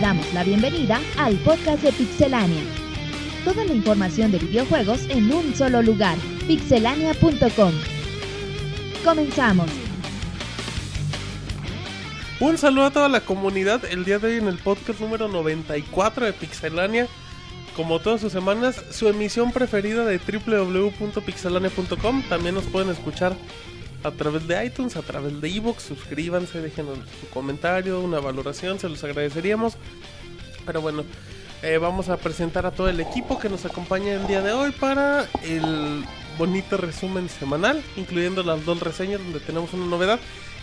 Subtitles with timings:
[0.00, 2.62] Damos la bienvenida al podcast de Pixelania.
[3.44, 6.16] Toda la información de videojuegos en un solo lugar,
[6.46, 7.74] pixelania.com.
[9.04, 9.70] Comenzamos.
[12.40, 16.24] Un saludo a toda la comunidad el día de hoy en el podcast número 94
[16.24, 17.06] de Pixelania.
[17.76, 22.22] Como todas sus semanas, su emisión preferida de www.pixelania.com.
[22.26, 23.36] También nos pueden escuchar
[24.02, 25.82] a través de iTunes, a través de ebooks.
[25.82, 29.76] Suscríbanse, déjenos su comentario, una valoración, se los agradeceríamos.
[30.66, 31.04] Pero bueno,
[31.62, 34.72] eh, vamos a presentar a todo el equipo que nos acompaña el día de hoy
[34.72, 36.04] para el
[36.38, 40.18] bonito resumen semanal, incluyendo las dos reseñas donde tenemos una novedad.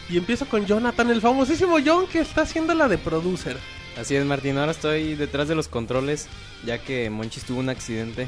[0.09, 3.57] Y empiezo con Jonathan, el famosísimo John que está haciendo la de producer.
[3.99, 4.57] Así es, Martín.
[4.57, 6.27] Ahora estoy detrás de los controles,
[6.65, 8.27] ya que Monchis tuvo un accidente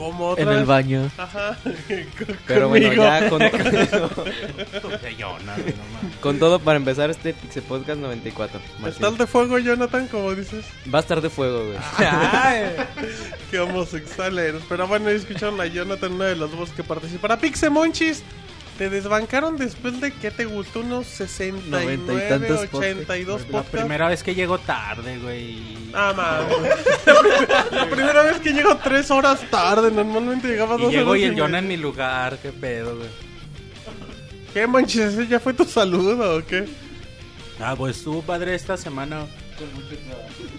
[0.00, 1.10] Otra En el baño.
[1.18, 1.58] Ajá.
[2.46, 3.42] Pero bueno, ya con,
[6.20, 8.60] con todo para empezar este Pixel Podcast 94.
[8.78, 8.88] Martín.
[8.88, 10.64] ¿Estás de fuego, Jonathan, como dices?
[10.92, 11.78] Va a estar de fuego, güey.
[13.50, 14.62] Qué homosexual eres.
[14.68, 17.38] Pero bueno, escucharon a Jonathan, una de las voces que participará.
[17.38, 18.22] Pixemonchis,
[18.80, 23.70] te desbancaron después de que te gustó unos 69, Noventa y tantos 82 La podcasts.
[23.78, 25.58] primera vez que llego tarde, güey.
[25.92, 26.78] Ah, mames.
[27.72, 29.90] La primera vez que llego tres horas tarde.
[29.90, 31.38] Normalmente llegaba Y dos llego horas y el.
[31.38, 33.08] Jonah en mi lugar, qué pedo, güey.
[34.54, 34.98] ¿Qué, Monchis?
[35.02, 36.66] ¿Ese ya fue tu saludo o qué?
[37.60, 39.26] Ah, pues estuvo padre esta semana.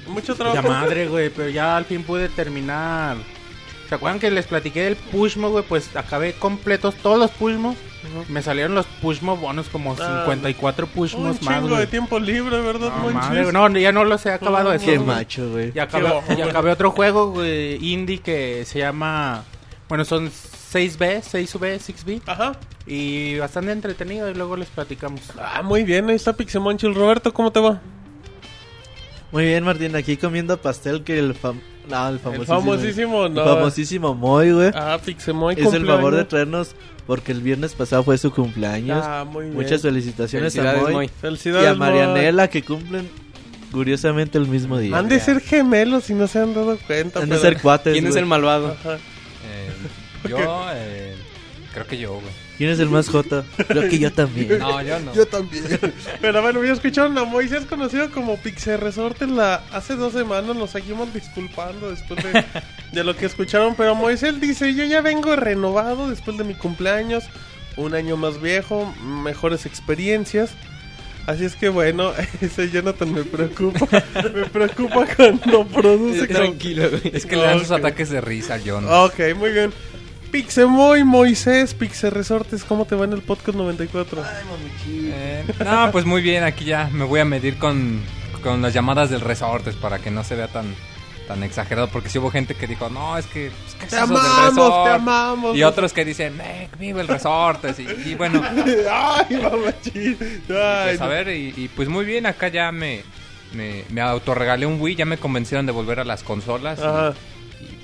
[0.06, 0.68] Mucho Ya trabajo.
[0.70, 3.18] madre, güey, pero ya al fin pude terminar.
[3.90, 5.66] ¿Se acuerdan que les platiqué del Pushmo, güey?
[5.68, 7.76] Pues acabé completos todos los Pushmos.
[8.30, 11.82] Me salieron los Pushmo bonos como Ah, 54 Un Pushmos más, chingo güey.
[11.82, 15.00] de tiempo libre, ¿verdad, No, madre, no, ya no los he acabado de Qué hacer,
[15.00, 15.08] güey.
[15.08, 15.72] macho, güey.
[15.76, 19.44] Y acabé, Qué ojo, y acabé otro juego güey, indie que se llama.
[19.88, 22.22] Bueno, son 6B, 6B, 6B.
[22.26, 22.54] Ajá.
[22.88, 24.30] Y bastante entretenido.
[24.30, 25.22] Y luego les platicamos.
[25.38, 26.10] Ah, muy bien.
[26.10, 26.96] Ahí está Pixemonchis.
[26.96, 27.82] Roberto, ¿cómo te va?
[29.32, 29.96] Muy bien, Martín.
[29.96, 31.60] Aquí comiendo pastel que el, fam...
[31.90, 32.60] no, el El famosísimo.
[32.60, 33.44] famosísimo, el no.
[33.44, 34.72] famosísimo Moy, güey.
[34.74, 36.76] Ah, Pixemoy Hizo el favor de traernos
[37.08, 39.04] porque el viernes pasado fue su cumpleaños.
[39.06, 39.56] Ah, muy bien.
[39.56, 41.10] Muchas felicitaciones a Moy
[41.46, 43.10] y a Marianela que cumplen
[43.72, 44.98] curiosamente el mismo día.
[44.98, 47.22] Han de ser gemelos si no se han dado cuenta.
[47.22, 47.94] Han de ser cuates.
[47.94, 48.76] ¿Quién es el malvado?
[48.80, 48.96] Ajá.
[48.96, 50.38] Eh, yo,
[50.74, 51.11] eh,
[51.74, 52.34] creo que yo, güey.
[52.58, 53.44] ¿Quién es el más jota?
[53.68, 54.60] Creo que yo también.
[54.60, 55.14] No, yo no.
[55.14, 55.64] Yo también.
[56.22, 59.64] Pero bueno, ya escucharon a Moisés conocido como Pixel Resort en la...
[59.72, 62.44] Hace dos semanas nos seguimos disculpando después de,
[62.92, 63.76] de lo que escucharon.
[63.76, 67.24] Pero Moisés dice, yo ya vengo renovado después de mi cumpleaños.
[67.78, 70.52] Un año más viejo, mejores experiencias.
[71.28, 72.12] Así es que bueno,
[72.42, 73.88] ese Jonathan me preocupa.
[74.34, 76.28] me preocupa cuando produce...
[76.28, 77.12] Tranquilo, güey.
[77.14, 78.86] Es que le dan sus ataques de risa al John.
[78.88, 79.72] Ok, muy bien.
[80.32, 84.24] Pixemoy, Moisés, Pixel Resortes, ¿cómo te va en el podcast 94?
[84.88, 88.02] Eh, no, pues muy bien, aquí ya me voy a medir con,
[88.42, 90.74] con las llamadas del resortes para que no se vea tan
[91.28, 91.88] tan exagerado.
[91.88, 93.52] Porque si hubo gente que dijo, no, es que...
[93.52, 95.58] pues, ¿qué es Te eso amamos, resort?" te amamos.
[95.58, 97.80] Y otros que dicen, eh, vive el resortes.
[97.80, 98.42] Y, y bueno,
[98.92, 100.18] Ay, mamachín.
[100.50, 103.04] Ay, pues a ver, y, y, pues muy bien, acá ya me,
[103.54, 106.80] me, me autorregalé un Wii, ya me convencieron de volver a las consolas.
[106.80, 107.14] Ajá.
[107.14, 107.31] Y,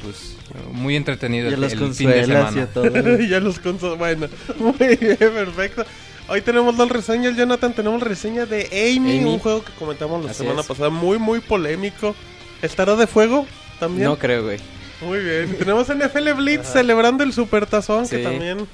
[0.04, 0.36] pues
[0.72, 2.66] muy entretenido Y a el, los el fin de y semana.
[2.68, 3.20] todo.
[3.20, 3.60] ya los
[3.98, 4.28] Bueno,
[4.60, 5.86] muy bien, perfecto.
[6.30, 7.74] Hoy tenemos dos reseñas, Jonathan.
[7.74, 9.24] Tenemos reseña de Amy, Amy.
[9.26, 10.68] un juego que comentamos la Así semana es.
[10.68, 12.16] pasada, muy, muy polémico.
[12.62, 13.46] ¿Estará de fuego
[13.80, 14.06] también?
[14.06, 14.58] No creo, güey.
[15.02, 15.56] Muy bien.
[15.58, 18.24] Tenemos NFL Blitz celebrando el Supertazón, que Sí.
[18.24, 18.68] también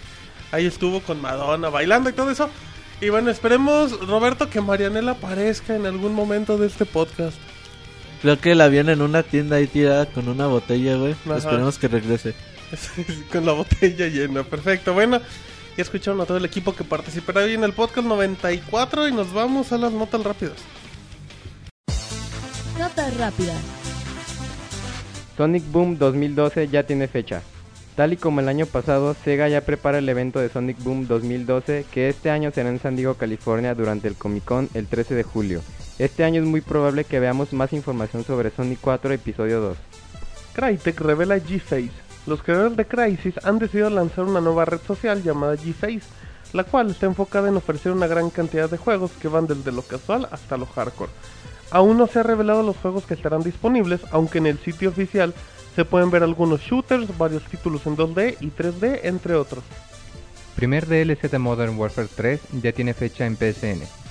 [0.51, 2.49] ahí estuvo con Madonna bailando y todo eso.
[3.01, 7.35] Y bueno, esperemos, Roberto, que Marianela aparezca en algún momento de este podcast.
[8.23, 11.13] Creo que la vieron en una tienda ahí tirada con una botella, güey.
[11.25, 11.39] Ajá.
[11.39, 12.33] Esperemos que regrese.
[13.33, 14.43] con la botella llena.
[14.43, 14.93] Perfecto.
[14.93, 15.19] Bueno,
[15.75, 19.33] ya escucharon a todo el equipo que participará hoy en el podcast 94 y nos
[19.33, 20.55] vamos a las notas rápidas.
[22.79, 23.61] Notas rápidas.
[25.35, 27.41] Sonic Boom 2012 ya tiene fecha.
[27.97, 31.85] Tal y como el año pasado, Sega ya prepara el evento de Sonic Boom 2012
[31.91, 35.23] que este año será en San Diego, California durante el Comic Con el 13 de
[35.23, 35.61] julio.
[35.99, 39.77] Este año es muy probable que veamos más información sobre Sonic 4 episodio 2.
[40.53, 41.91] Crytek revela G-Face.
[42.25, 46.07] Los creadores de Crysis han decidido lanzar una nueva red social llamada G-Face,
[46.51, 49.83] la cual está enfocada en ofrecer una gran cantidad de juegos que van desde lo
[49.83, 51.11] casual hasta lo hardcore.
[51.69, 55.33] Aún no se han revelado los juegos que estarán disponibles, aunque en el sitio oficial
[55.75, 59.63] se pueden ver algunos shooters, varios títulos en 2D y 3D, entre otros.
[60.55, 64.02] Primer DLC de Modern Warfare 3 ya tiene fecha en PSN.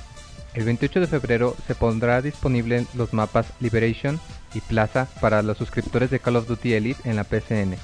[0.55, 4.21] El 28 de febrero se pondrá disponible los mapas Liberation
[4.53, 7.75] y Plaza para los suscriptores de Call of Duty Elite en la PSN.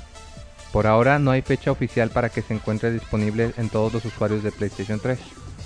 [0.71, 4.43] Por ahora no hay fecha oficial para que se encuentre disponible en todos los usuarios
[4.43, 5.19] de PlayStation 3.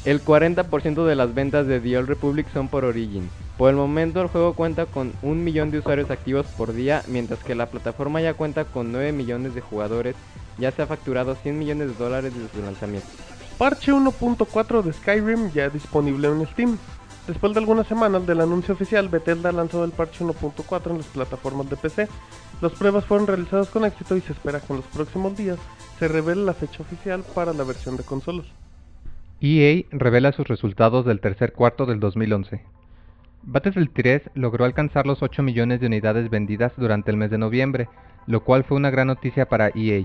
[0.05, 3.29] El 40% de las ventas de The Old Republic son por Origin.
[3.59, 7.41] Por el momento el juego cuenta con un millón de usuarios activos por día, mientras
[7.41, 10.15] que la plataforma ya cuenta con 9 millones de jugadores,
[10.59, 13.09] ya se ha facturado 100 millones de dólares desde su lanzamiento.
[13.59, 16.79] Parche 1.4 de Skyrim ya disponible en Steam.
[17.27, 21.71] Después de algunas semanas del anuncio oficial, Bethesda lanzó el parche 1.4 en las plataformas
[21.71, 22.09] de PC.
[22.61, 25.59] Las pruebas fueron realizadas con éxito y se espera que en los próximos días
[25.99, 28.47] se revele la fecha oficial para la versión de consolas.
[29.41, 32.63] EA revela sus resultados del tercer cuarto del 2011.
[33.45, 37.89] Battlefield 3 logró alcanzar los 8 millones de unidades vendidas durante el mes de noviembre,
[38.27, 40.05] lo cual fue una gran noticia para EA,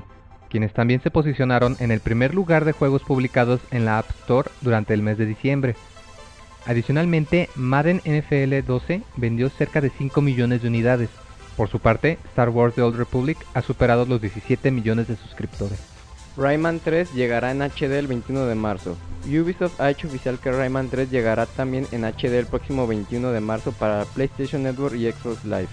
[0.50, 4.50] quienes también se posicionaron en el primer lugar de juegos publicados en la App Store
[4.62, 5.76] durante el mes de diciembre.
[6.66, 11.10] Adicionalmente, Madden NFL 12 vendió cerca de 5 millones de unidades.
[11.56, 15.80] Por su parte, Star Wars The Old Republic ha superado los 17 millones de suscriptores.
[16.38, 18.96] Rayman 3 llegará en HD el 21 de marzo.
[19.26, 23.40] Ubisoft ha hecho oficial que Rayman 3 llegará también en HD el próximo 21 de
[23.40, 25.70] marzo para PlayStation Network y Xbox Live.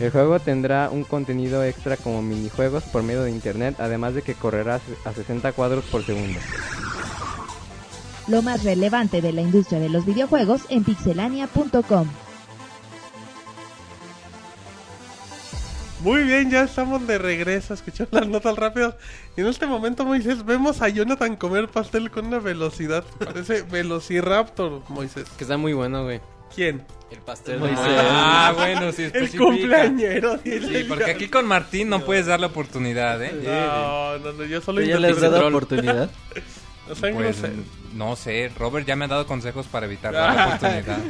[0.00, 4.34] El juego tendrá un contenido extra como minijuegos por medio de internet, además de que
[4.34, 6.38] correrá a 60 cuadros por segundo.
[8.32, 12.08] Lo más relevante de la industria de los videojuegos en pixelania.com.
[16.00, 18.94] Muy bien, ya estamos de regreso escuchando las notas rápidas.
[19.36, 23.04] Y en este momento, Moisés, vemos a Jonathan comer pastel con una velocidad.
[23.22, 25.28] Parece Velociraptor, Moisés.
[25.36, 26.22] Que está muy bueno, güey.
[26.54, 26.82] ¿Quién?
[27.10, 27.78] El pastel Moisés.
[27.86, 29.44] Ah, bueno, sí, El especifica.
[29.44, 30.38] cumpleañero.
[30.42, 33.34] Sí, porque aquí con Martín no puedes dar la oportunidad, ¿eh?
[33.44, 36.10] No, no, no, yo solo ¿Tú ya les has dado oportunidad?
[36.88, 37.64] No Pues, groseros.
[37.94, 40.98] no sé, Robert ya me ha dado consejos para evitar la oportunidad.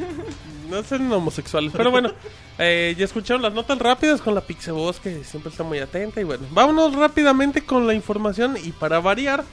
[0.71, 1.71] No sean homosexuales.
[1.77, 2.13] Pero bueno,
[2.59, 6.19] eh, ya escucharon las notas rápidas con la Pixeboss que siempre está muy atenta.
[6.19, 8.57] Y bueno, vámonos rápidamente con la información.
[8.57, 9.45] Y para variar,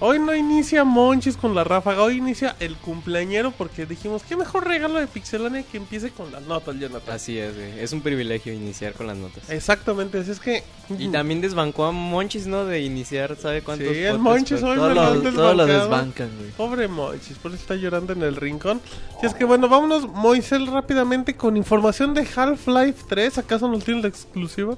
[0.00, 3.50] hoy no inicia Monchis con la ráfaga, hoy inicia el cumpleañero.
[3.50, 7.14] Porque dijimos, qué mejor regalo de Pixelania que empiece con las notas, Jonathan.
[7.14, 7.80] Así es, güey.
[7.80, 9.48] Es un privilegio iniciar con las notas.
[9.50, 10.62] Exactamente, así es que.
[10.98, 12.64] Y también desbancó a Monchis, ¿no?
[12.64, 13.88] De iniciar, ¿sabe cuántos?
[13.88, 16.50] Sí, el Monchis hoy Todo me lo lo, todo lo desbancan, güey.
[16.52, 18.80] Pobre Moises, por eso está llorando en el rincón.
[19.22, 23.38] Y es que bueno, vámonos, Moisés, rápidamente con información de Half-Life 3.
[23.38, 24.76] ¿Acaso nos tiene la exclusiva?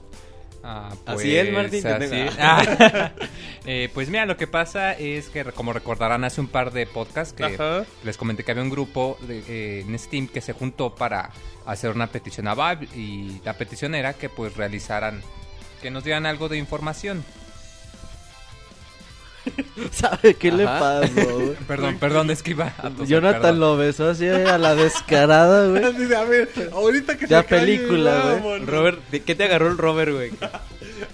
[0.62, 2.06] Ah, Así es, Martín, así.
[2.10, 3.12] tenga- Ah,
[3.66, 7.32] eh, pues mira, lo que pasa es que, como recordarán hace un par de podcasts
[7.32, 7.84] que Ajá.
[8.04, 11.30] les comenté que había un grupo de- eh, en Steam que se juntó para
[11.66, 15.22] hacer una petición a Valve y la petición era que pues realizaran,
[15.80, 17.24] que nos dieran algo de información.
[19.92, 20.78] ¿Sabe qué le Ajá.
[21.00, 21.54] pasó, güey?
[21.66, 23.60] Perdón, perdón, es que iba a toser, Jonathan perdón.
[23.60, 25.84] lo besó así a la descarada, güey.
[25.84, 28.64] Así de, a ver, ahorita que Ya se calle, película, güey.
[28.66, 30.30] Robert, ¿de ¿qué te agarró el Robert, güey?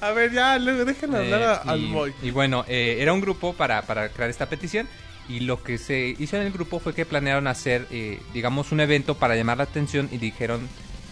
[0.00, 0.82] A ver, ya, luego
[1.14, 2.12] hablar a- Eh, al y, Moy.
[2.22, 4.88] y bueno, eh, era un grupo para, para crear esta petición
[5.28, 8.80] y lo que se hizo en el grupo fue que planearon hacer, eh, digamos, un
[8.80, 10.68] evento para llamar la atención y dijeron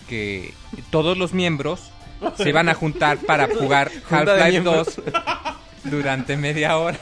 [0.09, 0.53] que
[0.91, 1.91] todos los miembros
[2.37, 4.97] se iban a juntar para jugar Half-Life miembros.
[4.97, 5.05] 2
[5.85, 6.99] durante media hora.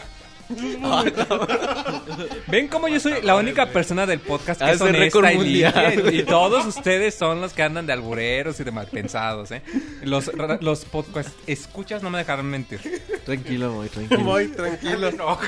[2.48, 5.94] Ven como yo soy la única persona del podcast que Ah, récord honesta y limpia,
[6.12, 9.62] y, todos ustedes son los que andan de albureros y de malpensados, ¿eh?
[10.02, 10.30] Los,
[10.60, 12.80] los podcast escuchas no me dejarán mentir.
[13.24, 14.20] Tranquilo, muy tranquilo.
[14.20, 15.08] Moy, tranquilo.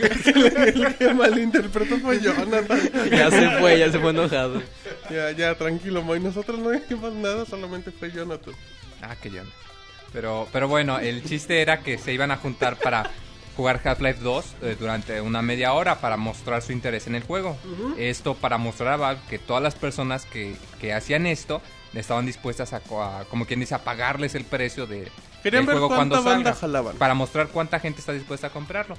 [0.67, 2.81] el que malinterpretó fue Jonathan.
[3.11, 4.63] Ya se fue, ya se fue enojado.
[5.11, 6.21] Ya, ya, tranquilo, Moy.
[6.21, 8.55] Nosotros no dijimos nada, solamente fue Jonathan.
[9.03, 9.43] Ah, que no.
[10.13, 13.11] Pero, pero bueno, el chiste era que se iban a juntar para
[13.57, 17.57] jugar Half-Life 2 eh, durante una media hora para mostrar su interés en el juego.
[17.99, 21.63] Esto para mostrar a Valve que todas las personas que, que hacían esto
[21.95, 25.09] estaban dispuestas a, co- a, como quien dice, a pagarles el precio de,
[25.61, 26.55] del ver juego cuando salga.
[26.55, 26.97] jalaban.
[26.97, 28.97] Para mostrar cuánta gente está dispuesta a comprarlo.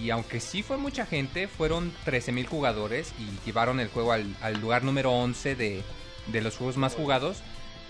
[0.00, 4.60] Y aunque sí fue mucha gente, fueron 13.000 jugadores y llevaron el juego al, al
[4.60, 5.82] lugar número 11 de,
[6.28, 7.38] de los juegos más jugados.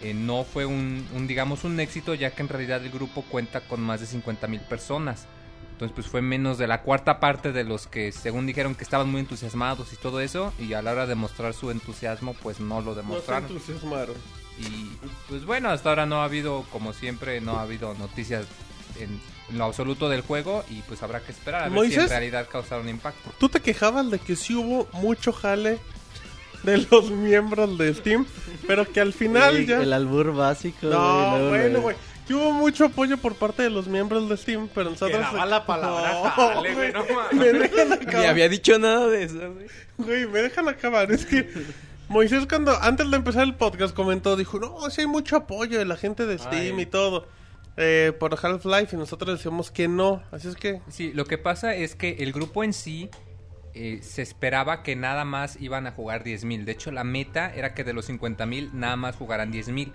[0.01, 3.61] Eh, no fue un, un, digamos, un éxito, ya que en realidad el grupo cuenta
[3.61, 5.27] con más de 50.000 personas.
[5.81, 9.11] Entonces, pues fue menos de la cuarta parte de los que, según dijeron, que estaban
[9.11, 10.53] muy entusiasmados y todo eso.
[10.59, 13.49] Y a la hora de mostrar su entusiasmo, pues no lo No se demostraron.
[13.51, 14.15] entusiasmaron.
[14.59, 14.91] Y
[15.31, 18.45] pues bueno, hasta ahora no ha habido, como siempre, no ha habido noticias
[18.99, 19.19] en,
[19.49, 22.47] en lo absoluto del juego y pues habrá que esperar a ver si en realidad
[22.53, 23.31] causaron impacto.
[23.39, 25.79] Tú te quejabas de que sí hubo mucho jale
[26.63, 28.27] de los miembros de Steam,
[28.67, 29.81] pero que al final Sí, ya...
[29.81, 31.97] El albur básico, No, güey, bueno, güey.
[32.31, 35.19] Que hubo mucho apoyo por parte de los miembros de Steam, pero nosotros...
[35.19, 37.33] Que daba la palabra No, güey, no mames.
[37.35, 39.67] Me dejan Ni había dicho nada de eso, güey.
[39.99, 41.11] Güey, me dejan acabar.
[41.11, 41.51] Es que
[42.09, 45.85] Moisés cuando antes de empezar el podcast comentó, dijo, no, sí hay mucho apoyo de
[45.85, 46.83] la gente de Steam Ay.
[46.83, 47.27] y todo.
[47.77, 50.23] eh, por Half-Life y nosotros decíamos que no.
[50.31, 50.81] Así es que...
[50.89, 53.11] Sí, lo que pasa es que el grupo en sí
[53.75, 56.63] eh, se esperaba que nada más iban a jugar 10.000.
[56.65, 59.93] De hecho, la meta era que de los 50.000 nada más jugaran 10.000.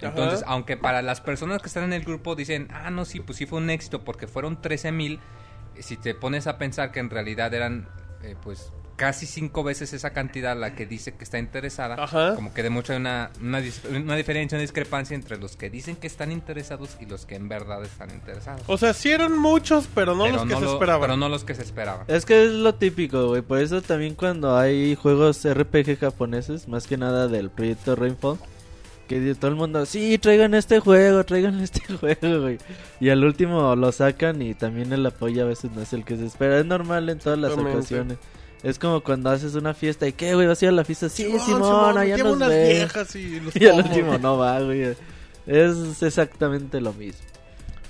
[0.00, 0.52] Entonces, Ajá.
[0.52, 3.46] aunque para las personas que están en el grupo dicen, ah, no, sí, pues sí
[3.46, 5.18] fue un éxito porque fueron 13.000,
[5.76, 7.88] eh, si te pones a pensar que en realidad eran,
[8.22, 12.34] eh, pues, casi cinco veces esa cantidad la que dice que está interesada, Ajá.
[12.34, 13.62] como que demuestra una, una,
[13.94, 17.48] una diferencia, una discrepancia entre los que dicen que están interesados y los que en
[17.48, 18.62] verdad están interesados.
[18.66, 21.00] O sea, sí eran muchos, pero no Pero los que se esperaban.
[21.00, 22.06] Pero no los que se esperaban.
[22.08, 23.40] Es que es lo típico, güey.
[23.40, 28.38] Por eso también cuando hay juegos RPG japoneses, más que nada del proyecto Rainfall,
[29.08, 32.58] que todo el mundo, sí, traigan este juego, traigan este juego, güey.
[33.00, 36.16] Y al último lo sacan y también el apoyo a veces no es el que
[36.16, 36.60] se espera.
[36.60, 38.18] Es normal en todas las ocasiones.
[38.62, 40.46] Es como cuando haces una fiesta y, ¿qué, güey?
[40.46, 41.08] ¿Vas a ir a la fiesta?
[41.08, 44.96] Sí, Simón, Simón, allá nos unas viejas y los Y al último no va, güey.
[45.46, 47.20] Es exactamente lo mismo.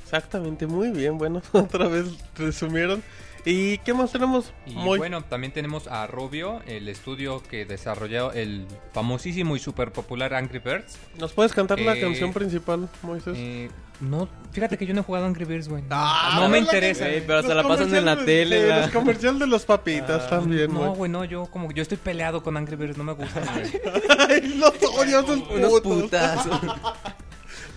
[0.04, 1.18] Exactamente, muy bien.
[1.18, 2.06] Bueno, otra vez
[2.36, 3.02] resumieron.
[3.44, 4.52] ¿Y qué más tenemos?
[4.66, 9.90] Y Muy- bueno, también tenemos a Rubio, el estudio que desarrolló el famosísimo y super
[9.92, 10.98] popular Angry Birds.
[11.18, 13.34] ¿Nos puedes cantar la Eh, canción principal, Moisés?
[13.38, 15.82] Eh, no, fíjate que yo no he jugado Angry Birds, güey.
[15.90, 17.06] Ah, no me interesa.
[17.06, 20.28] que- pero se la pasan en la tele, sí, la- Los comerciales de los papitas
[20.28, 20.94] también, No, güey.
[20.96, 23.40] güey, no, yo como yo estoy peleado con Angry Birds, no me gusta.
[24.28, 26.10] Ay, los odio, esos Unos putos.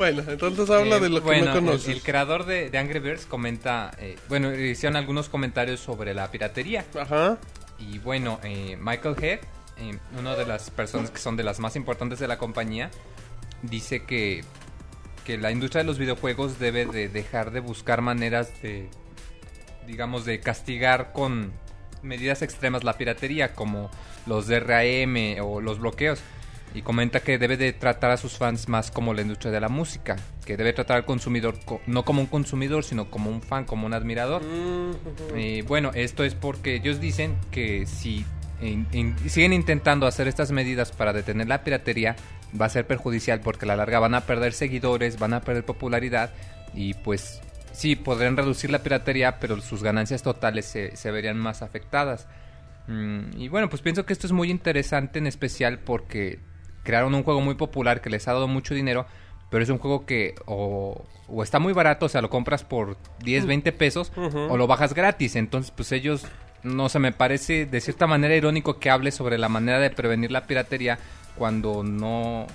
[0.01, 1.87] Bueno, entonces habla Eh, de lo que no conoces.
[1.89, 6.85] El, creador de, de Angry Birds comenta, eh, bueno, hicieron algunos comentarios sobre la piratería.
[6.99, 7.37] Ajá.
[7.77, 9.41] Y bueno, eh, Michael Head,
[9.77, 12.89] eh, una de las personas que son de las más importantes de la compañía,
[13.61, 14.43] dice que,
[15.23, 18.89] que la industria de los videojuegos debe de dejar de buscar maneras de,
[19.85, 21.53] digamos, de castigar con
[22.01, 23.91] medidas extremas la piratería, como
[24.25, 26.21] los DRM o los bloqueos.
[26.73, 29.67] Y comenta que debe de tratar a sus fans más como la industria de la
[29.67, 33.65] música, que debe tratar al consumidor co- no como un consumidor, sino como un fan,
[33.65, 34.41] como un admirador.
[34.41, 34.91] Mm.
[35.35, 38.25] Eh, bueno, esto es porque ellos dicen que si
[38.61, 42.15] in- in- siguen intentando hacer estas medidas para detener la piratería,
[42.59, 45.65] va a ser perjudicial porque a la larga van a perder seguidores, van a perder
[45.65, 46.31] popularidad
[46.73, 47.41] y pues
[47.73, 52.27] sí, podrían reducir la piratería, pero sus ganancias totales se, se verían más afectadas.
[52.87, 56.39] Mm, y bueno, pues pienso que esto es muy interesante en especial porque
[56.83, 59.05] crearon un juego muy popular que les ha dado mucho dinero,
[59.49, 62.97] pero es un juego que o, o está muy barato, o sea, lo compras por
[63.23, 64.39] 10, 20 pesos, Ujú.
[64.49, 65.35] o lo bajas gratis.
[65.35, 66.25] Entonces, pues ellos,
[66.63, 70.31] no sé, me parece de cierta manera irónico que hable sobre la manera de prevenir
[70.31, 70.99] la piratería
[71.37, 72.47] cuando no...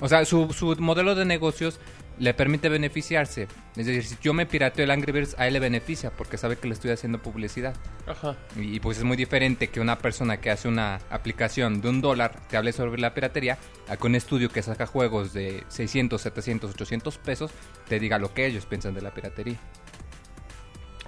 [0.00, 1.78] O sea, su, su modelo de negocios
[2.18, 3.48] le permite beneficiarse.
[3.76, 6.56] Es decir, si yo me pirateo el Angry Birds, a él le beneficia porque sabe
[6.56, 7.74] que le estoy haciendo publicidad.
[8.06, 8.36] Ajá.
[8.56, 12.00] Y, y, pues es muy diferente que una persona que hace una aplicación de un
[12.00, 16.20] dólar te hable sobre la piratería a que un estudio que saca juegos de 600,
[16.20, 17.50] 700, 800 pesos
[17.88, 19.58] te diga lo que ellos piensan de la piratería.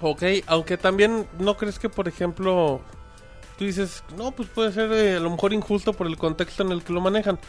[0.01, 2.81] Ok, aunque también no crees que, por ejemplo,
[3.57, 6.71] tú dices, no, pues puede ser eh, a lo mejor injusto por el contexto en
[6.71, 7.39] el que lo manejan.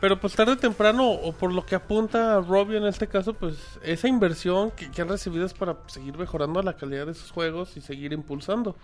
[0.00, 3.56] Pero pues tarde o temprano, o por lo que apunta Robbie en este caso, pues
[3.82, 7.80] esa inversión que, han recibido es para seguir mejorando la calidad de sus juegos y
[7.80, 8.76] seguir impulsando.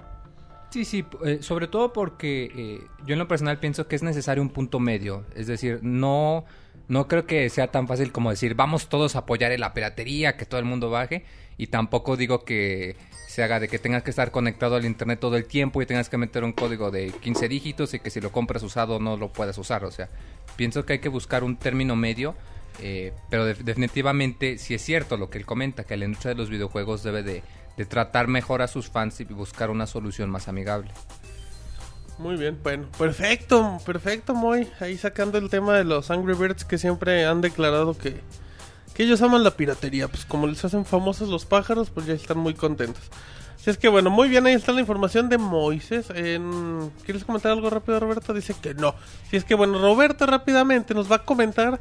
[0.71, 4.43] Sí, sí, eh, sobre todo porque eh, yo en lo personal pienso que es necesario
[4.43, 5.27] un punto medio.
[5.35, 6.47] Es decir, no,
[6.89, 10.39] no creo que sea tan fácil como decir vamos todos a apoyar en la piratería,
[10.39, 11.27] que todo el mundo baje.
[11.59, 12.97] Y tampoco digo que
[13.33, 16.09] se haga de que tengas que estar conectado al internet todo el tiempo y tengas
[16.11, 19.33] que meter un código de 15 dígitos y que si lo compras usado no lo
[19.33, 19.85] puedas usar.
[19.87, 20.11] O sea,
[20.57, 22.35] pienso que hay que buscar un término medio.
[22.81, 26.39] eh, pero def- definitivamente sí es cierto lo que él comenta, que la industria de
[26.41, 27.43] los videojuegos debe de,
[27.77, 30.91] de tratar mejor a sus fans y buscar una solución más amigable.
[32.19, 34.69] Muy bien, bueno, perfecto, perfecto, Moy.
[34.81, 38.21] Ahí sacando el tema de los Angry Birds que siempre han declarado que,
[38.93, 40.09] que ellos aman la piratería.
[40.09, 43.03] Pues como les hacen famosos los pájaros, pues ya están muy contentos.
[43.57, 46.11] Así es que bueno, muy bien, ahí está la información de Moises.
[46.11, 46.91] En...
[47.05, 48.35] ¿Quieres comentar algo rápido, Roberto?
[48.35, 48.95] Dice que no.
[49.31, 51.81] Si es que bueno, Roberto rápidamente nos va a comentar.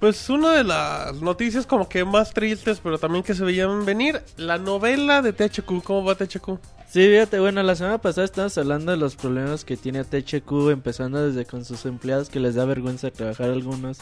[0.00, 4.20] Pues una de las noticias como que más tristes, pero también que se veían venir,
[4.36, 5.82] la novela de THQ.
[5.84, 6.58] ¿Cómo va THQ?
[6.88, 11.24] Sí, fíjate, bueno, la semana pasada estábamos hablando de los problemas que tiene THQ, empezando
[11.24, 13.98] desde con sus empleados que les da vergüenza trabajar algunos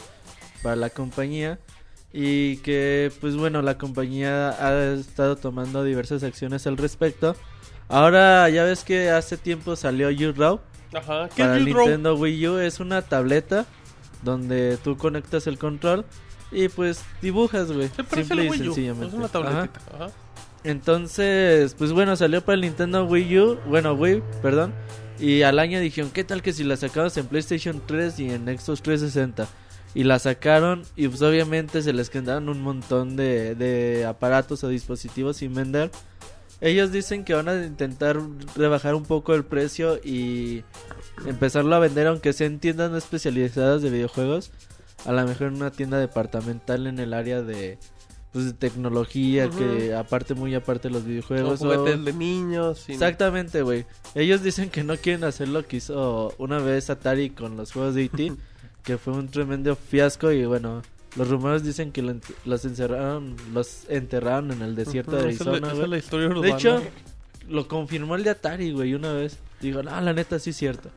[0.63, 1.59] para la compañía.
[2.13, 7.35] Y que, pues bueno, la compañía ha estado tomando diversas acciones al respecto.
[7.87, 10.59] Ahora, ya ves que hace tiempo salió U-Raw
[10.93, 11.65] Ajá, ¿qué para es?
[11.65, 12.57] Nintendo Wii U.
[12.59, 13.65] Es una tableta
[14.23, 16.05] donde tú conectas el control
[16.51, 17.89] y pues dibujas, güey.
[18.13, 19.07] Simple y sencillamente.
[19.07, 19.79] Es una tabletita.
[19.93, 20.09] Ajá.
[20.63, 24.73] Entonces, pues bueno, salió para el Nintendo Wii U, bueno, Wii, perdón.
[25.19, 28.45] Y al año dijeron, ¿qué tal que si la sacamos en PlayStation 3 y en
[28.45, 29.47] Xbox 360?
[29.93, 34.69] Y la sacaron y pues obviamente se les quedaron un montón de, de aparatos o
[34.69, 35.91] dispositivos sin vender.
[36.61, 38.17] Ellos dicen que van a intentar
[38.55, 40.63] rebajar un poco el precio y
[41.25, 44.51] empezarlo a vender aunque sea en tiendas no especializadas de videojuegos.
[45.05, 47.79] A lo mejor en una tienda departamental en el área de,
[48.31, 51.61] pues, de tecnología, que aparte, muy aparte de los videojuegos.
[51.63, 52.87] o- juguetes de niños.
[52.87, 53.85] y- Exactamente, güey.
[54.13, 57.95] Ellos dicen que no quieren hacer lo que hizo una vez Atari con los juegos
[57.95, 58.33] de E.T.,
[58.83, 60.81] que fue un tremendo fiasco y bueno,
[61.15, 65.67] los rumores dicen que lo ent- los encerraron, los enterraron en el desierto de Arizona,
[65.71, 66.81] esa es la historia De hecho,
[67.49, 69.37] lo confirmó el de Atari, güey, una vez.
[69.59, 70.89] Digo, no, la neta sí es cierto.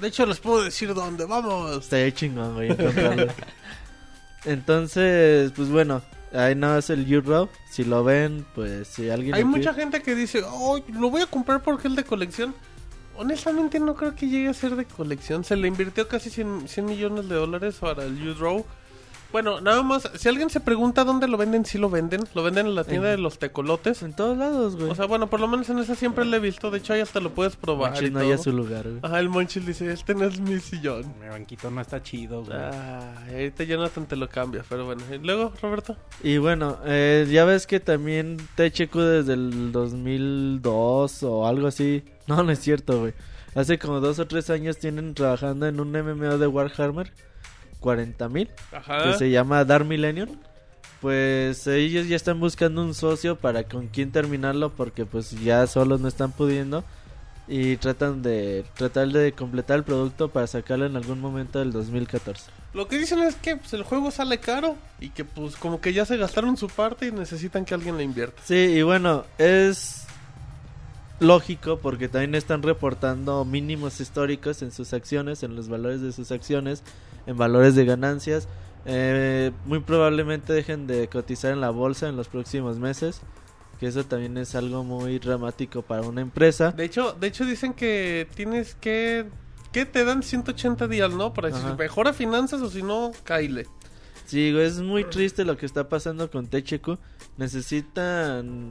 [0.00, 1.76] De hecho, les puedo decir dónde vamos.
[1.84, 3.26] Estaría chingón, güey, encontrarlo.
[4.44, 7.48] Entonces, pues bueno, ahí nada más el Euro.
[7.70, 9.34] Si lo ven, pues si alguien...
[9.34, 12.54] Hay mucha gente que dice, oh, lo voy a comprar porque es de colección.
[13.20, 15.44] Honestamente no creo que llegue a ser de colección.
[15.44, 18.64] Se le invirtió casi 100, 100 millones de dólares para el U-Draw.
[19.32, 22.20] Bueno, nada más, si alguien se pregunta dónde lo venden, sí lo venden.
[22.34, 24.02] Lo venden en la tienda En- de los tecolotes.
[24.02, 24.90] En todos lados, güey.
[24.90, 26.70] O sea, bueno, por lo menos en esa siempre lo he visto.
[26.70, 27.92] De hecho, ahí hasta lo puedes probar.
[27.92, 28.98] Monchis y no hay a su lugar, güey.
[29.02, 31.14] Ajá, el Monchil dice, este no es mi sillón.
[31.22, 32.56] Mi banquito no está chido, güey.
[32.58, 35.02] Ah, ahorita Jonathan te lo cambia, pero bueno.
[35.12, 35.96] ¿Y luego, Roberto?
[36.22, 42.02] Y bueno, eh, ya ves que también THQ desde el 2002 o algo así.
[42.26, 43.12] No, no es cierto, güey.
[43.54, 47.12] Hace como dos o tres años tienen trabajando en un MMO de Warhammer
[47.80, 49.04] 40.000 Ajá.
[49.04, 50.28] que se llama Dark Millennium.
[51.00, 56.00] Pues ellos ya están buscando un socio para con quien terminarlo porque pues ya solos
[56.00, 56.84] no están pudiendo
[57.48, 62.50] y tratan de tratar de completar el producto para sacarlo en algún momento del 2014.
[62.74, 65.92] Lo que dicen es que pues, el juego sale caro y que pues como que
[65.92, 68.40] ya se gastaron su parte y necesitan que alguien le invierta.
[68.44, 70.06] Sí, y bueno, es
[71.20, 76.32] lógico porque también están reportando mínimos históricos en sus acciones, en los valores de sus
[76.32, 76.82] acciones,
[77.26, 78.48] en valores de ganancias.
[78.86, 83.20] Eh, muy probablemente dejen de cotizar en la bolsa en los próximos meses,
[83.78, 86.72] que eso también es algo muy dramático para una empresa.
[86.72, 89.26] De hecho, de hecho dicen que tienes que
[89.72, 91.32] que te dan 180 días, ¿no?
[91.32, 93.66] Para decir mejora finanzas o si no, caile.
[94.30, 97.00] Sí, güey, es muy triste lo que está pasando con THQ.
[97.36, 98.70] Necesitan,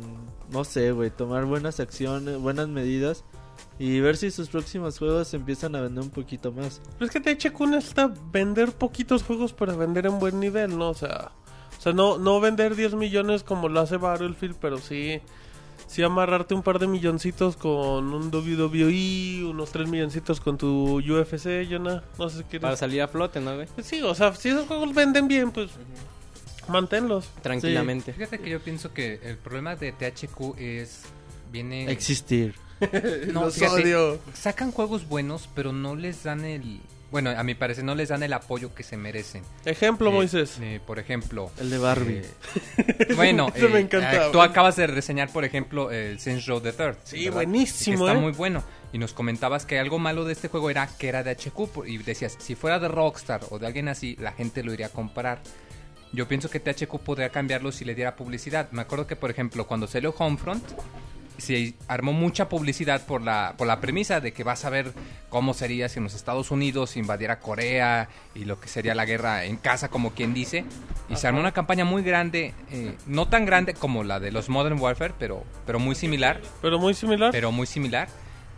[0.53, 3.25] no sé, güey, tomar buenas acciones, buenas medidas
[3.77, 6.79] y ver si sus próximos juegos empiezan a vender un poquito más.
[6.97, 10.91] Pero es que THQ necesita vender poquitos juegos para vender en buen nivel, ¿no?
[10.91, 11.33] O sea,
[11.77, 15.19] o sea no, no vender 10 millones como lo hace Battlefield, pero sí,
[15.89, 21.67] sí amarrarte un par de milloncitos con un WWE, unos 3 milloncitos con tu UFC,
[21.69, 22.03] Jonah.
[22.17, 22.59] No sé qué.
[22.59, 23.67] Para salir a flote, ¿no, güey?
[23.73, 25.71] Pues sí, o sea, si esos juegos venden bien, pues
[26.67, 27.27] manténlos.
[27.41, 28.13] Tranquilamente.
[28.13, 31.01] Fíjate que yo pienso que el problema de THQ es
[31.51, 32.53] viene Existir.
[33.33, 34.19] no, Los fíjate, odio.
[34.33, 36.79] sacan juegos buenos, pero no les dan el
[37.11, 39.43] bueno, a mi parecer no les dan el apoyo que se merecen.
[39.65, 40.57] Ejemplo, Eh, Moisés.
[40.61, 42.21] eh, por ejemplo, El de Barbie.
[42.77, 43.89] eh, bueno, me eh,
[44.31, 46.97] tú acabas de reseñar, por ejemplo, el Saints Row the Third.
[47.03, 47.33] Sí, ¿verdad?
[47.35, 48.21] buenísimo, Que está ¿eh?
[48.21, 48.63] muy bueno.
[48.91, 51.85] Y nos comentabas que algo malo de este juego era que era de HQ.
[51.85, 54.89] Y decías, si fuera de Rockstar o de alguien así, la gente lo iría a
[54.89, 55.39] comprar.
[56.11, 58.69] Yo pienso que THQ podría cambiarlo si le diera publicidad.
[58.71, 60.63] Me acuerdo que, por ejemplo, cuando salió Homefront,
[61.39, 64.93] se armó mucha publicidad por la, por la premisa de que vas a ver
[65.29, 69.45] cómo sería si en los Estados Unidos invadiera Corea y lo que sería la guerra
[69.45, 70.65] en casa, como quien dice.
[71.09, 74.49] Y se armó una campaña muy grande, eh, no tan grande como la de los
[74.49, 77.31] Modern Warfare, pero, pero muy similar Pero muy similar.
[77.31, 78.07] pero muy similar.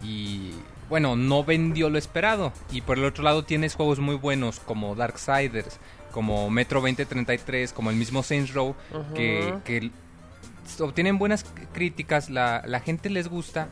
[0.03, 0.51] Y
[0.89, 2.51] bueno, no vendió lo esperado.
[2.71, 5.79] Y por el otro lado tienes juegos muy buenos como Darksiders,
[6.11, 8.75] como Metro 2033, como el mismo Saints Row,
[9.15, 9.91] que
[10.79, 13.69] obtienen buenas críticas, la, la gente les gusta,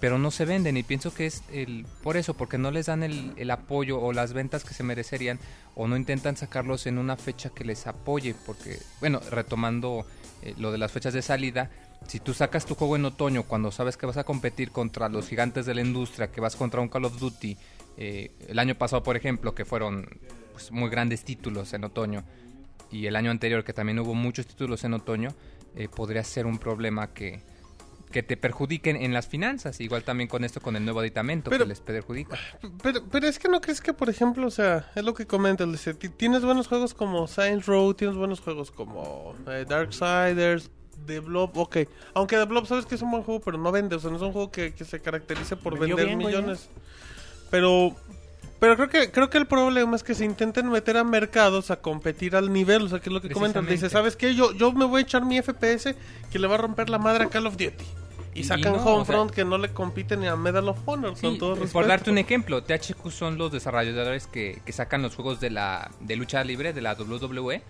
[0.00, 0.76] pero no se venden.
[0.76, 4.32] Y pienso que es el, por eso, porque no les dan el, apoyo o las
[4.32, 5.38] ventas que se merecerían,
[5.74, 8.34] o no intentan sacarlos en una fecha que les apoye.
[8.46, 10.06] Porque, bueno, retomando
[10.42, 11.70] eh, lo de las fechas de salida,
[12.06, 15.28] si tú sacas tu juego en otoño cuando sabes que vas a competir contra los
[15.28, 17.56] gigantes de la industria, que vas contra un Call of Duty,
[17.96, 20.08] eh, el año pasado por ejemplo, que fueron
[20.52, 22.24] pues, muy grandes títulos en otoño,
[22.90, 25.34] y el año anterior que también hubo muchos títulos en otoño,
[25.78, 27.40] eh, podría ser un problema que,
[28.10, 29.80] que te perjudiquen en las finanzas.
[29.80, 32.36] Igual también con esto, con el nuevo aditamento Pero- que les perjudica.
[32.82, 35.70] Pero, pero es que no crees que, por ejemplo, o sea, es lo que comentas,
[35.70, 40.70] dice, ti- tienes buenos juegos como Science Row, tienes buenos juegos como eh, Darksiders,
[41.06, 41.76] The Blob, ok.
[42.14, 44.16] Aunque The Blob sabes que es un buen juego, pero no vende, o sea, no
[44.16, 46.68] es un juego que, que se caracterice por Vendió vender bien, güey, millones.
[47.50, 47.94] Pero,
[48.60, 51.80] pero creo que creo que el problema es que se intenten meter a mercados a
[51.80, 53.66] competir al nivel, o sea, que es lo que comentas.
[53.66, 53.88] Dice.
[53.90, 54.34] ¿sabes qué?
[54.34, 55.94] Yo, yo me voy a echar mi FPS
[56.30, 57.84] que le va a romper la madre a Call of Duty.
[58.34, 61.18] Y sacan no, o Homefront sea- que no le compite ni a Medal of Honor,
[61.20, 65.16] con Sí, todo por darte un ejemplo, THQ son los desarrolladores que, que sacan los
[65.16, 67.62] juegos de la de lucha libre, de la WWE,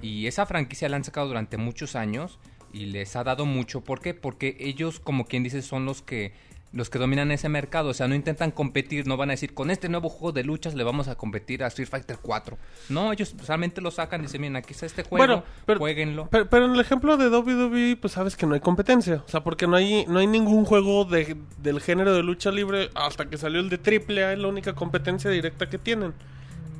[0.00, 2.38] y esa franquicia la han sacado durante muchos años
[2.72, 3.80] y les ha dado mucho.
[3.80, 4.14] ¿Por qué?
[4.14, 6.32] Porque ellos, como quien dice, son los que
[6.72, 9.70] los que dominan ese mercado, o sea, no intentan competir, no van a decir, con
[9.70, 12.56] este nuevo juego de luchas le vamos a competir a Street Fighter 4.
[12.88, 16.28] No, ellos solamente lo sacan y dicen, miren, aquí está este juego, Bueno, pero- jueguenlo.
[16.30, 19.22] Pero, pero en el ejemplo de WWE, pues sabes que no hay competencia.
[19.26, 22.88] O sea, porque no hay, no hay ningún juego de, del género de lucha libre
[22.94, 26.14] hasta que salió el de AAA, es la única competencia directa que tienen.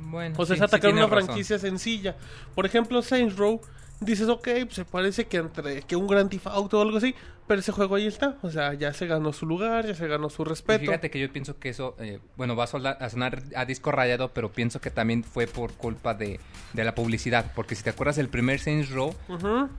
[0.09, 1.25] Bueno, O sea, sí, es atacar sí una razón.
[1.25, 2.15] franquicia sencilla.
[2.55, 3.61] Por ejemplo, Saints Row,
[4.05, 7.15] dices, ok, pues se parece que entre que un Grand Theft Auto o algo así,
[7.47, 8.37] pero ese juego ahí está.
[8.41, 10.79] O sea, ya se ganó su lugar, ya se ganó su Y respeto.
[10.81, 14.51] fíjate que yo pienso que eso, eh, bueno, va a, sonar a disco rayado, pero
[14.51, 16.39] pienso que también fue por culpa de,
[16.73, 17.51] de la publicidad.
[17.55, 19.13] Porque si te acuerdas del primer Saints Row,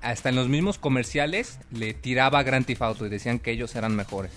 [0.02, 3.74] hasta en los mismos comerciales le tiraba a Grand Theft Auto y decían que ellos
[3.76, 4.32] eran mejores.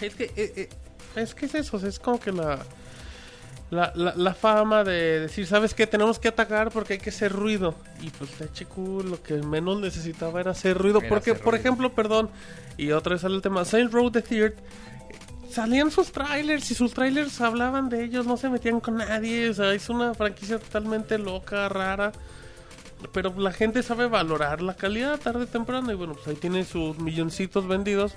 [0.00, 0.68] Es que, eh, eh,
[1.16, 2.58] es que es eso, o sea, es como que la,
[3.74, 5.86] la, la, la fama de decir, ¿sabes qué?
[5.86, 7.74] Tenemos que atacar porque hay que hacer ruido.
[8.00, 11.00] Y pues THQ lo que menos necesitaba era hacer ruido.
[11.00, 11.56] Era porque, hacer por ruido.
[11.56, 12.30] ejemplo, perdón,
[12.76, 14.54] y otra vez sale el tema, Saint Row the Third,
[15.50, 19.50] salían sus trailers y sus trailers hablaban de ellos, no se metían con nadie.
[19.50, 22.12] O sea, es una franquicia totalmente loca, rara.
[23.12, 25.92] Pero la gente sabe valorar la calidad tarde o temprano.
[25.92, 28.14] Y bueno, pues ahí tiene sus milloncitos vendidos.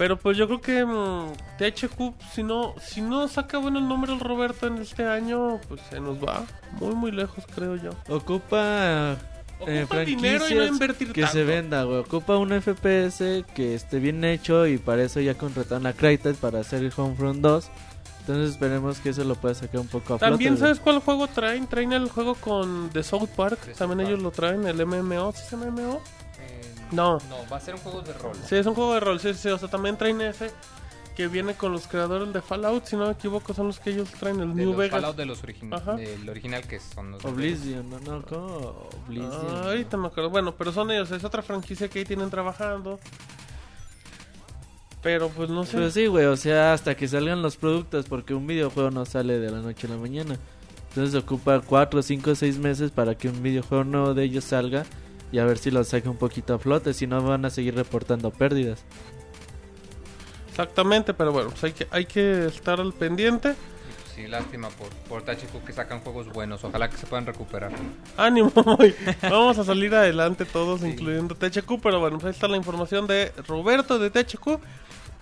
[0.00, 4.10] Pero pues yo creo que mm, THQ, si no, si no saca bueno el nombre
[4.14, 6.42] el Roberto en este año, pues se nos va
[6.80, 7.90] muy muy lejos, creo yo.
[8.08, 9.18] Ocupa,
[9.66, 11.36] eh, Ocupa dinero y no invertir que tanto.
[11.36, 11.98] se venda, güey.
[11.98, 16.60] Ocupa un FPS que esté bien hecho y para eso ya contrataron a Crytek para
[16.60, 17.70] hacer el Homefront 2.
[18.20, 20.30] Entonces esperemos que eso lo pueda sacar un poco a flote.
[20.30, 20.60] También güey.
[20.60, 24.08] sabes cuál juego traen, traen el juego con The South Park, The South también Park.
[24.08, 26.00] ellos lo traen, el MMO, ¿sí es MMO?
[26.92, 27.18] No.
[27.28, 28.36] No, va a ser un juego de rol.
[28.46, 30.50] Sí, es un juego de rol, sí, sí, o sea, también traen ese
[31.16, 34.08] que viene con los creadores de Fallout, si no me equivoco, son los que ellos
[34.18, 35.00] traen, el De New los Vegas.
[35.00, 35.96] Fallout de los origi- Ajá.
[35.96, 38.88] del original que son los de Oblivion, no, no, ¿cómo?
[39.06, 39.30] Oblivion.
[39.50, 40.30] Ah, ahorita me acuerdo.
[40.30, 42.98] Bueno, pero son ellos, es otra franquicia que ahí tienen trabajando.
[45.02, 45.72] Pero pues no sé.
[45.76, 49.38] Pero sí, güey, o sea, hasta que salgan los productos, porque un videojuego no sale
[49.38, 50.38] de la noche a la mañana.
[50.90, 54.84] Entonces ocupa 4, 5, 6 meses para que un videojuego nuevo de ellos salga
[55.32, 57.74] y a ver si lo saca un poquito a flote, si no van a seguir
[57.74, 58.84] reportando pérdidas.
[60.48, 63.54] Exactamente, pero bueno, pues hay que, hay que estar al pendiente.
[63.54, 63.70] Pues,
[64.14, 66.62] Sí, lástima por, por THQ que sacan juegos buenos.
[66.64, 67.72] Ojalá que se puedan recuperar.
[68.16, 68.52] Ánimo.
[69.22, 71.80] Vamos a salir adelante todos, incluyendo THQ.
[71.80, 74.58] Pero bueno, pues ahí está la información de Roberto de THQ.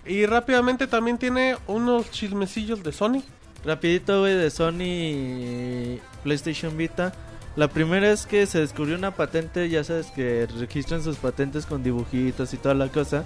[0.05, 3.23] Y rápidamente también tiene unos chismecillos de Sony.
[3.63, 7.13] Rapidito, güey, de Sony y PlayStation Vita.
[7.59, 11.83] La primera es que se descubrió una patente, ya sabes que registran sus patentes con
[11.83, 13.25] dibujitos y toda la cosa.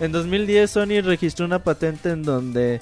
[0.00, 2.80] En 2010 Sony registró una patente en donde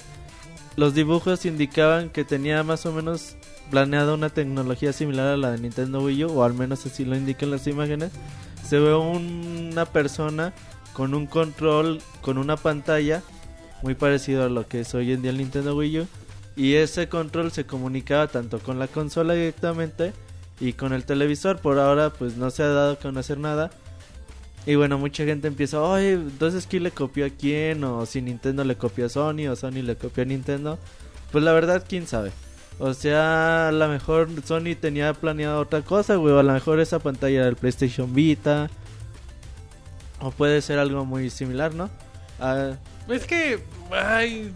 [0.77, 3.35] los dibujos indicaban que tenía más o menos
[3.69, 7.17] planeada una tecnología similar a la de Nintendo Wii U, o al menos así lo
[7.17, 8.13] indican las imágenes.
[8.65, 10.53] Se ve un- una persona
[10.93, 13.21] con un control, con una pantalla,
[13.81, 16.07] muy parecido a lo que es hoy en día el Nintendo Wii U.
[16.55, 20.13] Y ese control se comunicaba tanto con la consola directamente
[20.63, 21.59] y con el televisor.
[21.59, 23.69] Por ahora pues no se ha dado a conocer nada.
[24.65, 27.83] Y bueno, mucha gente empieza, oye, entonces ¿quién le copió a quién?
[27.83, 30.79] O si Nintendo le copió a Sony o Sony le copió a Nintendo.
[31.31, 32.31] Pues la verdad, quién sabe.
[32.79, 36.37] O sea, a lo mejor Sony tenía planeado otra cosa, güey.
[36.37, 38.69] A lo mejor esa pantalla era el PlayStation Vita.
[40.21, 41.89] O puede ser algo muy similar, ¿no?
[42.39, 42.77] Ah,
[43.09, 43.61] Es que,
[43.91, 44.53] ay,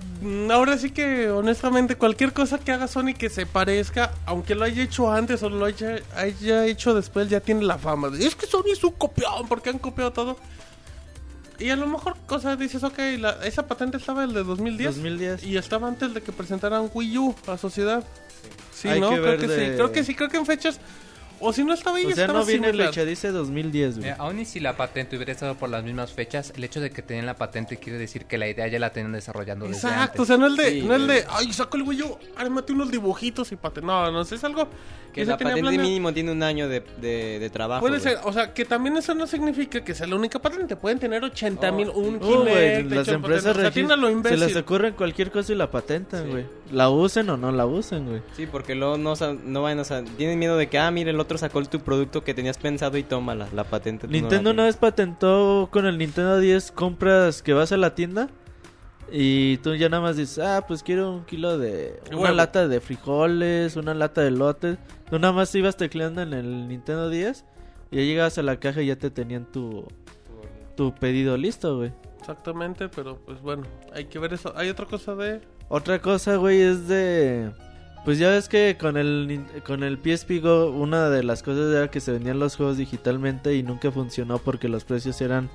[0.52, 4.84] ahora sí que honestamente cualquier cosa que haga Sony que se parezca, aunque lo haya
[4.84, 8.10] hecho antes o lo haya, haya hecho después, ya tiene la fama.
[8.10, 10.38] de, Es que Sony es un copión porque han copiado todo.
[11.60, 14.96] Y a lo mejor, cosa dices, ok, la- esa patente estaba el de 2010.
[14.96, 15.44] 2010.
[15.44, 18.04] Y estaba antes de que presentaran Wii U a sociedad.
[18.74, 19.10] Sí, Hay ¿no?
[19.10, 19.72] que creo ver que de- sí.
[19.76, 20.80] Creo que sí, creo que en fechas.
[21.40, 22.88] O si no estaba ahí, o sea, estaba no viene similar.
[22.90, 24.10] fecha, dice 2010, güey.
[24.18, 27.02] Aún y si la patente hubiera estado por las mismas fechas, el hecho de que
[27.02, 30.26] tenían la patente quiere decir que la idea ya la tenían desarrollando desde Exacto, o
[30.26, 30.28] antes.
[30.28, 31.18] sea, no el de, Sí, no el güey.
[31.20, 33.86] de, ay, saco el Wii U, ármate unos dibujitos y patente.
[33.88, 34.68] No, no, es algo
[35.14, 35.84] Que la patente planeado.
[35.88, 37.82] mínimo tiene un año de, de, de trabajo.
[37.82, 38.16] Puede güey.
[38.16, 40.76] ser, o sea, que también eso no significa que sea la única patente.
[40.76, 43.56] Pueden tener 80 mil, un Uh, güey, las empresas.
[43.56, 46.30] O sea, se les ocurre cualquier cosa y la patentan, Sí.
[46.30, 46.46] güey.
[46.72, 48.22] La usen o no la usen, güey.
[48.36, 49.14] Sí, porque luego no,
[49.46, 49.84] no vayan a...
[49.86, 52.98] sa- Tienen miedo de que, ah, mira, el otro sacó tu producto que tenías pensado
[52.98, 54.08] y toma la, patente.
[54.08, 57.78] tú no la Nintendo una vez patentó con el Nintendo 10 compras que vas a
[57.78, 58.30] la tienda
[59.12, 62.00] y tú ya nada más dices, ah, pues quiero un kilo de...
[62.12, 62.36] Una Huevo.
[62.36, 64.78] lata de frijoles, una lata de lotes.
[65.10, 67.46] Tú nada más ibas tecleando en el Nintendo 10
[67.92, 69.88] y ya llegabas a la caja y ya te tenían tu,
[70.76, 71.94] tu pedido listo, güey.
[72.20, 73.64] Exactamente, pero pues bueno,
[73.94, 74.52] hay que ver eso.
[74.58, 75.42] Hay otra cosa de...
[75.70, 77.52] Otra cosa, güey, es de...
[78.08, 81.92] Pues ya ves que con el, con el PSP Go una de las cosas era
[81.92, 85.50] que se vendían los juegos digitalmente y nunca funcionó porque los precios eran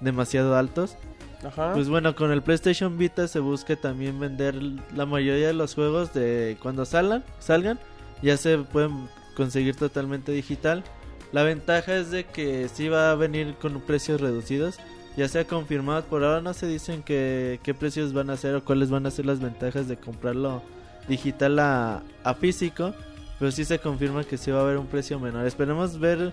[0.00, 0.96] demasiado altos.
[1.44, 1.72] Ajá.
[1.72, 4.54] Pues bueno, con el PlayStation Vita se busca también vender
[4.94, 7.80] la mayoría de los juegos de cuando salgan, salgan,
[8.22, 10.84] ya se pueden conseguir totalmente digital.
[11.32, 14.78] La ventaja es de que sí va a venir con precios reducidos,
[15.16, 18.64] ya sea confirmado, por ahora no se dicen que, qué precios van a ser o
[18.64, 20.62] cuáles van a ser las ventajas de comprarlo
[21.08, 22.94] digital a, a físico,
[23.38, 25.46] pero sí se confirma que sí va a haber un precio menor.
[25.46, 26.32] Esperemos ver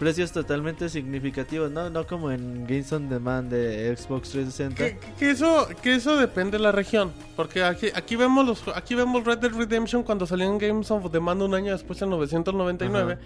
[0.00, 4.76] precios totalmente significativos, no, no como en Games on Demand de Xbox 360.
[4.76, 7.12] Que, que eso, que eso depende de la región.
[7.36, 11.12] Porque aquí, aquí vemos los aquí vemos Red Dead Redemption cuando salió en Games of
[11.12, 13.18] Demand un año después en 999.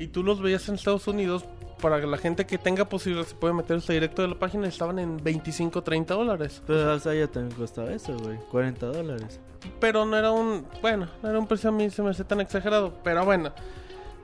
[0.00, 1.44] Y tú los veías en Estados Unidos.
[1.82, 4.66] Para que la gente que tenga posibilidad se puede meterse directo de la página.
[4.68, 6.62] Estaban en 25 30 dólares.
[6.66, 9.38] Pero o sea, ya también costaba eso, güey, 40 dólares.
[9.80, 10.64] Pero no era un.
[10.80, 12.94] Bueno, no era un precio a mí se me hace tan exagerado.
[13.04, 13.52] Pero bueno.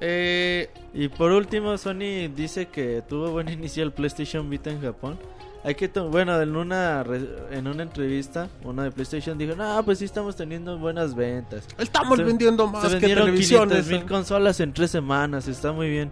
[0.01, 5.19] Eh, Y por último, Sony dice que tuvo buen inicio el PlayStation Vita en Japón.
[5.65, 9.99] Hay que bueno, en una re- en una entrevista, una de PlayStation dijo, "No, pues
[9.99, 13.79] sí estamos teniendo buenas ventas." estamos Se- vendiendo más Se que televisiones.
[13.87, 16.11] 500 mil consolas en tres semanas, está muy bien.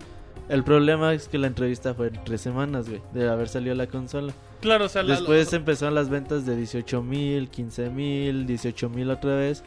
[0.49, 3.89] El problema es que la entrevista fue en tres semanas, güey, de haber salido la
[3.89, 4.33] consola.
[4.61, 9.11] Claro, o sea, la- Después empezaron las ventas de 18 mil, 15 mil, 18 mil
[9.11, 9.65] otra vez.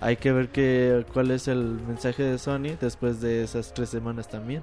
[0.00, 4.28] Hay que ver que, cuál es el mensaje de Sony después de esas tres semanas
[4.28, 4.62] también.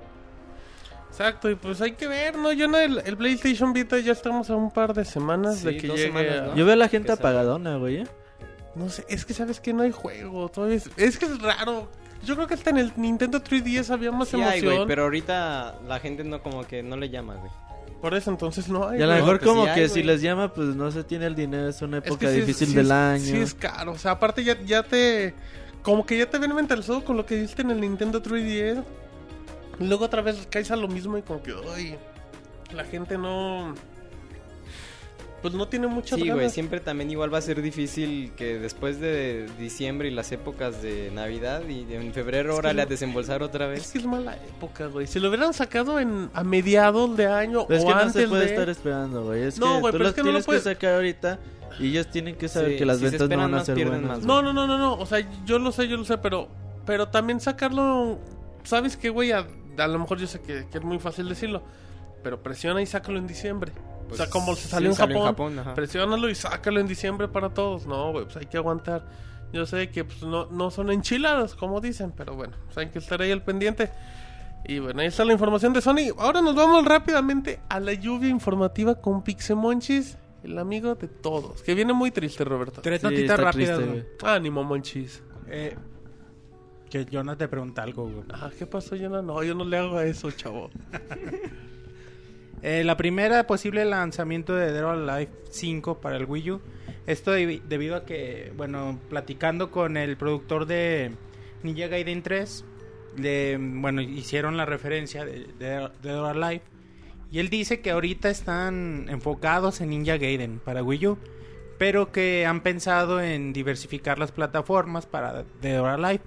[1.10, 2.52] Exacto, y pues hay que ver, ¿no?
[2.52, 5.78] Yo no, el, el PlayStation Vita ya estamos a un par de semanas Sí, de
[5.78, 6.04] que llegue.
[6.08, 6.56] semanas, ¿no?
[6.56, 7.98] Yo veo a la gente apagadona, güey.
[7.98, 8.08] ¿eh?
[8.76, 10.50] No sé, es que sabes que no hay juego.
[10.50, 11.90] Todavía es, es que es raro.
[12.24, 14.76] Yo creo que hasta en el Nintendo 3DS había más Sí hay, emoción.
[14.76, 17.52] güey, pero ahorita la gente no como que no le llama, güey.
[18.02, 19.00] Por eso entonces no hay.
[19.00, 21.04] Y a lo mejor pues como sí hay, que si les llama, pues no se
[21.04, 23.26] tiene el dinero, es una Es que época sí es- difícil sí del es- año.
[23.26, 25.34] Sí es caro, o sea, aparte ya, ya te...
[25.82, 28.84] Como que ya te ven mentalizado con lo que viste en el Nintendo 3DS.
[29.80, 31.96] Y luego otra vez caes a lo mismo y como que, ay,
[32.74, 33.74] la gente no...
[35.46, 39.00] Pues no tiene muchas Sí, güey, siempre también igual va a ser difícil que después
[39.00, 42.90] de diciembre y las épocas de Navidad y en febrero, Es que órale a no-
[42.90, 43.92] desembolsar otra Es vez.
[43.92, 45.06] que es mala época, güey.
[45.06, 48.24] Si lo hubieran sacado en a mediados de año Pero es o que no antes
[48.24, 48.50] se puede de...
[48.54, 49.44] estar esperando, güey.
[49.44, 51.38] Es No, que güey, tú pero es que no lo puedes- que sacar ahorita
[51.80, 53.66] y ellos tienen que saber Sí, que las si se ventas no esperan van a
[53.66, 54.18] ser pierden buenas.
[54.18, 54.26] más.
[54.26, 54.96] No, no, no, no, no.
[54.96, 56.48] O sea, yo lo sé, yo lo sé, pero...
[56.88, 58.18] Pero también sacarlo...
[58.64, 59.32] ¿Sabes qué, güey?
[59.32, 59.46] A,
[59.78, 61.62] a lo mejor yo sé que, que es muy fácil decirlo.
[62.24, 63.72] Pero presiona y sácalo en diciembre.
[64.12, 65.60] O sea, como se Pues, sí, salió en salió Japón.
[65.60, 65.74] ajá.
[65.74, 67.86] Presiónalo y sácalo en diciembre para todos.
[67.88, 69.06] No, güey, pues hay que aguantar.
[69.54, 73.00] Yo sé que pues, no, no son enchiladas, como dicen, pero bueno, pues hay que
[73.00, 73.92] estar ahí al pendiente.
[74.68, 76.12] Y bueno, ahí está la información de Sony.
[76.18, 81.62] Ahora nos vamos rápidamente a la lluvia informativa con Pixemonchis, el amigo de todos.
[81.62, 82.82] Que viene muy triste, Roberto.
[82.82, 84.34] Tres Sí, notitas rápidas, triste, güey.
[84.36, 85.22] Ánimo, Monchis.
[85.48, 85.76] Eh,
[86.90, 88.24] que no te pregunta algo, güey.
[88.32, 89.22] Ah, ¿qué pasó, Jonah?
[89.22, 90.70] No, yo no le hago a eso, chavo.
[92.68, 96.62] Eh, la primera posible lanzamiento de Dead or Alive 5 para el Wii U.
[97.06, 101.12] Esto debi- debido a que, bueno, platicando con el productor de
[101.62, 102.66] Ninja Gaiden 3,
[103.18, 106.64] le, bueno, hicieron la referencia de, de Dead or Alive.
[107.32, 111.18] Y él dice que ahorita están enfocados en Ninja Gaiden para Wii U,
[111.78, 116.22] pero que han pensado en diversificar las plataformas para Dead or Alive.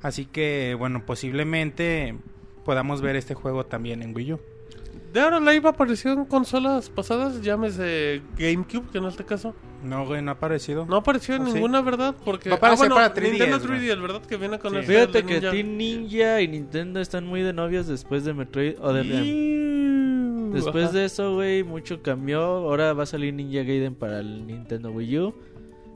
[0.00, 2.14] Así que, bueno, posiblemente
[2.64, 4.40] podamos ver este juego también en Wii U.
[5.12, 9.54] De ahora Live apareció en consolas pasadas, llámese GameCube, que en este caso.
[9.84, 10.86] No, güey, no ha aparecido.
[10.86, 11.52] No apareció en ¿Oh, sí?
[11.54, 12.14] ninguna, ¿verdad?
[12.24, 13.80] Porque Va a aparecer ah, bueno, para 3DS, Nintendo güey.
[13.80, 14.22] 3DS, ¿verdad?
[14.24, 14.78] Que viene con Sí.
[14.78, 15.50] el Fíjate que Ninja.
[15.50, 19.02] Team Ninja y Nintendo están muy de novios después de Metroid o de
[20.54, 20.92] Después ajá.
[20.98, 22.40] de eso, güey, mucho cambió.
[22.42, 25.34] Ahora va a salir Ninja Gaiden para el Nintendo Wii U.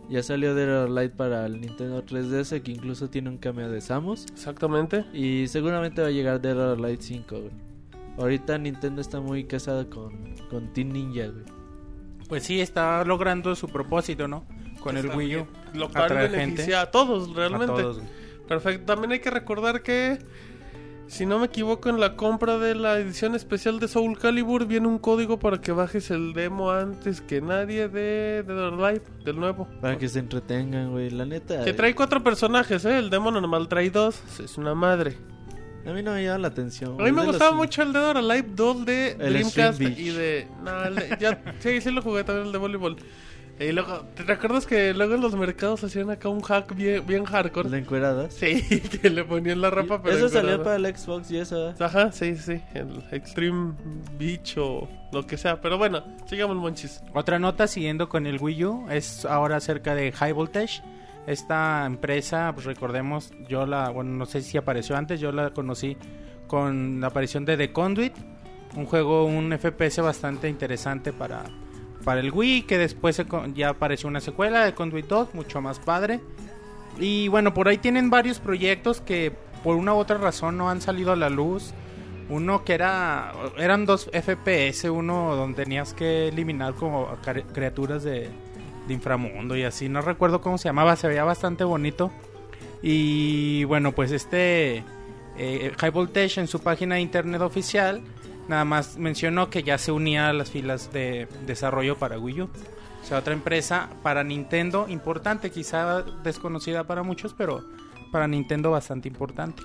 [0.09, 3.81] Ya salió Dead or Alive para el Nintendo 3DS, que incluso tiene un cameo de
[3.81, 4.27] Samus.
[4.33, 5.05] Exactamente.
[5.13, 7.51] Y seguramente va a llegar Dead or Alive 5, güey.
[8.19, 11.45] Ahorita Nintendo está muy casado con, con Team Ninja, güey.
[12.29, 14.45] Pues sí, está logrando su propósito, ¿no?
[14.81, 15.45] Con el Wii U.
[15.45, 15.49] bien.
[15.75, 16.75] Lo cual beneficia gente.
[16.77, 17.67] a todos, A realmente.
[17.83, 18.01] todos.
[18.49, 18.85] Perfecto.
[18.87, 20.19] También hay que recordar que,
[21.09, 24.87] si no me equivoco, en la compra de la edición especial de Soul Calibur viene
[24.89, 29.39] un código para que bajes el demo antes que nadie de Dead or Alive, del
[29.39, 29.69] nuevo.
[29.81, 31.11] Para que se entretengan, güey.
[31.11, 31.65] La neta.
[31.65, 32.99] Que trae cuatro personajes, ¿eh?
[32.99, 34.21] El demo normal trae dos.
[34.41, 35.17] Es una madre.
[35.87, 37.01] A mí no me llama la atención.
[37.01, 39.81] A mí me de gustaba los- mucho el Dead or Alive 2 de El Dreamcast
[39.81, 40.49] y de...
[40.64, 42.96] No, el de- ya, sí, sí lo jugué también el de voleibol.
[43.59, 47.25] Y luego, ¿te recuerdas que luego en los mercados hacían acá un hack bien, bien
[47.25, 47.70] hardcore?
[47.70, 48.35] ¿De encueradas?
[48.35, 48.62] Sí,
[49.01, 50.14] que le ponían la rapa, pero...
[50.14, 50.64] Eso salió encuerada.
[50.77, 51.70] para el Xbox y eso.
[51.70, 51.75] ¿eh?
[51.81, 53.72] Ajá, sí, sí, el Extreme
[54.18, 55.59] Beach o lo que sea.
[55.62, 57.01] Pero bueno, sigamos, monchis.
[57.14, 60.83] Otra nota siguiendo con el Wii U es ahora acerca de High Voltage.
[61.27, 65.97] Esta empresa, pues recordemos, yo la, bueno, no sé si apareció antes, yo la conocí
[66.47, 68.12] con la aparición de The Conduit.
[68.77, 71.45] un juego, un FPS bastante interesante para,
[72.05, 73.21] para el Wii, que después
[73.55, 76.21] ya apareció una secuela de Conduit 2, mucho más padre.
[76.99, 79.33] Y bueno, por ahí tienen varios proyectos que
[79.65, 81.75] por una u otra razón no han salido a la luz.
[82.29, 87.09] Uno que era, eran dos FPS, uno donde tenías que eliminar como
[87.53, 88.31] criaturas de,
[88.87, 92.11] de inframundo y así, no recuerdo cómo se llamaba, se veía bastante bonito.
[92.83, 94.85] Y bueno, pues este
[95.37, 98.03] eh, High Voltage en su página de internet oficial
[98.49, 102.44] nada más mencionó que ya se unía a las filas de desarrollo para Wii U.
[102.44, 107.64] O sea, otra empresa para Nintendo importante, quizá desconocida para muchos, pero
[108.11, 109.62] para Nintendo bastante importante.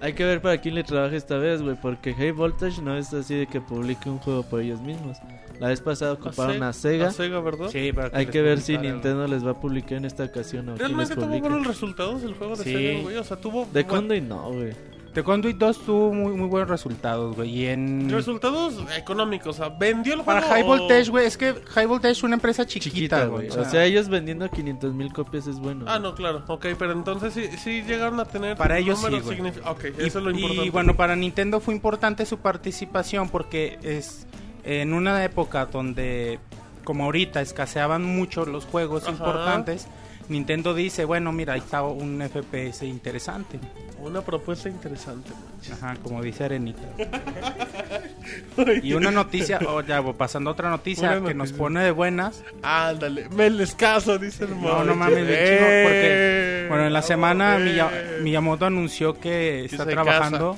[0.00, 3.12] Hay que ver para quién le trabaja esta vez, güey, porque High Voltage no es
[3.12, 5.16] así de que publique un juego por ellos mismos.
[5.60, 7.08] La vez pasada ocuparon a Sega.
[7.08, 7.68] A Sega, ¿verdad?
[7.70, 10.76] Sí, para Hay que ver si Nintendo les va a publicar en esta ocasión o
[10.76, 12.72] Realmente tuvo buenos resultados el juego de Sí.
[12.72, 13.16] Sega, güey.
[13.16, 14.72] O sea, tuvo De Conduit no, güey.
[15.16, 17.48] The Conduit 2 tuvo muy, muy buenos resultados, güey.
[17.48, 18.10] Y en...
[18.10, 19.58] resultados económicos.
[19.58, 20.40] O sea, vendió el juego.
[20.40, 23.48] Para High o- Voltage, güey, es que High Voltage es una empresa chiquita, güey.
[23.48, 25.86] O sea, ellos vendiendo 500 mil copias es bueno.
[25.88, 26.44] Ah, no, claro.
[26.48, 28.58] Ok, pero entonces sí, sí llegaron a tener.
[28.58, 29.40] Para ellos sí, güey.
[29.64, 34.26] Ok, y, eso es lo y, bueno, para Nintendo fue importante su participación porque es
[34.66, 36.38] en una época donde,
[36.84, 39.12] como ahorita, escaseaban mucho los juegos Ajá.
[39.12, 39.86] importantes.
[40.28, 43.60] Nintendo dice, bueno, mira, ahí está un FPS interesante.
[44.00, 45.30] Una propuesta interesante.
[45.72, 46.82] Ajá, como dice Arenita.
[48.82, 52.42] y una noticia, o ya, pasando a otra noticia Una que nos pone de buenas.
[52.62, 56.92] Ándale, me les caso, dice el No, no mames, bien chido, porque, Eh, bueno, en
[56.92, 57.58] la semana.
[57.58, 57.90] Miya-
[58.22, 60.56] Miyamoto anunció que está trabajando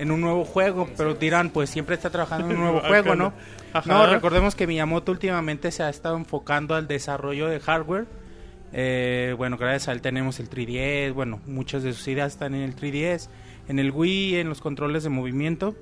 [0.00, 3.24] en un nuevo juego, pero dirán, pues siempre está trabajando en un nuevo juego, no.
[3.24, 3.32] ¿no?
[3.72, 3.88] Ajá.
[3.92, 8.06] No, recordemos que Miyamoto últimamente se ha estado enfocando al desarrollo de hardware.
[8.72, 12.62] Eh, bueno, gracias a él tenemos el 3DS, bueno, muchas de sus ideas están en
[12.62, 13.28] el 3DS,
[13.68, 15.74] en el Wii, en los controles de movimiento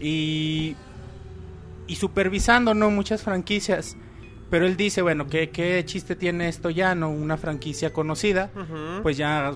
[0.00, 0.76] y,
[1.86, 2.90] y supervisando, ¿no?
[2.90, 3.96] Muchas franquicias.
[4.50, 7.10] Pero él dice, bueno, ¿qué, qué chiste tiene esto ya, no?
[7.10, 9.02] Una franquicia conocida, Ujú.
[9.02, 9.54] pues ya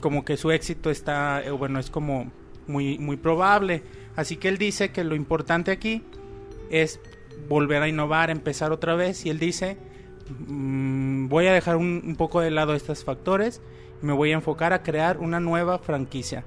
[0.00, 2.30] como que su éxito está, eh, bueno, es como
[2.68, 3.82] muy, muy probable.
[4.16, 6.02] Así que él dice que lo importante aquí
[6.70, 7.00] es
[7.48, 9.24] volver a innovar, empezar otra vez.
[9.26, 9.76] Y él dice,
[10.46, 13.60] mm, voy a dejar un, un poco de lado estos factores
[14.02, 16.44] y me voy a enfocar a crear una nueva franquicia.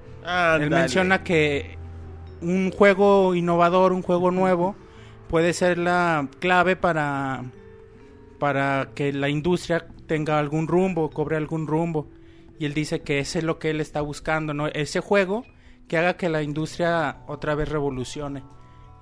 [0.60, 1.78] Él menciona que
[2.42, 4.76] un juego innovador, un juego nuevo,
[5.28, 7.44] puede ser la clave para,
[8.40, 12.08] para que la industria tenga algún rumbo, cobre algún rumbo.
[12.60, 14.68] Y él dice que ese es lo que él está buscando, ¿no?
[14.68, 15.46] Ese juego
[15.92, 18.44] que haga que la industria otra vez revolucione.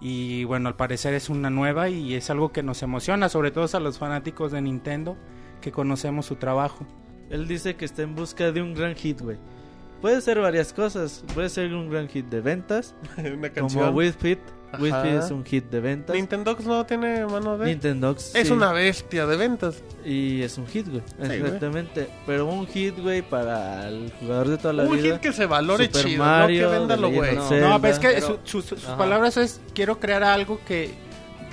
[0.01, 3.67] Y bueno, al parecer es una nueva y es algo que nos emociona, sobre todo
[3.71, 5.15] a los fanáticos de Nintendo
[5.61, 6.87] que conocemos su trabajo.
[7.29, 9.37] Él dice que está en busca de un gran hit, güey.
[10.01, 11.23] Puede ser varias cosas.
[11.35, 12.95] Puede ser un gran hit de ventas.
[13.19, 13.95] Una Como canción.
[13.95, 14.39] Wii Fit.
[14.77, 16.15] Fit es un hit de ventas.
[16.15, 17.67] Nintendox no tiene mano de.
[17.67, 18.51] Nintendo Es sí.
[18.51, 19.81] una bestia de ventas.
[20.05, 21.01] Y es un hit, güey.
[21.19, 22.07] Exactamente.
[22.25, 25.13] Pero un hit, güey, para el jugador de toda la Un vida.
[25.15, 27.35] hit que se valore Super chido, Mario, no que véndalo, The güey.
[27.35, 27.69] No.
[27.69, 28.97] No, pero es que Pero- su- su- sus Ajá.
[28.97, 30.91] palabras es quiero crear algo que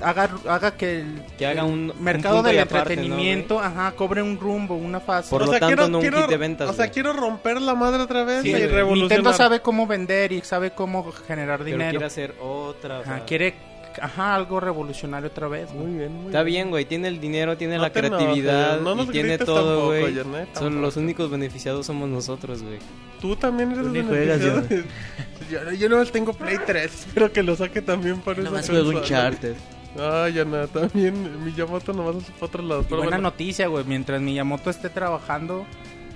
[0.02, 3.92] haga, haga que el, Que haga el un- un mercado punto del aparte, entretenimiento ajá,
[3.92, 5.30] cobre un rumbo, una fase.
[5.30, 6.90] Por lo tanto, no un hit de ventas, O sea, güey.
[6.94, 9.34] quiero romper la madre otra vez Sí, y Nintendo revolucionar.
[9.34, 11.90] sabe cómo vender y sabe cómo generar Pero dinero.
[11.90, 12.98] quiere hacer otra.
[12.98, 13.54] o Ajá, sea, quiere
[14.00, 15.72] ajá, algo revolucionario otra vez.
[15.72, 15.86] güey.
[15.86, 16.68] Muy bien, muy Está bien.
[16.70, 16.84] güey.
[16.84, 20.46] Tiene el dinero, tiene No la creatividad no nos y tiene todo, tampoco, güey.
[20.54, 22.78] Son los únicos beneficiados somos nosotros, güey.
[23.20, 24.62] Tú también eres beneficiado.
[25.50, 26.84] yo, yo no tengo Play 3.
[27.06, 29.54] Espero que lo saque también para juego un charter.
[29.98, 32.84] Ay, Yana, también Miyamoto nomás hace para otros lados.
[32.84, 33.84] Y Pero buena bueno, noticia, güey.
[33.84, 35.66] Mientras Miyamoto esté trabajando,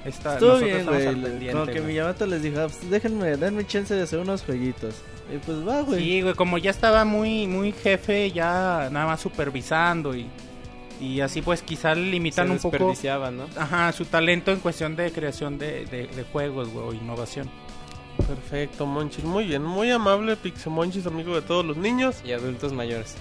[0.05, 1.25] está, Estuvo nosotros bien, estamos al güey.
[1.31, 1.85] pendiente, Como que güey.
[1.93, 4.95] Miyamoto les dijo, "Ah, pues, déjenme, denme chance de hacer unos jueguitos.
[5.33, 6.01] Y pues va, güey.
[6.03, 10.27] Sí, güey, como ya estaba muy muy jefe, ya nada más supervisando y,
[11.01, 12.93] y así pues quizá le Se limitan un poco
[13.31, 13.47] ¿no?
[13.57, 17.49] ajá, su talento en cuestión de creación de, de, de juegos, güey, o innovación.
[18.27, 19.25] Perfecto, Monchis.
[19.25, 22.17] Muy bien, muy amable, Pixemonchis, amigo de todos los niños.
[22.25, 23.15] Y adultos mayores.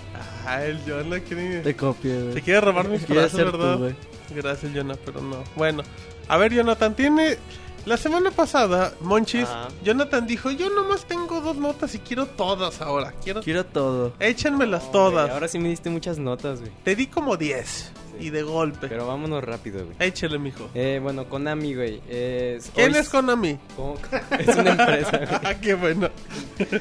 [0.46, 1.60] Ah, el Yana quiere...
[1.62, 2.42] Te copio, Se güey.
[2.42, 3.78] quiere robar mis frases, tú, ¿verdad?
[3.78, 3.96] güey.
[4.36, 5.44] Gracias, Jonah, pero no.
[5.56, 5.84] Bueno,
[6.28, 7.38] a ver, Jonathan, tiene.
[7.86, 9.70] La semana pasada, Monchis, Ajá.
[9.84, 13.14] Jonathan dijo: Yo nomás tengo dos notas y quiero todas ahora.
[13.24, 13.42] Quiero.
[13.42, 14.14] Quiero todo.
[14.20, 15.30] Échenmelas todas.
[15.32, 16.72] ahora sí me diste muchas notas, güey.
[16.84, 18.88] Te di como 10 y de golpe.
[18.90, 19.96] Pero vámonos rápido, güey.
[20.00, 20.70] Échale, mijo.
[20.76, 22.02] Eh, bueno, Konami, güey.
[22.10, 23.58] eh, ¿Quién hoy- es Konami?
[24.40, 25.30] Es una empresa, güey.
[25.46, 26.10] Ah, qué bueno.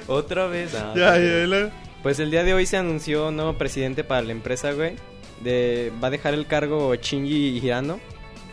[0.08, 0.74] Otra vez.
[0.74, 1.70] Ah, ya, ya.
[2.02, 4.96] Pues el día de hoy se anunció un nuevo presidente para la empresa, güey.
[5.42, 7.98] De, va a dejar el cargo Shinji Hirano.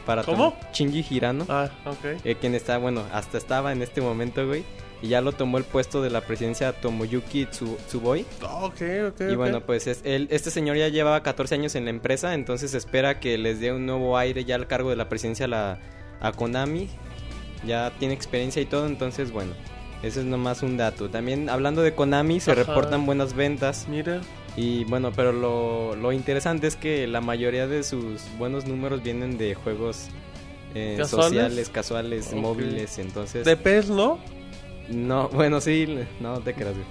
[0.05, 0.55] Para ¿Cómo?
[0.73, 1.45] Shinji Hirano.
[1.49, 2.21] Ah, ok.
[2.23, 4.63] eh, quien está, bueno, hasta estaba en este momento, güey.
[5.01, 8.25] y ya lo tomó el puesto de la presidencia Tomoyuki Tsu- Tsuboi.
[8.43, 9.21] Ok, ok.
[9.31, 12.73] Y bueno, pues es, él, este señor ya llevaba 14 años en la empresa, entonces
[12.73, 15.79] espera que les dé un nuevo aire ya al cargo de la presidencia a, la,
[16.21, 16.87] a Konami.
[17.65, 19.53] Ya tiene experiencia y todo, entonces bueno,
[20.03, 21.09] ese es nomás un dato.
[21.09, 22.63] También hablando de Konami, se Ajá.
[22.63, 23.87] reportan buenas ventas.
[23.89, 24.21] Mira.
[24.57, 29.37] Y bueno, pero lo, lo interesante es que la mayoría de sus buenos números vienen
[29.37, 30.07] de juegos
[30.73, 31.29] eh, ¿Casuales?
[31.29, 33.45] sociales, casuales, móviles, entonces...
[33.45, 34.19] De PES, ¿no?
[34.89, 35.87] No, bueno, sí,
[36.19, 36.75] no te creas.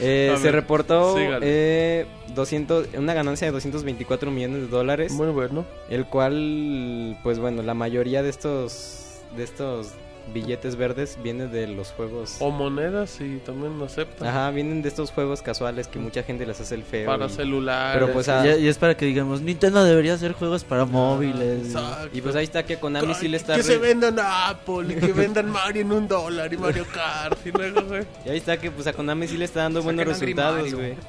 [0.00, 5.66] Eh, se reportó eh, 200, una ganancia de 224 millones de dólares, Muy bueno.
[5.90, 9.92] el cual, pues bueno, la mayoría de estos de estos
[10.32, 12.36] billetes verdes viene de los juegos.
[12.40, 14.28] O monedas y también lo aceptan.
[14.28, 17.06] Ajá, vienen de estos juegos casuales que mucha gente les hace el feo.
[17.06, 18.00] Para y- celulares.
[18.00, 21.66] Pero pues ah, Y, y es para que digamos, Nintendo debería hacer juegos para móviles.
[21.66, 22.08] Exacto.
[22.12, 24.94] y pues ahí está que Konami sí le está Que re- se vendan Apple y
[25.00, 28.02] que vendan Mario en un dólar y Mario Kart y luego, güey.
[28.24, 30.94] y ahí está que pues a Konami sí le está dando buenos Saquen resultados, güey.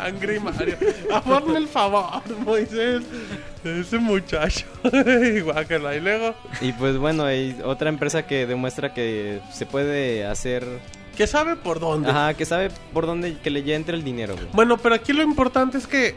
[0.00, 0.76] Angry Mario.
[1.12, 3.02] Hazme el favor, Moisés.
[3.64, 4.66] Ese muchacho.
[4.92, 5.94] Y guácala.
[5.94, 10.66] Y luego, Y pues bueno, hay otra empresa que demuestra que se puede hacer
[11.18, 12.08] ¿qué sabe por dónde?
[12.10, 14.46] Ajá, que sabe por dónde que le ya entre el dinero, güey.
[14.52, 16.14] Bueno, pero aquí lo importante es que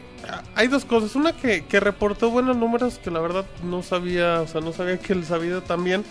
[0.55, 1.15] hay dos cosas.
[1.15, 4.99] Una que, que reportó buenos números que la verdad no sabía, o sea, no sabía
[4.99, 6.03] que les había también.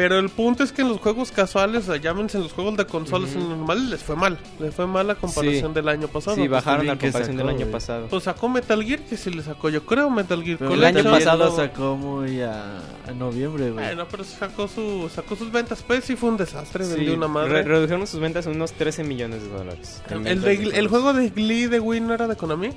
[0.00, 3.30] Pero el punto es que en los juegos casuales, llámense en los juegos de consolas
[3.36, 3.48] Ujú.
[3.50, 4.38] normales, les fue mal.
[4.58, 5.74] Les fue mal a comparación Sí.
[5.74, 6.36] del año pasado.
[6.36, 8.06] Sí, Pues, bajaron también a que comparación del sacó, año pasado.
[8.08, 10.96] Pues sacó Metal Gear, que sí le sacó, yo creo, Metal Gear Pero el el
[10.96, 13.84] año pasado- sacó muy a, a noviembre, güey.
[13.84, 15.82] Bueno, pero sacó, su, sacó sus ventas.
[15.86, 17.62] Pues sí fue un desastre, Sí, vendió una re- madre.
[17.62, 20.02] redujeron sus ventas a unos 13 millones de dólares.
[20.08, 22.70] el, ventas de- de el juego de Glee de Wii no era de Konami.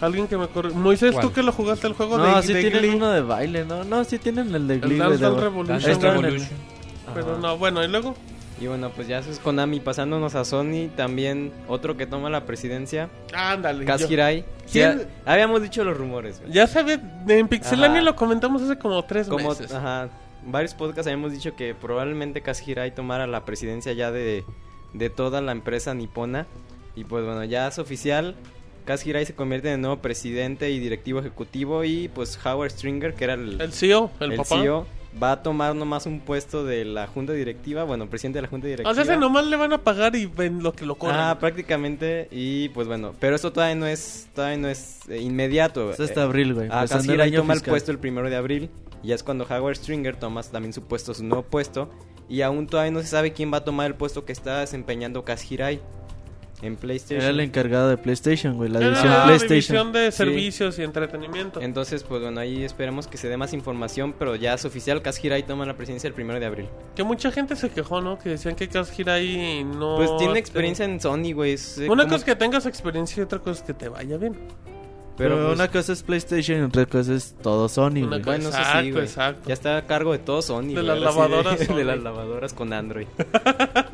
[0.00, 0.70] Alguien que me corre.
[0.70, 1.26] Moisés, ¿Cuál?
[1.26, 2.94] tú que lo jugaste el juego No, de, sí de tienen Glee.
[2.96, 3.84] uno de baile, ¿no?
[3.84, 5.78] No, sí tienen el de El Glee, Dance güey, de- Dance Revolution.
[5.80, 6.48] Dance el- Revolution.
[7.14, 7.40] Pero Ajá.
[7.40, 8.14] no, bueno, y luego.
[8.60, 9.80] Y bueno, pues ya eso es Konami.
[9.80, 13.84] Pasándonos a Sony, también otro que toma la presidencia, Ándale.
[13.84, 14.44] Kaz yo- Hirai.
[14.70, 14.98] ¿Quién?
[15.24, 16.52] Ya- habíamos dicho los rumores, güey.
[16.52, 18.04] Ya sabía, en Pixelania Ajá.
[18.04, 19.72] lo comentamos hace como tres Como, meses.
[19.74, 20.08] ajá,
[20.46, 24.44] varios podcasts habíamos dicho que probablemente Kaz Hirai tomara la presidencia ya de,
[24.94, 26.46] de toda la empresa nipona.
[26.94, 28.36] Y pues bueno, ya es oficial.
[28.86, 31.84] Kaz Hirai se convierte en el nuevo presidente y directivo ejecutivo.
[31.84, 34.60] Y pues Howard Stringer, que era el, El CEO, el, el papá.
[34.60, 34.86] CEO,
[35.20, 37.82] va a tomar nomás un puesto de la junta directiva.
[37.82, 38.90] Bueno, presidente de la junta directiva.
[38.90, 41.18] O sea, ese nomás le van a pagar y ven lo que lo cobran.
[41.18, 42.28] Ah, prácticamente.
[42.30, 45.90] Y pues bueno, pero eso todavía no es, todavía no es eh, inmediato.
[45.90, 46.68] Es hasta abril, güey.
[46.70, 48.70] Ah, año toma el puesto el primero de abril.
[49.02, 51.90] Y es cuando Howard Stringer toma también su puesto, su nuevo puesto.
[52.28, 55.24] Y aún todavía no se sabe quién va a tomar el puesto que está desempeñando
[55.24, 55.80] Kaz Hirai
[56.62, 57.20] en PlayStation.
[57.20, 58.70] Era el encargado de PlayStation, güey.
[58.70, 59.48] La Era división la PlayStation.
[59.56, 60.16] división de Sí.
[60.16, 61.60] servicios y entretenimiento.
[61.60, 64.14] Entonces, pues bueno, ahí esperemos que se dé más información.
[64.18, 66.68] Pero ya es oficial, Kaz Hirai toma la presidencia el primero de abril.
[66.94, 68.18] Que mucha gente se quejó, ¿no?
[68.18, 69.96] Que decían que Kaz Hirai no...
[69.96, 71.54] Pues tiene experiencia en Sony, güey.
[71.54, 74.16] eh, Una como- cosa es que tengas experiencia y otra cosa es que te vaya
[74.16, 74.34] bien.
[75.18, 78.20] Pero, Pero pues, una cosa es PlayStation y otra cosa es todo Sony, Una güey.
[78.20, 79.04] cosa- Bueno, Exacto, sí, güey.
[79.04, 79.48] exacto.
[79.48, 80.62] Ya está a cargo de todo Sony.
[80.62, 81.84] De güey, las sí, lavadoras De, Sony.
[81.84, 83.06] las lavadoras con Android.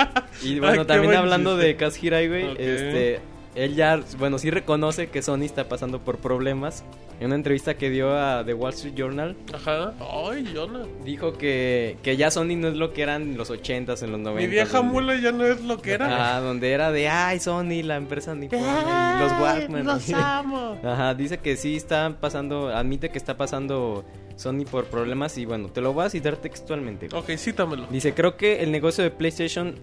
[0.45, 1.67] y Ay, bueno, también hablando chiste.
[1.67, 3.21] de Kaz Hirai, güey, este...
[3.55, 6.85] Él ya, bueno, sí reconoce que Sony está pasando por problemas.
[7.21, 9.93] En una entrevista que dio a The Wall Street Journal, Ajá.
[10.01, 10.87] Ay, Jonah.
[11.05, 14.21] dijo que, que ya Sony no es lo que eran en los 80s, en los
[14.23, 14.35] 90s.
[14.37, 16.35] Mi vieja donde- mula ya no es lo que era.
[16.37, 19.85] Ah, donde era de, ay, Sony, la empresa nipona y los Ay, Walkman.
[19.85, 20.79] Los amo.
[20.83, 24.03] Ajá, dice que sí está pasando, admite que está pasando
[24.37, 27.09] Sony por problemas y bueno, te lo voy a citar textualmente.
[27.09, 27.21] güey.
[27.23, 27.87] Ok, cítamelo.
[27.91, 29.75] Dice, creo que el negocio de PlayStation,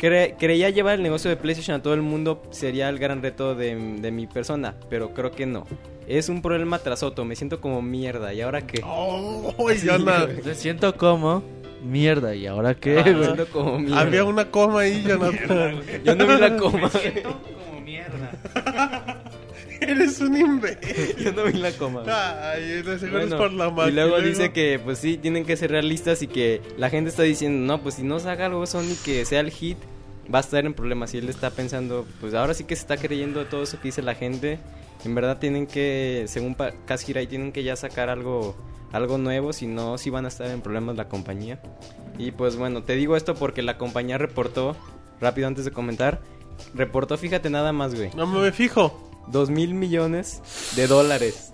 [0.00, 3.54] cre- creía llevar el negocio de PlayStation a todo el mundo sería el gran reto
[3.54, 5.66] de, de mi persona, pero creo que no.
[6.06, 8.80] Es un problema tras otro, me siento como mierda, ¿y ahora qué?
[8.84, 9.52] Oh,
[9.84, 10.26] Jonah.
[10.44, 11.42] Me siento como
[11.82, 12.34] mierda.
[12.34, 13.10] ¿Y ahora qué, Me Ajá.
[13.12, 13.24] güey?
[13.24, 14.00] siento como mierda.
[14.00, 15.80] Había una coma ahí, Jonathan.
[16.04, 16.90] Yo no vi la coma.
[16.90, 18.30] como mierda.
[19.80, 21.16] Eres un imbécil.
[21.24, 22.02] Yo no vi la coma.
[22.06, 23.88] Ay, seguro es Bueno, por la máquina.
[23.88, 27.22] y luego dice que pues sí, tienen que ser realistas y que la gente está
[27.22, 29.78] diciendo, no, pues si no saca algo Sony que sea el hit,
[30.32, 31.14] va a estar en problemas.
[31.14, 34.02] Y él está pensando, pues ahora sí que se está creyendo todo eso que dice
[34.02, 34.58] la gente.
[35.04, 38.56] En verdad tienen que, según Pa- Kaz Hirai, tienen que ya sacar algo,
[38.92, 41.60] algo nuevo, si no, sí van a estar en problemas la compañía.
[42.18, 44.74] Y pues bueno, te digo esto porque la compañía reportó,
[45.20, 46.22] rápido antes de comentar,
[46.74, 49.05] reportó, fíjate nada más, güey, No me fijo.
[49.28, 50.42] Dos mil millones
[50.76, 51.52] de dólares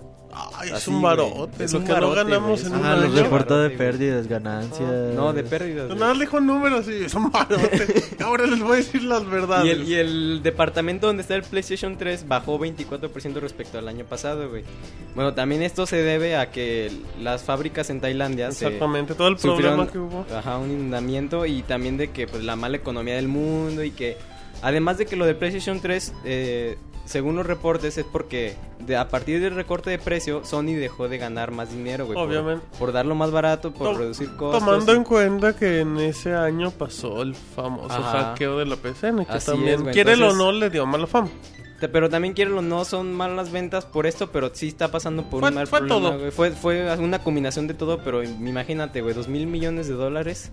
[0.55, 1.63] Ay, es un barote.
[1.63, 2.73] Es lo un que no barote, ganamos güey.
[2.73, 3.21] en un Ah, los año.
[3.23, 5.13] reportó de pérdidas, ganancias.
[5.13, 5.85] No, de pérdidas.
[5.89, 5.99] güey.
[5.99, 8.03] Nada más dijo números y es un barote.
[8.23, 9.67] Ahora les voy a decir las verdades.
[9.67, 14.05] Y el, y el departamento donde está el PlayStation 3 bajó 24% respecto al año
[14.05, 14.63] pasado, güey.
[15.13, 19.37] Bueno, también esto se debe a que las fábricas en Tailandia se Exactamente, todo el
[19.37, 20.25] sufrieron problema que hubo.
[20.35, 24.17] ajá, un inundamiento y también de que pues la mala economía del mundo y que
[24.63, 29.09] además de que lo del PlayStation 3 eh, según los reportes es porque de, a
[29.09, 32.17] partir del recorte de precio Sony dejó de ganar más dinero, güey.
[32.17, 32.65] Obviamente.
[32.79, 34.63] Por, darlo más barato, por To- reducir costos.
[34.63, 38.29] Tomando en cuenta que en ese año pasó el famoso Ajá.
[38.29, 40.85] hackeo de la PCN, que Así también, es, güey, quiere o entonces- no, le dio
[40.85, 41.29] mala fama.
[41.91, 45.41] Pero también quiero o no son malas ventas por esto, pero sí está pasando por
[45.41, 46.19] Fue- un mal fue problema, todo.
[46.19, 46.31] güey.
[46.31, 50.49] Fue, fue una combinación de todo, pero imagínate, güey, dos mil millones de dólares.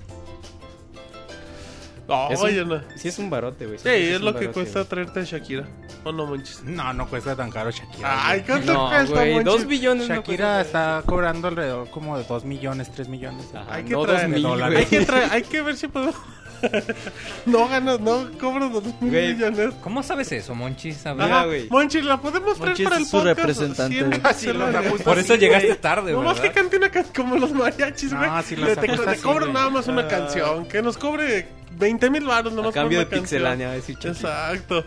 [2.09, 2.81] No, Es un- no.
[2.97, 3.79] Sí es un barote, güey.
[3.79, 4.89] Sí, sí es un lo que barote, cuesta güey.
[4.89, 5.69] traerte a Shakira.
[6.05, 6.63] ¿O no manches?
[6.65, 8.27] No, no cuesta tan caro Shakira.
[8.29, 8.47] Ay, güey.
[8.49, 9.45] ¿cuánto No, cuesta, güey, Monchis?
[9.53, 13.47] dos billones no Shakira cuesta, está cobrando alrededor como de 2 millones, 3 millones.
[13.55, 14.73] Ajá, Hay que no traer- dos mil, dólares.
[14.75, 14.85] güey.
[15.01, 16.13] Hay que, traer- hay que ver si puedo.
[17.47, 19.75] no gano, no cobro dos mil Güey, millones.
[19.83, 21.03] ¿Cómo sabes eso, Monchis?
[21.47, 21.69] Güey.
[21.71, 23.39] Monchis, la podemos traer Monchis para el es su podcast.
[23.39, 24.21] representante, Sí, en güey.
[24.21, 24.83] Pixelania.
[25.05, 28.43] Por eso llegaste tarde, No más que cante una canción como los mariachis, No, güey.
[28.43, 29.53] sí Le- los te, te cobro güey.
[29.53, 30.09] nada más una Ah.
[30.09, 30.67] canción.
[30.67, 31.49] Que nos cobre
[31.81, 33.23] 20 mil baros A nomás cambio por de una canción.
[33.43, 34.09] pixelania, a Chucky.
[34.09, 34.85] Exacto.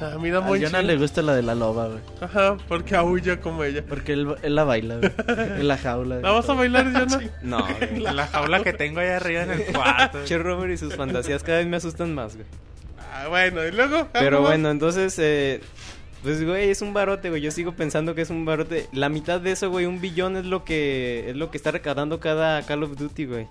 [0.00, 0.48] Ah, mira, A.
[0.48, 2.00] Jonah le gusta la de la loba, güey.
[2.20, 3.82] Ajá, porque aúlla como ella.
[3.88, 5.10] Porque él, él la baila, güey.
[5.60, 6.16] En la jaula.
[6.20, 7.20] ¿La vas a bailar, Jonah?
[7.42, 8.00] No, güey.
[8.00, 10.24] La, la jaula que tengo ahí arriba en el cuarto.
[10.24, 12.46] Che Robert y sus fantasías cada vez me asustan más, güey.
[13.12, 14.08] Ah, bueno, y luego.
[14.12, 14.48] Pero ¿algo más?
[14.50, 15.62] bueno, entonces, eh,
[16.22, 17.40] pues, güey, es un barote, güey.
[17.40, 18.88] Yo sigo pensando que es un barote.
[18.92, 22.20] La mitad de eso, güey, un billón es lo que es lo que está recaudando
[22.20, 23.48] cada Call of Duty, güey.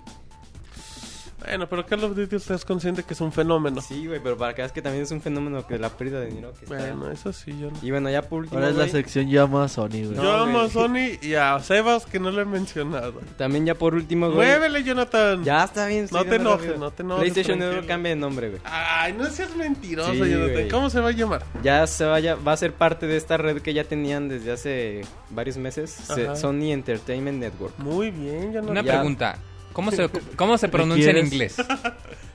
[1.46, 3.80] Bueno, pero Call of Duty estás consciente que es un fenómeno.
[3.80, 6.26] Sí, güey, pero para que veas que también es un fenómeno que la pérdida de
[6.26, 6.76] dinero que está.
[6.76, 7.78] Bueno, eso sí, yo no.
[7.82, 10.10] Y bueno, ya por último, Ahora es la güey, sección Yo amo a Sony, güey.
[10.16, 10.70] No, yo amo a güey.
[10.70, 13.20] Sony y a Sebas que no lo he mencionado.
[13.36, 14.48] también ya por último, güey.
[14.48, 15.44] Muévele, Jonathan.
[15.44, 16.08] Ya está bien.
[16.10, 17.58] No te enojes, no te enojes, PlayStation.
[17.58, 18.60] Network cambia de nombre, güey.
[18.64, 20.52] Ay, no seas mentiroso, Sí, Jonathan.
[20.52, 20.68] güey.
[20.68, 21.44] ¿Cómo se va a llamar?
[21.62, 25.02] Ya se vaya, va a ser parte de esta red que ya tenían desde hace
[25.30, 26.34] varios meses, Ajá.
[26.34, 27.78] Sony Entertainment Network.
[27.78, 28.70] Muy bien, Jonathan.
[28.70, 28.92] Una Ya.
[28.94, 29.38] pregunta.
[29.76, 31.56] ¿Cómo se, ¿Cómo se pronuncia en inglés?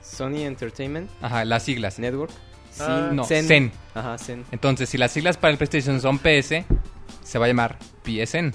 [0.00, 1.98] Sony Entertainment Ajá, las siglas.
[1.98, 2.30] Network.
[2.70, 3.10] Sí, Ah.
[3.12, 3.46] No, Zen.
[3.48, 3.72] Zen.
[3.94, 4.44] Ajá, Zen.
[4.52, 6.64] Entonces, si las siglas para el PlayStation son PS,
[7.24, 8.52] se va a llamar PSN.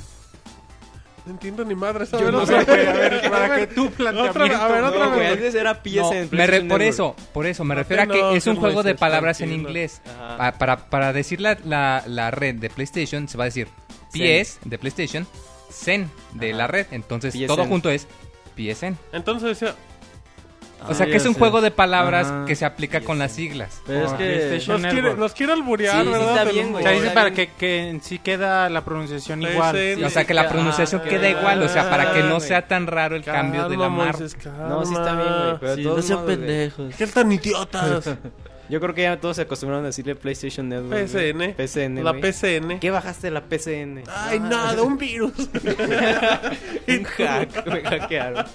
[1.26, 2.06] No entiendo ni madre.
[2.12, 4.58] Yo no sé, güey, a ver, para A ver, que otra- planteamiento.
[4.64, 5.32] a ver, otra No, güey, vez.
[5.34, 6.30] antes era PSN.
[6.32, 8.82] No, me re- por eso, por eso, me No refiero a que es un juego
[8.84, 10.02] de palabras en inglés.
[10.06, 10.38] Ajá.
[10.38, 13.68] Pa- para, para decir la, la, la red de PlayStation, se va a decir
[14.14, 15.28] PS de PlayStation,
[15.70, 16.58] Zen de Ajá.
[16.60, 16.88] la red.
[16.92, 17.48] Entonces, PSN.
[17.48, 18.08] todo junto es
[18.58, 18.98] PSN.
[19.14, 19.76] Entonces decía,
[20.88, 21.40] O sea, Ah, que es un sé.
[21.40, 22.46] juego de palabras Ajá.
[22.46, 23.82] que se aplica con las siglas.
[23.88, 24.62] Pero es Por que...
[24.68, 26.30] Nos quiere, nos quiere alburear, Sí, sí ¿verdad?
[26.30, 26.76] está Te bien.
[26.76, 29.52] O sea, dice Está para que, que en sí queda la pronunciación PSN.
[29.54, 29.76] igual.
[29.76, 32.68] Sí, o sea, que la ah, pronunciación queda igual, o sea, para que no sea
[32.68, 34.20] tan raro el cambio de la marca.
[34.70, 35.76] No, sí está bien, güey.
[35.78, 36.96] Sí, no todos sean pendejos.
[36.96, 38.10] ¿Qué tan idiotas?
[38.70, 41.08] Yo creo que ya todos se acostumbraron a decirle PlayStation Network.
[41.08, 41.56] PSN.
[41.56, 42.04] PSN.
[42.04, 42.22] La güey.
[42.22, 42.80] PCN.
[42.80, 44.04] ¿Qué bajaste de la PCN?
[44.08, 45.32] Ay, nada, un virus.
[46.88, 48.46] Un hack, me hackearon.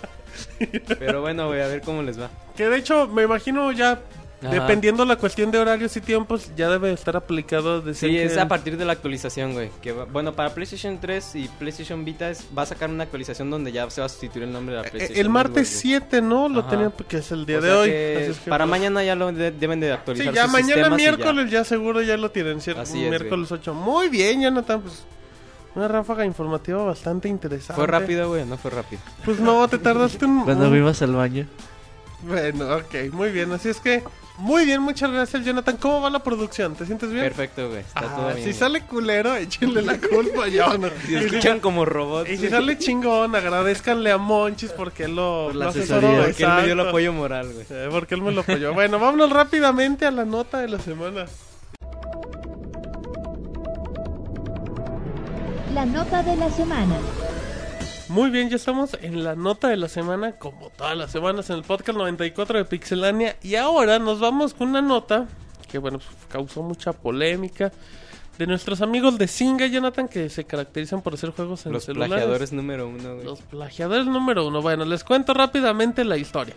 [0.99, 2.31] Pero bueno, güey, a ver cómo les va.
[2.57, 4.01] que de hecho, me imagino ya,
[4.43, 4.51] Ajá.
[4.51, 7.81] dependiendo la cuestión de horarios y tiempos, ya debe estar aplicado.
[7.81, 9.71] Decir Sí, que es a partir de la actualización, güey.
[9.81, 13.51] Que va- bueno, para PlayStation 3 y PlayStation Vita es- va a sacar una actualización
[13.51, 15.25] donde ya se va a sustituir el nombre de la Eh, PlayStation.
[15.27, 16.01] El martes Network, güey.
[16.11, 16.49] 7, ¿no?
[16.49, 16.71] Lo Ajá.
[16.71, 17.89] tenía porque es el día O de sea hoy.
[17.91, 20.35] que así es que, para pues, mañana ya lo de- deben de Sí, actualizar.
[20.35, 20.91] ya sus mañana ya.
[20.91, 21.65] miércoles ya.
[21.65, 22.83] seguro ya lo tienen, ¿cierto?
[22.83, 23.73] Así es, miércoles 8.
[23.75, 25.05] Muy bien, Jonathan, pues
[25.75, 27.75] una ráfaga informativa bastante interesante.
[27.75, 28.45] ¿Fue rápido, güey?
[28.45, 29.01] No fue rápido.
[29.25, 30.45] Pues no, te tardaste un...
[30.45, 31.47] Cuando fuimos al baño.
[32.23, 33.51] Bueno, ok, muy bien.
[33.53, 34.03] Así es que,
[34.39, 35.77] muy bien, muchas gracias, Jonathan.
[35.77, 36.75] ¿Cómo va la producción?
[36.77, 37.25] ¿Te sientes bien?
[37.25, 37.81] Perfecto, güey.
[37.81, 38.37] Está Ah, todo bien.
[38.39, 38.53] si güey.
[38.55, 40.93] sale culero, échenle la culpa a Jonathan.
[41.07, 42.31] Si escuchan como robots.
[42.31, 46.09] Y si sale chingón, agradezcanle a Monchis porque él lo, Por la lo asesoría.
[46.09, 46.25] asesoró.
[46.27, 47.67] Porque él me dio el apoyo moral, güey.
[47.71, 48.73] Eh, porque él me lo apoyó.
[48.73, 51.27] Bueno, vámonos rápidamente a la nota de la semana.
[55.75, 56.97] La nota de la semana.
[58.13, 61.57] Muy bien, ya estamos en la nota de la semana, como todas las semanas en
[61.57, 63.37] el podcast 94 de Pixelania.
[63.43, 65.27] Y ahora nos vamos con una nota
[65.71, 67.73] que, bueno, pues, causó mucha polémica.
[68.37, 72.13] De nuestros amigos de Singa, Jonathan, que se caracterizan por hacer juegos en Los celulares.
[72.13, 73.25] plagiadores número uno, güey.
[73.25, 74.61] Los plagiadores número uno.
[74.61, 76.55] Bueno, les cuento rápidamente la historia.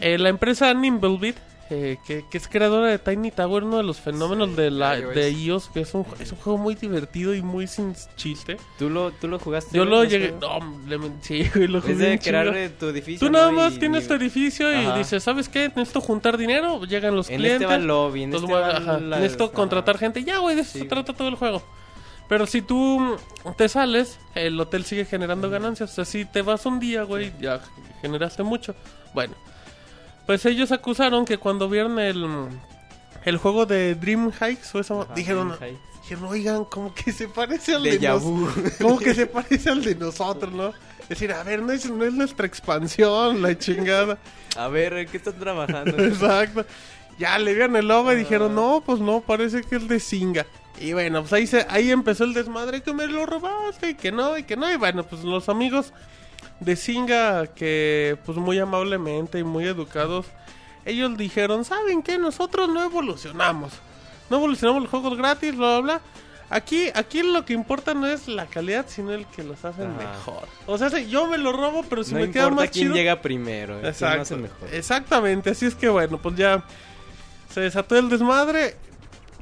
[0.00, 1.36] Eh, la empresa Nimblebit,
[1.70, 5.30] eh, que, que es creadora de Tiny Tower, uno de los fenómenos de la de
[5.30, 8.58] iOS, que es un, es un juego muy divertido y muy sin chiste.
[8.78, 9.76] ¿Tú lo, tú lo jugaste?
[9.76, 10.34] Yo lo ese llegué...
[10.40, 13.26] No, le sí, güey, lo jugué Es de crear tu edificio.
[13.26, 13.56] Tú nada ¿no?
[13.56, 14.98] más Y tienes tu edificio y Ajá.
[14.98, 15.68] dices, ¿sabes qué?
[15.74, 17.62] Necesito juntar dinero, llegan los En clientes.
[17.62, 19.52] este va el lobby, en entonces este va ajá, la- necesito ajá.
[19.54, 20.22] contratar gente.
[20.22, 21.62] Ya, güey, de eso Sí, se trata todo el juego.
[22.28, 23.16] Pero si tú
[23.56, 25.90] te sales, el hotel sigue generando ganancias.
[25.92, 27.60] O sea, si te vas un día, güey, ya
[28.00, 28.74] generaste mucho.
[29.12, 29.34] Bueno,
[30.26, 32.26] pues ellos acusaron que cuando vieron el,
[33.24, 35.54] el juego de Dream Hikes, o eso, dijeron,
[36.02, 38.22] dijeron, oigan, como que se parece al de nos-.
[38.80, 40.72] Como que se parece al de nosotros, ¿no?
[41.04, 44.18] Es decir, a ver, no es, no es nuestra expansión, la chingada.
[44.56, 45.98] A ver, ¿en qué están trabajando?
[46.02, 46.64] Exacto.
[47.18, 50.46] Ya le vieron el logo y dijeron, no, pues no, parece que es de Singa.
[50.80, 54.10] Y bueno, pues ahí, se, ahí empezó el desmadre que me lo robaste y que
[54.10, 54.72] no, y que no.
[54.72, 55.92] Y bueno, pues los amigos
[56.60, 60.26] de Singa, que pues muy amablemente y muy educados,
[60.84, 62.18] ellos dijeron, ¿saben qué?
[62.18, 63.72] Nosotros no evolucionamos.
[64.30, 66.00] No evolucionamos los juegos gratis, bla, bla, bla.
[66.50, 69.98] Aquí, aquí lo que importa no es la calidad, sino el que los hacen Ajá.
[69.98, 70.48] mejor.
[70.66, 72.94] O sea, yo me lo robo, pero si no me queda más quién chido...
[72.94, 74.22] llega primero, eh, quién lo Exacto.
[74.22, 74.68] hace mejor.
[74.72, 76.62] Exactamente, así es que bueno, pues ya
[77.52, 78.76] se desató el desmadre.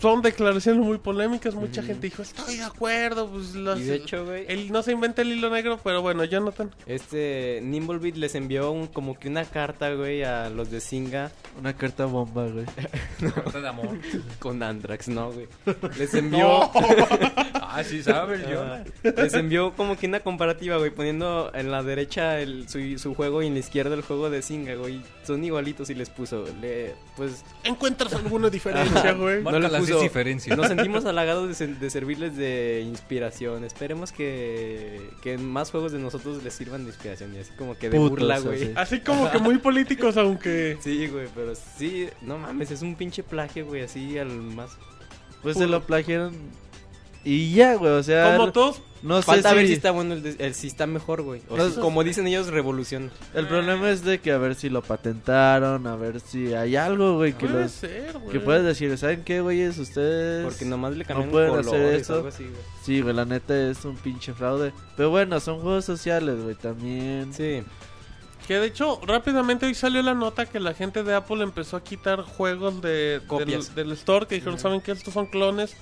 [0.02, 4.24] Son declaraciones muy polémicas, mucha gente dijo, estoy de acuerdo, pues los- Y de hecho,
[4.24, 6.70] güey, él no se inventa el hilo negro, pero bueno, Jonathan.
[6.86, 11.74] este Nimblebit les envió un, como que una carta, güey, a los de Singa Una
[11.76, 12.64] carta bomba, güey.
[13.34, 13.96] Carta de amor.
[14.40, 15.46] con Andrax, ¿no, güey?
[15.98, 16.68] Les envió...
[17.74, 18.84] Ah, sí, sabe el Ah,
[19.16, 23.42] les envió como que una comparativa, güey, poniendo en la derecha el, su, su juego
[23.42, 25.00] y en la izquierda el juego de Singa, güey.
[25.26, 29.40] Son igualitos y les puso, le, pues ¿Encuentras alguna diferencia, güey?
[29.40, 30.56] Marca le las puso, diferencias.
[30.56, 33.64] Nos sentimos halagados de, se- de servirles de inspiración.
[33.64, 37.34] Esperemos que, que más juegos de nosotros les sirvan de inspiración.
[37.34, 38.72] Y así como que de Putos, burla, güey.
[38.74, 40.78] Así como que muy políticos, aunque...
[40.80, 44.70] Sí, güey, pero sí, no mames, es un pinche plagio, güey, así al más...
[45.42, 45.66] Pues Puro.
[45.66, 46.34] se lo plagiaron.
[47.24, 48.36] Y ya, güey, o sea.
[48.36, 49.56] Como todos, No sé Falta si.
[49.56, 51.42] ver si está bueno el, de- el- si está mejor, güey.
[51.48, 53.10] O No, si, como dicen ellos, revolución.
[53.34, 57.16] El problema es de que a ver si lo patentaron, a ver si hay algo,
[57.16, 57.72] güey, que puede los.
[57.72, 58.30] ser, güey.
[58.30, 59.76] Que puedes decir, ¿saben qué, güeyes?
[59.78, 60.44] Ustedes.
[60.44, 62.14] Porque nomás le cambian pueden colores hacer eso.
[62.14, 62.56] algo así, güey.
[62.84, 64.72] Sí, güey, la neta es un pinche fraude.
[64.96, 67.32] Pero bueno, son juegos sociales, güey, también.
[67.34, 67.62] Sí.
[68.46, 71.82] Que de hecho, rápidamente hoy salió la nota que la gente de Apple empezó a
[71.84, 73.74] quitar juegos de, Copias.
[73.74, 74.92] Del, del store, que dijeron, ¿saben qué?
[74.92, 75.76] Estos son clones.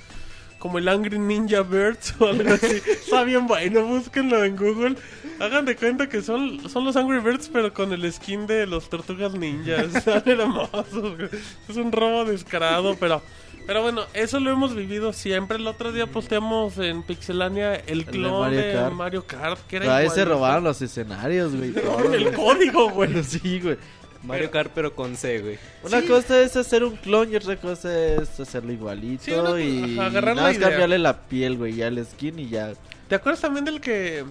[0.60, 2.80] Como el Angry Ninja Birds o algo así.
[2.86, 4.94] Está bien bueno, búsquenlo en Google.
[5.40, 8.88] Hagan de cuenta que son, son los Angry Birds, pero con el skin de los
[8.88, 9.92] tortugas ninjas.
[9.96, 11.16] Están hermosos.
[11.16, 11.28] güey.
[11.68, 13.20] Es un robo descarado, pero...
[13.66, 15.56] Pero bueno, eso lo hemos vivido siempre.
[15.56, 18.92] El otro día posteamos en Pixelania el de clon Mario de Kart.
[18.94, 21.72] Mario Kart, que era ahí se robaron los escenarios, güey.
[22.14, 23.22] el código, güey.
[23.22, 23.76] sí, güey.
[24.22, 25.58] Mario Kart, pero con C, güey.
[25.82, 26.06] Una Sí.
[26.08, 30.06] cosa es hacer un clon y otra cosa es hacerlo igualito Sí, una- y ajá,
[30.06, 30.68] agarrar nada la más idea.
[30.68, 32.72] cambiarle la piel, güey, ya el skin y ya.
[33.08, 34.24] ¿Te acuerdas también del que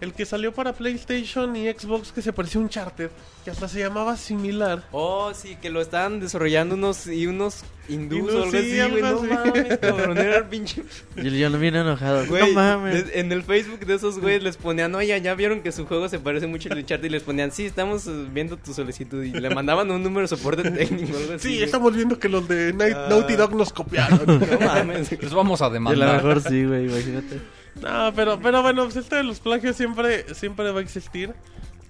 [0.00, 3.10] el que salió para PlayStation y Xbox que se parecía a un Charter,
[3.44, 4.84] que hasta se llamaba similar?
[4.92, 8.90] Oh, sí, que lo estaban desarrollando unos y unos hindús Hindús, o algo sí, así,
[8.90, 9.02] güey.
[9.04, 10.82] algo No mames, cabrón, era el pinche.
[11.16, 12.26] Y yo no vine enojado.
[12.26, 13.06] Güey, no mames.
[13.14, 16.18] en el Facebook de esos güeyes les ponían, oye, ya vieron que su juego se
[16.18, 19.30] parece mucho al de Uncharted y les ponían, sí, estamos eh, viendo tu solicitud y
[19.32, 21.48] le mandaban un número de soporte técnico o algo así.
[21.56, 23.06] Sí, estamos viendo que los de Night- Ah.
[23.10, 24.26] Naughty Dog nos copiaron.
[24.50, 25.10] No mames.
[25.12, 26.16] Les vamos a Y a lo demandar.
[26.16, 27.40] mejor sí, güey, imagínate.
[27.82, 31.34] No, pero, pero bueno, pues este de los plagios siempre, siempre va a existir.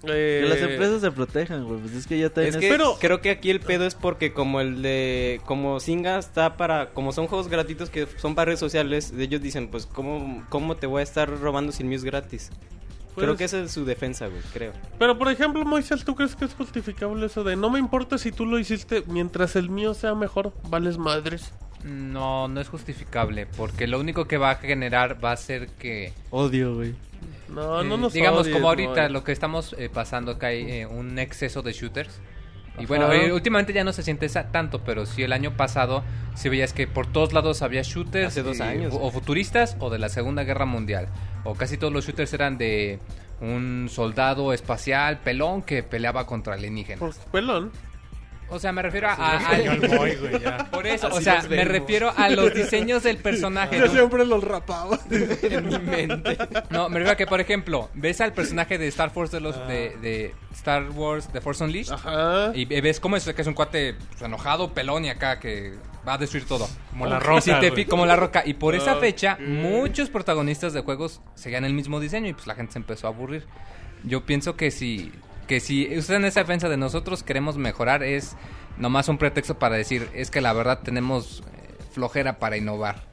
[0.03, 1.79] Eh, Que las empresas se protejan, güey.
[1.79, 2.59] Pues es que ya Es tienen.
[2.59, 6.55] que Pero- creo que aquí el pedo es porque como el de como Singa está
[6.55, 10.75] para como son juegos gratuitos que son para redes sociales, ellos dicen, pues cómo cómo
[10.77, 12.51] te voy a estar robando sin míos gratis.
[13.15, 14.71] pues, creo que esa es su defensa, güey, creo.
[14.99, 18.31] Pero por ejemplo, Moisés, ¿tú crees que es justificable eso de no me importa si
[18.31, 21.51] tú lo hiciste mientras el mío sea mejor, vales madres?
[21.83, 26.11] No, no es justificable, porque lo único que va a generar va a ser que,
[26.31, 26.95] Odio, güey.
[27.49, 30.71] No, no eh, nos digamos, odies, como ahorita lo que estamos eh, pasando, que hay
[30.71, 32.19] eh, un exceso de shooters.
[32.77, 32.87] Y Ajá.
[32.89, 36.03] bueno, eh, últimamente ya no se siente esa- tanto, pero sí el año pasado
[36.35, 38.27] sí veías que por todos lados había shooters.
[38.27, 38.93] Hace dos años.
[38.99, 41.07] O futuristas o de la Segunda Guerra Mundial.
[41.43, 42.99] O casi todos los shooters eran de
[43.39, 46.99] un soldado espacial pelón que peleaba contra alienígenas.
[46.99, 47.71] Por pelón.
[48.49, 49.13] O sea, me refiero a...
[49.13, 53.77] a- Por eso, o sea, me refiero a los diseños del personaje.
[53.77, 53.91] Yo ¿no?
[53.91, 54.99] siempre los rapaba.
[55.11, 56.37] en mi mente.
[56.69, 59.55] No, me refiero a que, por ejemplo, ves al personaje de Star Force de los
[59.67, 62.51] de, de Star Wars de Force Unleashed Ajá.
[62.53, 65.73] y ves cómo es que es un cuate pues, enojado, pelón y acá que
[66.07, 66.67] va a destruir todo.
[66.89, 70.81] Como la roca, si te como la roca y por esa fecha muchos protagonistas de
[70.81, 73.45] juegos seguían el mismo diseño y pues la gente se empezó a aburrir.
[74.03, 75.11] Yo pienso que si
[75.47, 78.35] que si usan esa defensa de nosotros queremos mejorar es
[78.77, 83.07] nomás un pretexto para decir es que la verdad tenemos eh, flojera para innovar.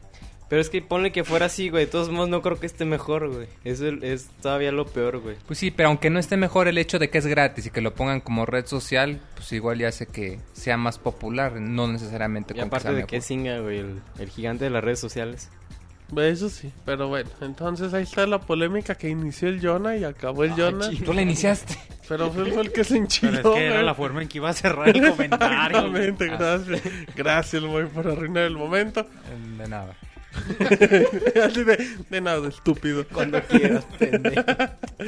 [0.48, 1.86] Pero es que ponle que fuera así, güey.
[1.86, 3.48] De todos modos, no creo que esté mejor, güey.
[3.64, 5.36] Eso es todavía lo peor, güey.
[5.46, 7.80] Pues sí, pero aunque no esté mejor el hecho de que es gratis y que
[7.80, 12.52] lo pongan como red social, pues igual ya hace que sea más popular, no necesariamente
[12.54, 13.26] Y con aparte sea de que mejor.
[13.26, 15.50] Singa, güey, el, el gigante de las redes sociales.
[16.22, 20.44] Eso sí, pero bueno, entonces ahí está la polémica que inició el Jonah y acabó
[20.44, 20.90] el Jonah.
[21.04, 21.78] Tú la iniciaste.
[22.08, 23.32] Pero fue el que se enchiló.
[23.32, 23.86] Pero es que era güey.
[23.86, 25.78] la forma en que iba a cerrar el comentario.
[25.78, 26.82] Exactamente, gracias.
[27.16, 29.06] Gracias, Moy, por arruinar el momento.
[29.58, 29.96] De nada.
[31.44, 33.06] Así de, de nada, estúpido.
[33.12, 34.44] Cuando quieras, pendejo.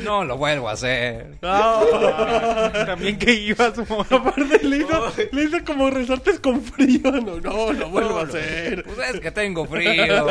[0.05, 1.39] No lo vuelvo a hacer.
[1.43, 2.70] Ah.
[2.87, 4.07] También que ibas, Moy.
[4.11, 7.11] Aparte le hizo, le hizo como resortes con frío.
[7.12, 8.85] No, no, lo vuelvo a hacer.
[8.85, 10.27] Pues es que tengo frío.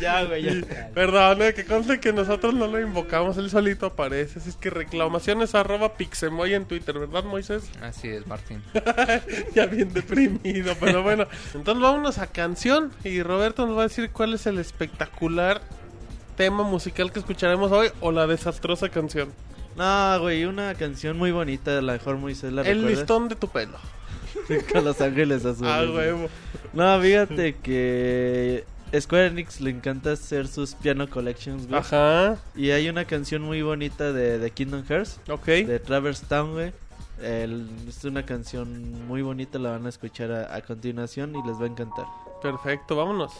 [0.00, 0.90] ya, güey, ya.
[0.94, 4.38] Perdón, eh, que conste que nosotros no lo invocamos, él solito aparece.
[4.38, 7.70] Así es que reclamaciones arroba pixemoy en Twitter, ¿verdad, Moisés?
[7.82, 8.62] Así es, Martín.
[9.54, 11.26] ya bien deprimido, pero bueno.
[11.54, 15.62] Entonces vámonos a canción y Roberto nos va a decir cuál es el espectacular
[16.36, 19.32] tema musical que escucharemos hoy o la desastrosa canción.
[19.76, 23.48] No, güey, una canción muy bonita, a lo mejor Moisés la El listón de tu
[23.48, 23.78] pelo.
[24.72, 25.70] Con los ángeles azules.
[25.72, 25.96] Ah, güey.
[26.12, 26.28] huevo.
[26.72, 28.64] No, fíjate que
[28.98, 31.78] Square Enix le encanta hacer sus piano collections, güey.
[31.80, 35.46] Ajá, Y hay una canción muy bonita de, de Kingdom Hearts, ok.
[35.46, 36.72] de Traverse Town, güey.
[37.22, 41.56] El- es una canción muy bonita, la van a escuchar a, a continuación y les
[41.60, 42.04] va a encantar.
[42.42, 43.32] Perfecto, vámonos.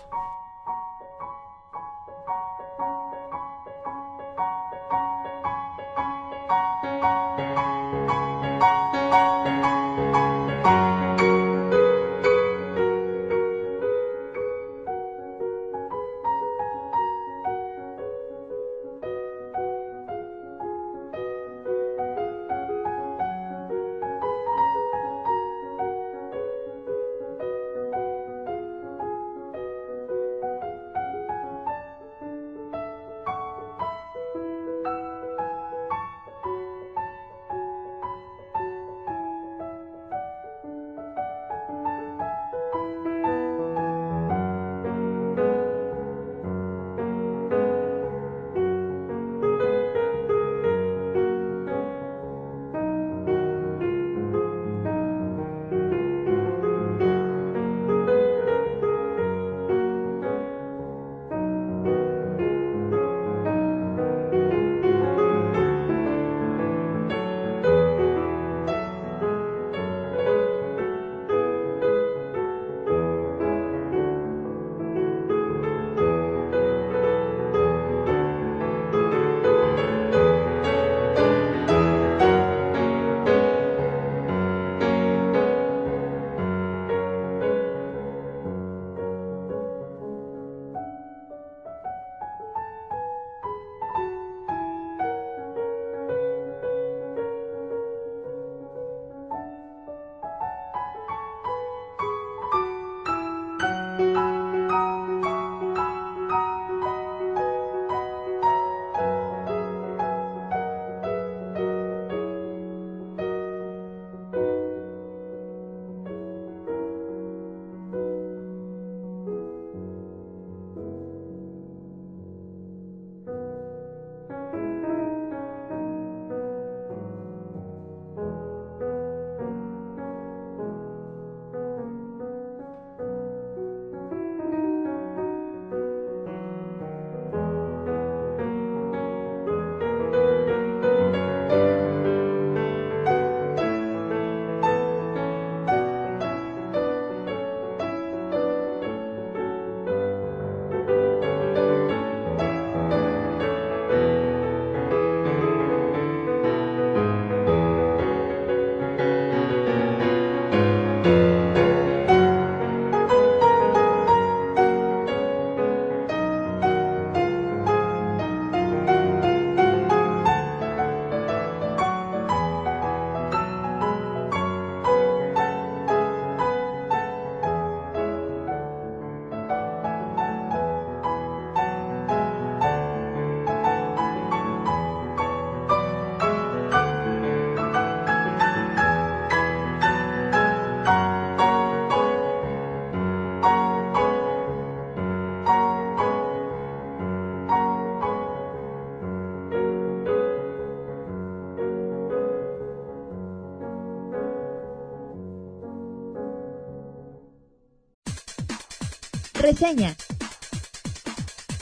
[209.59, 209.97] Reseña.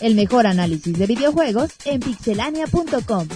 [0.01, 3.27] El mejor análisis de videojuegos en pixelania.com.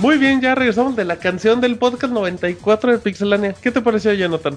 [0.00, 3.54] Muy bien, ya regresamos de la canción del podcast 94 de Pixelania.
[3.60, 4.56] ¿Qué te pareció, Jonathan?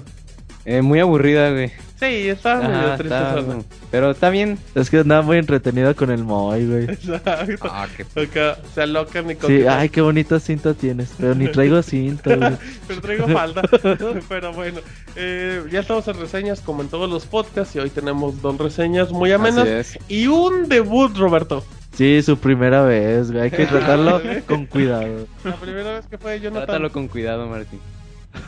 [0.64, 1.72] Eh, muy aburrida, güey.
[1.98, 3.16] Sí, estaba medio Ajá, triste.
[3.16, 3.44] está-
[3.90, 4.58] pero está bien.
[4.76, 6.84] Es que andaba muy entretenido con el Moy, güey.
[6.84, 7.68] Exacto.
[7.72, 11.10] Ah, qué Acá se alocan y con Sí, ay, qué bonita cinta tienes.
[11.18, 12.52] Pero ni traigo cinta, güey.
[12.86, 13.62] Pero traigo falda.
[14.28, 14.80] Pero bueno,
[15.18, 19.10] eh, ya estamos en reseñas como en todos los podcasts y hoy tenemos dos reseñas
[19.10, 19.98] muy amenas Así es.
[20.08, 21.64] y un debut, Roberto.
[21.96, 23.44] Sí, su primera vez, güey.
[23.44, 25.26] Hay que tratarlo con cuidado.
[25.42, 26.66] La primera vez que fue Jonathan.
[26.66, 27.80] Trátalo con cuidado, Martín.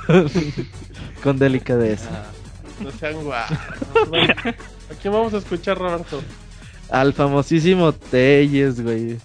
[1.23, 2.11] Con delicadeza.
[2.81, 3.59] No sean guapos.
[4.09, 6.23] Bueno, ¿A quién vamos a escuchar, Roberto?
[6.91, 9.19] Al famosísimo Telles, güey.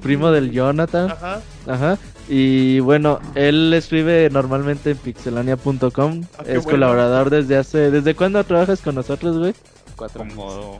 [0.00, 1.10] Primo del Jonathan.
[1.10, 1.40] Ajá.
[1.66, 1.98] Ajá.
[2.28, 6.24] Y bueno, él escribe normalmente en pixelania.com.
[6.38, 6.62] Ah, es bueno.
[6.62, 7.90] colaborador desde hace.
[7.90, 9.54] ¿Desde cuándo trabajas con nosotros, güey?
[9.96, 10.78] Como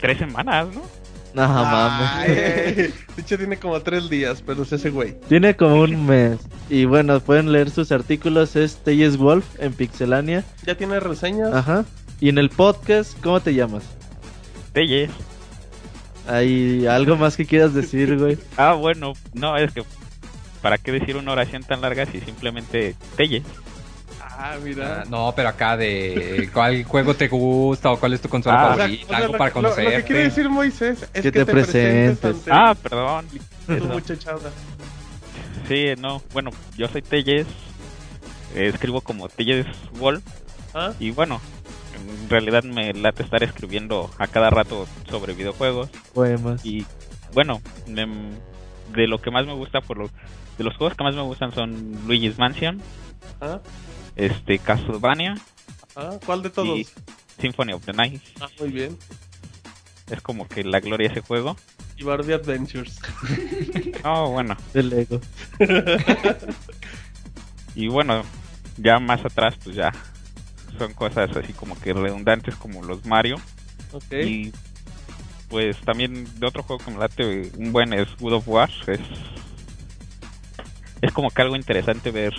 [0.00, 0.82] tres semanas, ¿no?
[1.34, 2.08] No, mames.
[2.10, 2.74] Ay,
[3.16, 5.16] de hecho, tiene como tres días, pero es ese güey.
[5.28, 6.38] Tiene como un mes.
[6.70, 8.56] Y bueno, pueden leer sus artículos.
[8.56, 10.44] Es Telles Wolf en Pixelania.
[10.64, 11.52] Ya tiene reseñas.
[11.52, 11.84] Ajá.
[12.20, 13.84] Y en el podcast, ¿cómo te llamas?
[14.72, 15.10] Telles.
[16.28, 18.38] ¿Hay algo más que quieras decir, güey?
[18.56, 19.82] Ah, bueno, no, es que
[20.62, 23.42] ¿para qué decir una oración tan larga si simplemente Telles?
[24.20, 25.02] Ah, mira.
[25.02, 28.76] Ah, No, pero acá de cuál juego te gusta o cuál es tu consola Ah,
[28.76, 31.32] favorita, o sea, algo lo- para lo, lo que quiere decir Moisés es Que que,
[31.32, 32.48] te te, presentes presentes.
[32.48, 33.26] ante Ah, perdón.
[33.88, 34.50] muchachada.
[35.66, 37.46] Sí, no, bueno, yo soy Telles.
[38.54, 39.66] eh, escribo como Telles
[39.98, 40.22] Wolf.
[40.74, 40.92] ¿Ah?
[40.98, 41.40] Y bueno,
[42.22, 45.90] en realidad me late estar escribiendo a cada rato sobre videojuegos.
[46.14, 46.64] Poemas.
[46.64, 46.86] Y
[47.34, 48.30] bueno, em,
[48.94, 50.10] de lo que más me gusta, por lo,
[50.58, 52.80] de los juegos que más me gustan son Luigi's Mansion,
[53.40, 53.60] ¿Ah?
[54.16, 55.36] este Castlevania
[55.96, 56.18] ¿Ah?
[56.26, 56.78] ¿Cuál de todos?
[56.78, 56.86] y
[57.40, 58.20] Symphony of the Night.
[58.40, 58.96] Ah, muy bien.
[60.10, 61.56] Es como que la gloria de ese juego.
[61.96, 62.98] Y Barbie Adventures.
[64.04, 64.56] Oh, bueno.
[64.72, 65.20] Del Lego.
[67.74, 68.22] Y bueno,
[68.76, 69.92] ya más atrás, pues ya
[70.78, 73.36] son cosas así como que redundantes como los Mario.
[73.92, 74.12] ok.
[74.24, 74.52] Y
[75.48, 78.70] pues también de otro juego que me late un buen es Good of War.
[78.86, 79.00] Es,
[81.02, 82.34] es como que algo interesante ver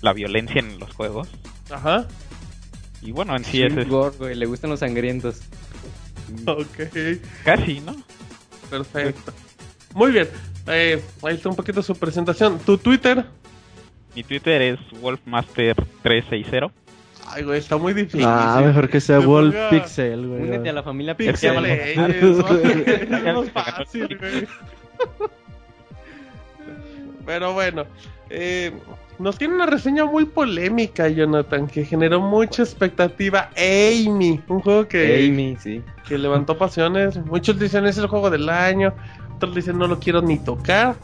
[0.00, 1.28] la violencia en los juegos.
[1.70, 2.06] Ajá.
[3.00, 5.40] Y bueno, en sí es, es Gore, güey, le gustan los sangrientos.
[6.46, 6.88] Ok.
[7.44, 7.94] casi, ¿no?
[8.70, 9.34] Perfecto.
[9.94, 10.28] Muy bien.
[10.66, 12.58] Eh, ahí está un poquito su presentación.
[12.60, 13.26] ¿Tu Twitter?
[14.14, 16.70] Mi Twitter es Wolfmaster360.
[17.26, 18.24] Ay, güey, está muy difícil.
[18.24, 20.42] Ah, mejor que sea Se Wolf ponga Pixel, güey.
[20.42, 22.42] Únete a la familia Pixel Pixel.
[22.42, 22.92] Güey.
[22.92, 24.48] Es más fácil, güey.
[27.24, 27.84] Pero bueno,
[28.30, 28.72] eh,
[29.18, 33.50] nos tiene una reseña muy polémica, Jonathan, que generó mucha expectativa.
[33.56, 35.82] Amy, un juego que, Amy, sí.
[36.08, 37.16] que levantó pasiones.
[37.26, 38.92] Muchos dicen es el juego del año,
[39.36, 40.96] otros dicen no lo quiero ni tocar.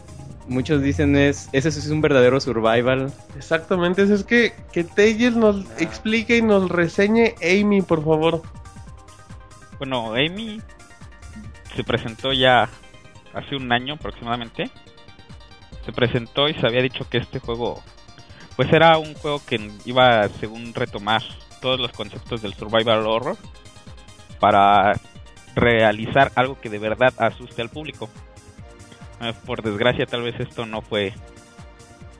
[0.49, 3.12] Muchos dicen es, ese es un verdadero survival.
[3.37, 4.85] Exactamente, eso es que, que
[5.31, 8.43] nos explique y nos reseñe Amy, por favor.
[9.79, 10.61] Bueno, Amy
[11.77, 12.69] se presentó ya
[13.35, 14.71] hace un año aproximadamente.
[15.89, 17.82] Se presentó y se había dicho que este juego,
[18.57, 21.22] pues era un juego que iba según retomar
[21.62, 23.39] todos los conceptos del survival horror
[24.39, 25.01] para
[25.55, 28.11] realizar algo que de verdad asuste al público.
[29.22, 31.14] Eh, por desgracia, tal vez esto no fue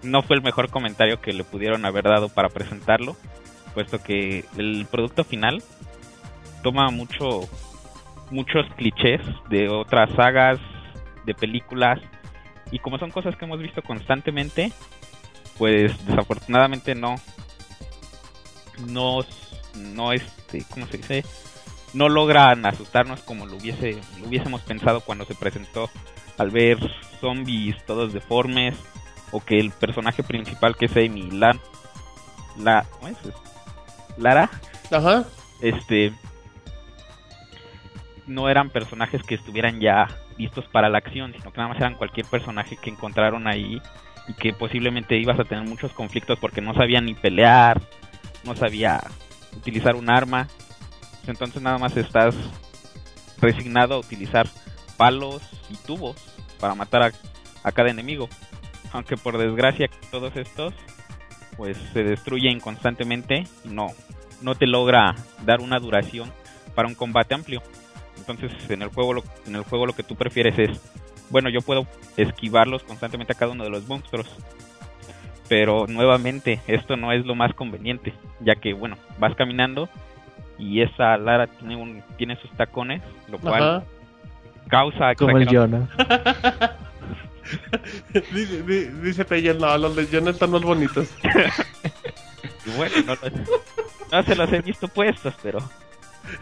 [0.03, 3.19] no fue el mejor comentario que le pudieron haber dado para presentarlo,
[3.75, 5.63] puesto que el producto final
[6.63, 7.41] toma mucho
[8.31, 10.59] muchos clichés de otras sagas,
[11.27, 12.01] de películas
[12.71, 14.73] y como son cosas que hemos visto constantemente,
[15.57, 17.17] pues desafortunadamente no
[18.87, 19.21] no
[19.75, 21.25] no este, ¿cómo se dice?
[21.95, 25.91] No logran asustarnos como lo hubiese lo hubiésemos pensado cuando se presentó
[26.37, 26.79] al ver
[27.21, 28.77] zombies todos deformes
[29.33, 31.61] o que el personaje principal que es Amy Lan
[32.59, 33.17] la ¿cómo es?
[34.17, 34.51] Lara
[34.91, 35.25] Ajá.
[35.61, 36.13] este
[38.27, 40.07] no eran personajes que estuvieran ya
[40.39, 43.83] listos para la acción, sino que nada más eran cualquier personaje que encontraron ahí
[44.29, 47.81] y que posiblemente ibas a tener muchos conflictos porque no sabía ni pelear,
[48.45, 49.01] no sabía
[49.57, 50.49] utilizar un arma.
[51.27, 52.35] Entonces nada más estás
[53.41, 54.47] resignado a utilizar
[54.97, 56.17] palos y tubos
[56.61, 57.13] para matar a,
[57.63, 58.29] a cada enemigo.
[58.93, 60.75] Aunque por desgracia todos estos
[61.57, 63.89] pues se destruyen constantemente y no,
[64.41, 66.33] no te logra dar una duración
[66.75, 67.63] para un combate amplio.
[68.19, 70.81] Entonces en el juego lo, en el juego lo que tú prefieres es,
[71.31, 74.27] bueno, yo puedo esquivarlos constantemente a cada uno de los monstruos.
[75.49, 79.89] Pero nuevamente esto no es lo más conveniente, ya que bueno, vas caminando
[80.59, 83.01] y esa Lara tiene un tiene sus tacones,
[83.31, 83.85] lo cual Ajá.
[84.69, 85.89] causa Como el Jonah.
[88.33, 91.09] dice, di- dice no, los de están más bonitos.
[92.67, 93.15] Y bueno, no,
[94.13, 95.59] no se los he visto puestos, pero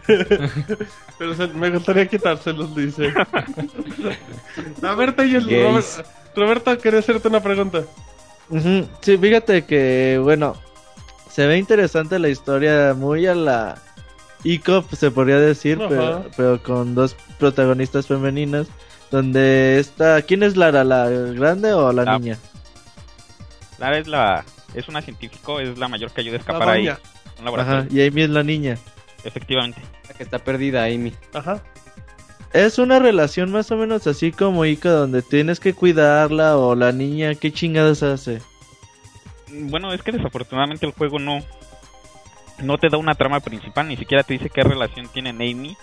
[1.17, 3.13] Pero se- me gustaría quitárselos, dice.
[4.83, 5.13] A ver.
[5.63, 7.83] Robert- Roberto, quería hacerte una pregunta.
[8.49, 10.55] Ujú, Sí, fíjate que, bueno,
[11.29, 13.81] se ve interesante la historia, muy a la
[14.43, 18.67] ICOP, se podría decir, pero, pero con dos protagonistas femeninas,
[19.11, 22.37] donde está, ¿quién es Lara, la grande o la La- niña?
[23.79, 26.87] Lara es la es una científico, es la mayor que ayuda a escapar ahí.
[27.39, 27.79] Un laboratorio.
[27.81, 28.77] Ajá, y Amy es la niña.
[29.27, 29.81] Efectivamente.
[30.07, 31.13] La que está perdida, Amy.
[31.33, 31.61] Ajá.
[32.53, 36.93] Es una relación más o menos así como Ico, donde tienes que cuidarla o la
[36.93, 38.41] niña, ¿qué chingadas hace?
[39.51, 41.39] Bueno, es que desafortunadamente el juego no
[42.59, 45.77] no te da una trama principal, ni siquiera te dice qué relación tienen Amy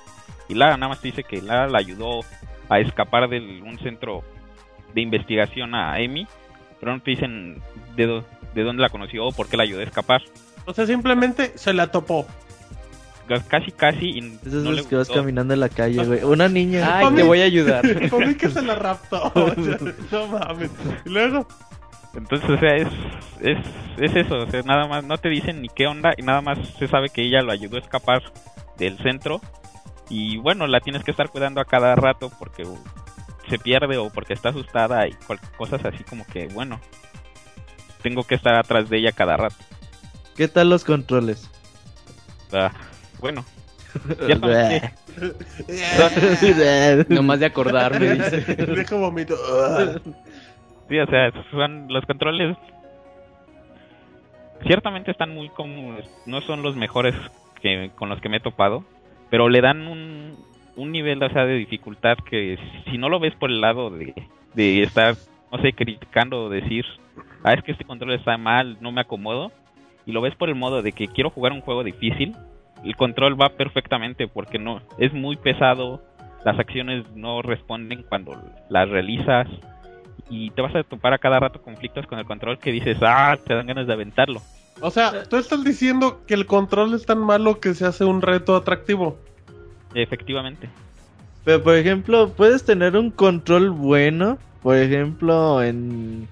[0.49, 2.20] y Lara, nada más te dice que Lara la ayudó
[2.68, 4.24] a escapar de un centro
[4.92, 6.26] de investigación a Amy,
[6.80, 7.62] pero no te dicen
[7.95, 8.22] de,
[8.55, 10.22] de dónde la conoció o por qué la ayudó a escapar.
[10.66, 12.26] O sea, simplemente se la topó.
[13.29, 16.22] Ca- Casi, casi, y Esas no las que vas caminando en la calle, güey.
[16.25, 16.99] Una niña.
[16.99, 17.83] Ay, te voy a ayudar.
[18.11, 19.33] Por mí que se la raptó.
[19.35, 19.79] O sea,
[20.12, 20.70] no mames.
[21.05, 21.47] Y luego,
[22.14, 22.89] Entonces, o sea, es,
[23.41, 23.59] es,
[23.99, 26.59] es eso, o sea, nada más, no te dicen ni qué onda y nada más
[26.79, 28.22] se sabe que ella lo ayudó a escapar
[28.79, 29.41] del centro
[30.11, 32.64] y bueno, la tienes que estar cuidando a cada rato porque
[33.49, 35.12] se pierde o porque está asustada y
[35.57, 36.79] cosas así como que, bueno,
[38.03, 39.57] tengo que estar atrás de ella cada rato.
[40.37, 41.51] ¿Qué tal los controles?
[42.53, 42.70] Ah,
[43.25, 43.43] bueno,
[44.29, 44.93] ya
[47.09, 48.41] No más de acordarme, dice.
[48.55, 49.35] dejo vomito.
[50.91, 52.55] Sí, o sea, son los controles.
[54.66, 56.05] Ciertamente están muy cómodos.
[56.27, 57.14] No son los mejores
[57.62, 58.85] que con los que me he topado.
[59.31, 60.37] Pero le dan un,
[60.77, 62.59] un nivel, o sea, de dificultad que
[62.91, 64.12] si no lo ves por el lado de,
[64.53, 65.14] de estar,
[65.51, 66.85] no sé, criticando o decir,
[67.43, 69.51] ah, es que este control está mal, no me acomodo.
[70.05, 72.37] Y lo ves por el modo de que quiero jugar un juego difícil.
[72.85, 76.03] El control va perfectamente porque no es muy pesado.
[76.45, 78.32] Las acciones no responden cuando
[78.68, 79.49] las realizas
[80.28, 83.37] y te vas a topar a cada rato conflictos con el control que dices, ah,
[83.43, 84.41] te dan ganas de aventarlo.
[84.80, 88.20] O sea, tú estás diciendo que el control es tan malo que se hace un
[88.20, 89.18] reto atractivo.
[89.95, 90.68] Efectivamente.
[91.45, 96.28] Pero por ejemplo, puedes tener un control bueno, por ejemplo, en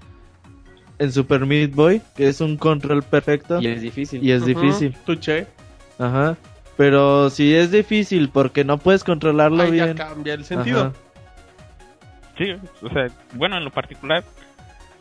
[0.98, 4.22] en Super Meat Boy, que es un control perfecto Y es difícil.
[4.22, 4.94] y es difícil.
[5.04, 5.46] Tuché.
[6.02, 6.36] Ajá.
[6.76, 9.96] Pero si es difícil porque no puedes controlarlo Ahí ya bien.
[9.96, 10.80] cambia el sentido.
[10.80, 10.92] Ajá.
[12.38, 14.24] Sí, o sea, bueno, en lo particular,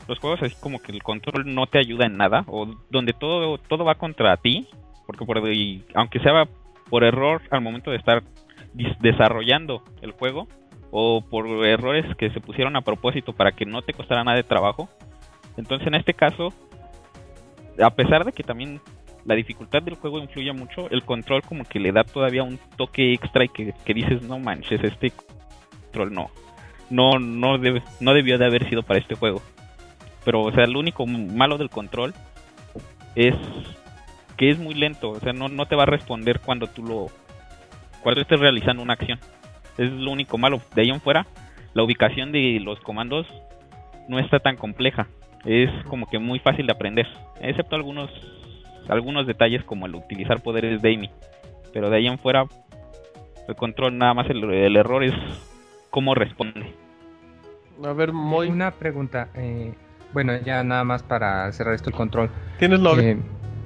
[0.08, 3.58] los juegos así como que el control no te ayuda en nada, o donde todo,
[3.58, 4.68] todo va contra ti,
[5.08, 6.45] porque por, y aunque sea
[6.89, 8.22] por error al momento de estar
[8.99, 10.47] desarrollando el juego,
[10.91, 14.43] o por errores que se pusieron a propósito para que no te costara nada de
[14.43, 14.89] trabajo,
[15.56, 16.49] entonces en este caso,
[17.82, 18.82] a pesar de que también
[19.26, 23.14] la dificultad del juego influye mucho, el control como que le da todavía un toque
[23.14, 25.12] extra y que, que dices, no manches, este
[25.92, 26.32] control no,
[26.90, 29.42] no no debe- no debió de haber sido para este juego.
[30.26, 32.14] Pero o sea, lo único malo del control
[33.16, 33.36] es
[34.38, 37.08] que es muy lento, o sea, no, no te va a responder cuando tú lo
[38.02, 39.20] cuando estés realizando una acción.
[39.78, 40.62] Es lo único malo.
[40.76, 41.28] De ahí en fuera,
[41.74, 43.28] la ubicación de los comandos
[44.08, 45.08] no está tan compleja.
[45.46, 47.08] Es como que muy fácil de aprender,
[47.40, 48.10] excepto algunos
[48.88, 51.10] algunos detalles como el utilizar poderes de Amy.
[51.74, 52.46] Pero de ahí en fuera
[53.48, 55.14] el control nada más el, el error es
[55.90, 56.74] cómo responde.
[57.84, 58.48] A ver, muy.
[58.48, 59.30] Una pregunta.
[59.36, 59.74] eh,
[60.14, 62.30] bueno, ya nada más para cerrar esto el control.
[62.60, 63.02] ¿Tienes novio?
[63.04, 63.18] Eh,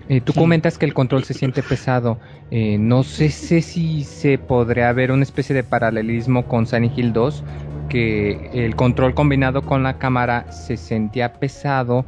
[0.09, 2.19] eh, tú comentas que el control se siente pesado.
[2.51, 7.13] Eh, no sé, sé si se podría ver una especie de paralelismo con Silent Hill
[7.13, 7.43] 2,
[7.89, 12.05] que el control combinado con la cámara se sentía pesado,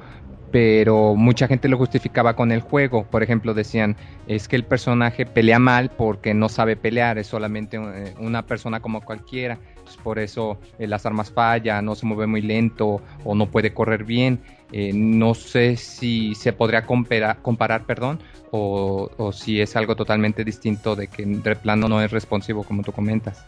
[0.51, 3.03] pero mucha gente lo justificaba con el juego.
[3.03, 3.95] Por ejemplo, decían,
[4.27, 8.79] es que el personaje pelea mal porque no sabe pelear, es solamente eh, una persona
[8.79, 9.59] como cualquiera.
[9.69, 13.73] Entonces, por eso eh, las armas fallan, no se mueve muy lento o no puede
[13.73, 14.39] correr bien.
[14.71, 18.19] Eh, no sé si se podría compara- comparar, perdón,
[18.51, 22.91] o, si es algo totalmente distinto de que de plano no es responsivo como tú
[22.91, 23.45] comentas.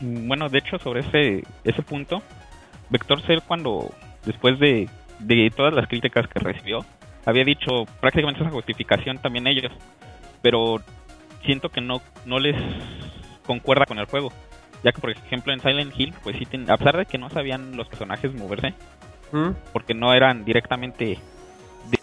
[0.00, 2.22] Bueno, de hecho, sobre ese, ese punto,
[2.90, 3.90] Vector Cell cuando,
[4.24, 4.88] después de,
[5.18, 6.84] de todas las críticas que recibió,
[7.26, 9.72] había dicho prácticamente esa justificación también ellos,
[10.42, 10.76] pero
[11.44, 12.56] siento que no, no les
[13.46, 14.32] concuerda con el juego,
[14.84, 17.76] ya que por ejemplo en Silent Hill, pues sí, a pesar de que no sabían
[17.76, 18.74] los personajes moverse,
[19.32, 19.50] ¿Mm?
[19.72, 21.18] porque no eran directamente
[21.90, 21.98] de,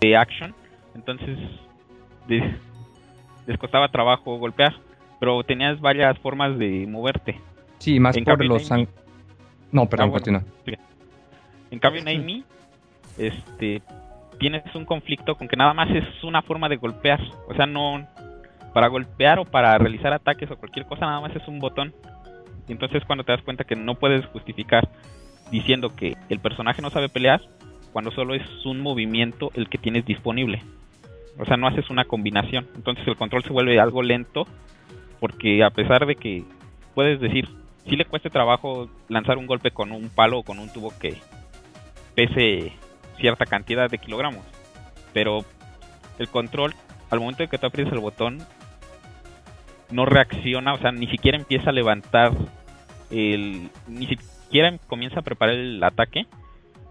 [0.00, 0.54] de action,
[0.94, 1.38] entonces
[2.28, 2.42] les,
[3.46, 4.74] les costaba trabajo golpear,
[5.20, 7.40] pero tenías varias formas de moverte.
[7.78, 8.70] Sí, más En por los...
[8.72, 8.88] Amy-
[9.72, 10.24] No, perdón, Ah, bueno.
[10.24, 10.42] continúa.
[11.70, 12.44] En cambio en Amy,
[13.18, 13.82] este,
[14.38, 18.06] tienes un conflicto con que nada más es una forma de golpear, o sea, no,
[18.72, 21.94] para golpear o para realizar ataques o cualquier cosa nada más es un botón.
[22.68, 24.88] Y entonces cuando te das cuenta que no puedes justificar
[25.50, 27.40] diciendo que el personaje no sabe pelear
[27.92, 30.62] cuando solo es un movimiento el que tienes disponible.
[31.38, 32.66] O sea, no haces una combinación.
[32.74, 34.46] Entonces el control se vuelve algo lento
[35.20, 36.44] porque a pesar de que
[36.94, 37.48] puedes decir,
[37.86, 41.14] si le cueste trabajo lanzar un golpe con un palo o con un tubo que
[42.14, 42.72] pese
[43.18, 44.44] cierta cantidad de kilogramos.
[45.12, 45.44] Pero
[46.18, 46.74] el control,
[47.10, 48.38] al momento de que tú aprietas el botón,
[49.90, 52.32] no reacciona, o sea, ni siquiera empieza a levantar
[53.10, 53.70] el...
[53.86, 56.26] ni siquiera comienza a preparar el ataque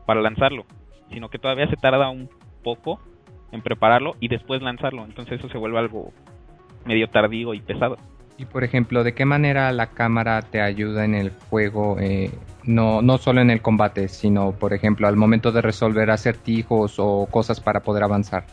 [0.06, 0.66] para lanzarlo,
[1.12, 2.30] sino que todavía se tarda un
[2.64, 3.00] poco
[3.52, 6.14] en prepararlo y después lanzarlo, entonces eso se vuelve algo
[6.86, 7.98] medio tardío y pesado.
[8.38, 11.98] Y por ejemplo, ¿de qué manera la cámara te ayuda en el juego?
[12.00, 12.32] Eh,
[12.64, 17.28] no, no solo en el combate, sino por ejemplo al momento de resolver acertijos o
[17.32, 18.46] cosas para poder avanzar.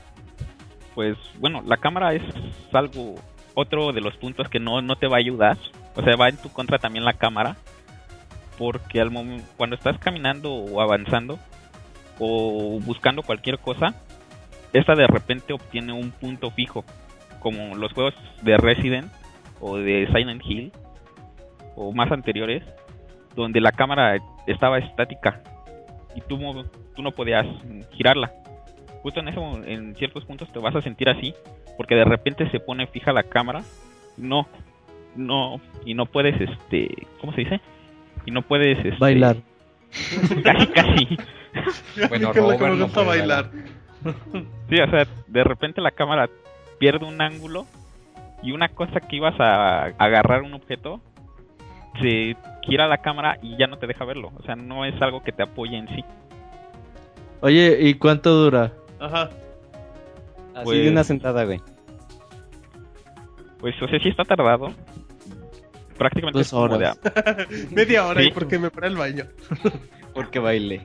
[0.94, 2.22] Pues bueno, la cámara es
[2.72, 3.16] algo,
[3.54, 5.58] otro de los puntos que no, no te va a ayudar.
[5.96, 7.56] O sea, va en tu contra también la cámara.
[8.58, 11.38] Porque al momento, cuando estás caminando o avanzando
[12.20, 13.94] o buscando cualquier cosa,
[14.72, 16.84] esta de repente obtiene un punto fijo.
[17.40, 19.10] Como los juegos de Resident
[19.62, 20.72] o de Silent Hill
[21.76, 22.62] o más anteriores,
[23.34, 25.40] donde la cámara estaba estática
[26.14, 26.38] y tú,
[26.94, 27.46] tú no podías
[27.92, 28.30] girarla.
[29.02, 31.32] Justo en eso, en ciertos puntos te vas a sentir así,
[31.76, 33.62] porque de repente se pone fija la cámara.
[34.18, 34.46] No,
[35.16, 36.88] no, y no puedes, este,
[37.20, 37.60] ¿cómo se dice?
[38.26, 39.36] Y no puedes, este, Bailar.
[40.42, 41.08] Casi, casi.
[42.08, 43.50] bueno, que me gusta bailar.
[44.68, 46.28] Sí, o sea, de repente la cámara
[46.78, 47.66] pierde un ángulo
[48.42, 51.00] y una cosa que ibas a agarrar un objeto
[52.00, 54.32] se gira la cámara y ya no te deja verlo.
[54.38, 56.04] O sea, no es algo que te apoye en sí.
[57.40, 58.72] Oye, ¿y cuánto dura?
[59.00, 59.30] Ajá.
[60.54, 61.60] Así Pues- de una sentada, güey.
[63.60, 64.72] Pues, o sea, sí está tardado.
[65.96, 66.98] Prácticamente Dos de- horas.
[67.70, 68.28] Media hora Sí.
[68.28, 69.24] y porque me para el baño.
[70.14, 70.84] Porque bailé.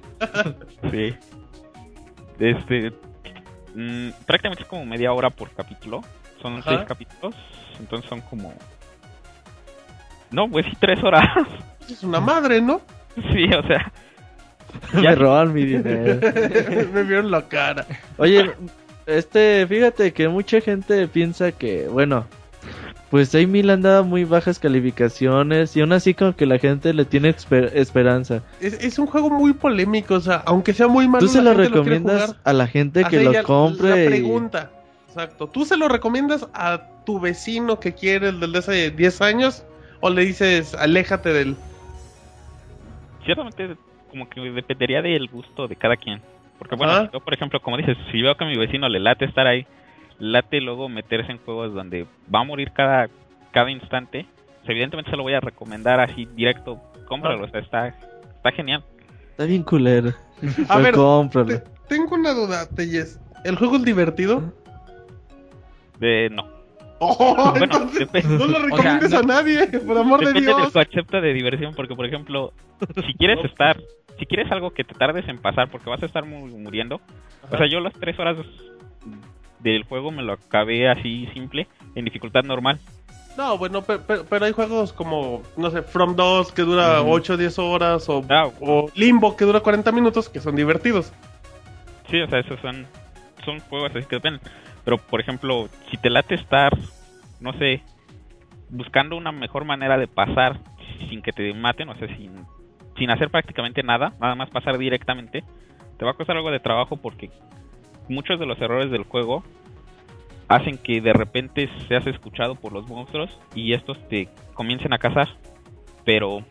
[0.90, 1.14] Sí.
[2.40, 2.94] Este.
[3.76, 6.00] mm, prácticamente es como media hora por capítulo.
[6.42, 6.70] Son Ajá.
[6.70, 7.36] seis capítulos.
[7.80, 8.54] Entonces son como.
[10.32, 11.26] No, pues sí, tres horas.
[11.90, 12.82] Es una madre, ¿no?
[13.34, 13.92] sí, o sea.
[14.94, 16.20] Me Ya- roban mi dinero.
[16.94, 17.86] me vieron la cara.
[18.18, 18.52] Oye,
[19.06, 22.26] este, fíjate que mucha gente piensa que, bueno,
[23.10, 26.94] pues hay mil han dado muy bajas calificaciones y aún así como que la gente
[26.94, 28.44] le tiene esper- esperanza.
[28.60, 31.26] Es, es un juego muy polémico, o sea, aunque sea muy malo.
[31.26, 32.42] ¿Tú se la lo recomiendas jugar.
[32.44, 33.90] a la gente que lo compre?
[33.90, 34.70] La y- pregunta,
[35.24, 35.48] exacto.
[35.48, 39.64] ¿Tú se lo recomiendas a tu vecino que quiere el de hace 10 años?
[40.00, 41.56] ¿O le dices, aléjate del...
[43.26, 43.76] ciertamente
[44.10, 46.22] como que dependería del gusto de cada quien.
[46.60, 49.26] Porque bueno, yo, por ejemplo, como dices, si veo que a mi vecino le late
[49.26, 49.66] estar ahí,
[50.20, 53.10] late luego meterse en juegos donde va a morir cada,
[53.52, 54.26] cada instante,
[54.60, 58.84] pues, evidentemente se lo voy a recomendar así directo, cómpralo, o sea, está, está genial.
[59.32, 60.10] Está bien culero.
[60.70, 61.48] A Pero ver, cómpralo.
[61.48, 63.20] te- tengo una duda, Telles.
[63.44, 64.52] ¿El juego es divertido?
[66.00, 66.46] De, no.
[67.00, 70.48] Oh, Bueno, entonces, no lo o sea, recomiendes no- a nadie, por amor de Depende
[70.52, 70.74] del Dios.
[70.74, 72.54] concepto de diversión, porque por ejemplo,
[73.06, 73.78] si quieres estar,
[74.18, 77.00] si quieres algo que te tardes en pasar, porque vas a estar mu- muriendo,
[77.52, 78.38] o sea, yo las tres horas
[79.60, 82.80] del juego me lo acabé así simple, en dificultad normal.
[83.38, 87.34] No, bueno, pe- pe- pero, hay juegos como, no sé, From 2 que dura 8
[87.34, 91.14] o 10 horas, o, Ah, o Limbo que dura 40 minutos, que son divertidos.
[92.10, 92.88] Sí, o sea, esos son,
[93.46, 94.42] son juegos así que dependen.
[94.88, 96.72] Pero, por ejemplo, si te late estar,
[97.42, 97.84] no sé,
[98.70, 100.62] buscando una mejor manera de pasar
[101.10, 102.46] sin que te maten, o sea, sin,
[102.98, 105.44] sin hacer prácticamente nada, nada más pasar directamente,
[105.98, 107.30] te va a costar algo de trabajo porque
[108.08, 109.44] muchos de los errores del juego
[110.48, 115.28] hacen que de repente seas escuchado por los monstruos y estos te comiencen a cazar.
[116.06, 116.46] Pero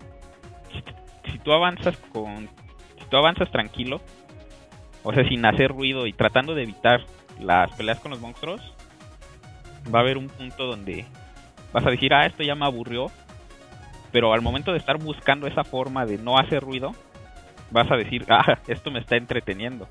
[0.72, 2.50] si, si tú avanzas con
[2.98, 4.02] si tú avanzas tranquilo,
[5.04, 7.00] o sea, sin hacer ruido y tratando de evitar
[7.40, 8.60] las peleas con los monstruos,
[9.92, 11.04] va a haber un punto donde
[11.72, 13.10] vas a decir, ah, esto ya me aburrió.
[14.12, 16.94] Pero al momento de estar buscando esa forma de no hacer ruido,
[17.70, 19.88] vas a decir, ah, esto me está entreteniendo.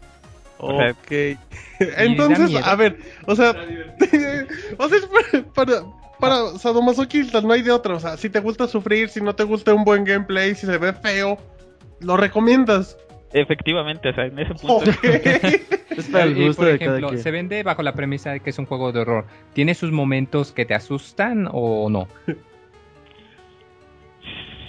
[0.58, 1.38] O sea, Ok.
[1.80, 3.52] Entonces, a ver, o sea,
[4.78, 5.84] o sea, es para, para,
[6.20, 7.96] para sadomasoquistas, no hay de otra.
[7.96, 10.78] O sea, si te gusta sufrir, si no te gusta un buen gameplay, si se
[10.78, 11.38] ve feo,
[12.00, 12.98] lo recomiendas.
[13.34, 14.90] Efectivamente, o sea, en ese punto...
[15.98, 17.22] Es para el Y, gusto por de cada ejemplo, quien.
[17.22, 19.26] se vende bajo la premisa de que es un juego de horror.
[19.54, 22.08] ¿Tiene sus momentos que te asustan o no?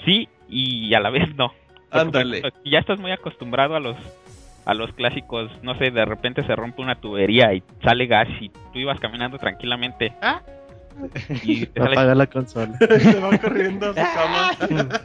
[0.05, 1.53] sí y a la vez no.
[1.91, 2.43] Ándale.
[2.65, 3.97] ya estás muy acostumbrado a los
[4.65, 8.49] a los clásicos, no sé, de repente se rompe una tubería y sale gas y
[8.49, 10.13] tú ibas caminando tranquilamente.
[10.21, 10.43] ¿Ah?
[11.45, 12.77] y te sale- Apaga la consola.
[12.79, 14.51] Se va corriendo a su cama.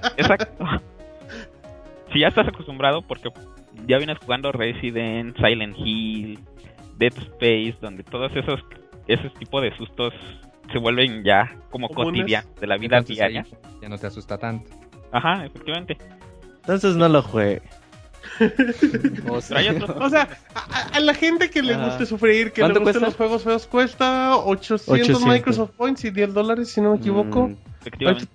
[0.17, 0.65] Exacto.
[2.11, 3.29] Si ya estás acostumbrado, porque
[3.87, 6.39] ya vienes jugando Resident, Silent Hill,
[6.97, 8.59] Dead Space, donde todos esos
[9.07, 10.13] esos tipos de sustos
[10.71, 13.45] se vuelven ya como cotidianos de la vida Entonces, diaria.
[13.81, 14.69] ya no te asusta tanto.
[15.11, 15.97] Ajá, efectivamente.
[16.61, 17.61] Entonces no lo juegue.
[19.27, 19.57] O sea,
[19.97, 20.27] O a,
[20.93, 21.85] a la gente que le Ajá.
[21.85, 23.05] guste sufrir, que le ¿Cuánto gusten cuesta?
[23.07, 25.25] los juegos feos, cuesta 800, 800.
[25.25, 27.47] Microsoft Points y 10 dólares, si no me equivoco.
[27.49, 28.27] Mm, efectivamente.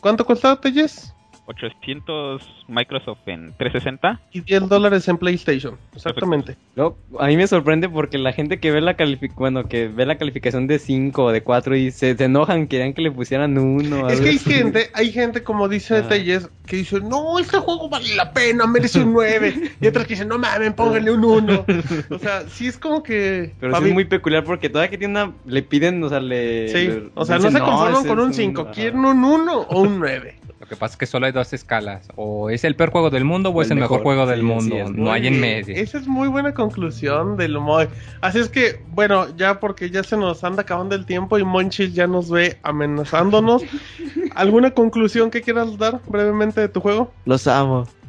[0.00, 1.14] ¿Cuánto costaba, Telles?
[1.48, 4.20] 800 Microsoft en 360.
[4.32, 5.76] Y 10 dólares en PlayStation.
[5.94, 6.56] Exactamente.
[6.76, 10.06] No, a mí me sorprende porque la gente que ve la calific bueno, que ve
[10.06, 13.56] la calificación de 5 o de 4 y se, se enojan, querían que le pusieran
[13.58, 14.08] uno.
[14.08, 16.08] Es que hay gente, hay gente como dice Ah.
[16.08, 19.72] Telles, que dice, no, este juego vale la pena, merece un 9.
[19.80, 21.64] y otros que dicen, no mames, pónganle un 1.
[22.10, 23.54] O sea, sí es como que...
[23.58, 26.68] Pero sí es muy peculiar porque toda que tiene una le piden, o sea, le
[26.68, 28.70] Sí, le- o sea, no se conforman ese con un 5, ajá.
[28.72, 30.37] quieren un 1 o un 9.
[30.68, 32.06] Lo que pasa es que solo hay dos escalas.
[32.16, 34.26] O es el peor juego del mundo o O es el el mejor mejor, juego
[34.26, 34.76] del sí, mundo.
[34.92, 35.74] no hay en medio.
[35.74, 37.86] Esa es muy buena conclusión del mod.
[38.20, 41.94] Así es que, bueno, ya porque ya se nos anda acabando el tiempo y Monchis
[41.94, 43.62] ya nos ve amenazándonos.
[44.34, 47.14] ¿Alguna conclusión que quieras dar brevemente de tu juego?
[47.24, 47.88] Los amo.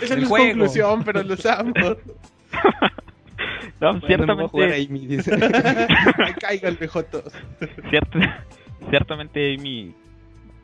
[0.00, 0.46] Esa no es juego.
[0.46, 1.70] conclusión, pero los amo.
[3.78, 4.88] No, Bueno, ciertamente,
[8.88, 9.94] ciertamente, Amy,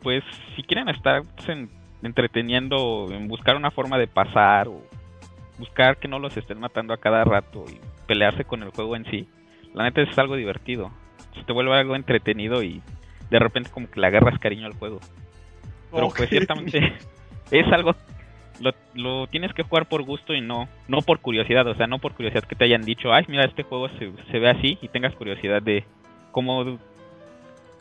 [0.02, 0.22] pues
[0.56, 1.70] si quieren estar en-
[2.02, 4.82] entreteniendo en buscar una forma de pasar o
[5.58, 9.04] buscar que no los estén matando a cada rato y pelearse con el juego en
[9.06, 9.26] sí,
[9.74, 10.90] la neta es algo divertido.
[11.34, 12.80] Se te vuelve algo entretenido y
[13.30, 15.00] de repente como que le agarras cariño al juego.
[15.90, 16.92] Pero pues ciertamente
[17.50, 17.94] es algo
[18.60, 21.98] lo, lo tienes que jugar por gusto y no no por curiosidad, o sea, no
[21.98, 24.88] por curiosidad que te hayan dicho, ay, mira, este juego se, se ve así y
[24.88, 25.84] tengas curiosidad de
[26.32, 26.78] cómo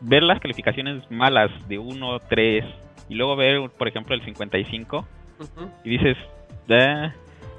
[0.01, 2.65] ver las calificaciones malas de 1, 3
[3.09, 5.05] y luego ver, por ejemplo, el 55
[5.39, 5.71] Ujú.
[5.83, 6.17] y dices,
[6.69, 7.11] "Ah,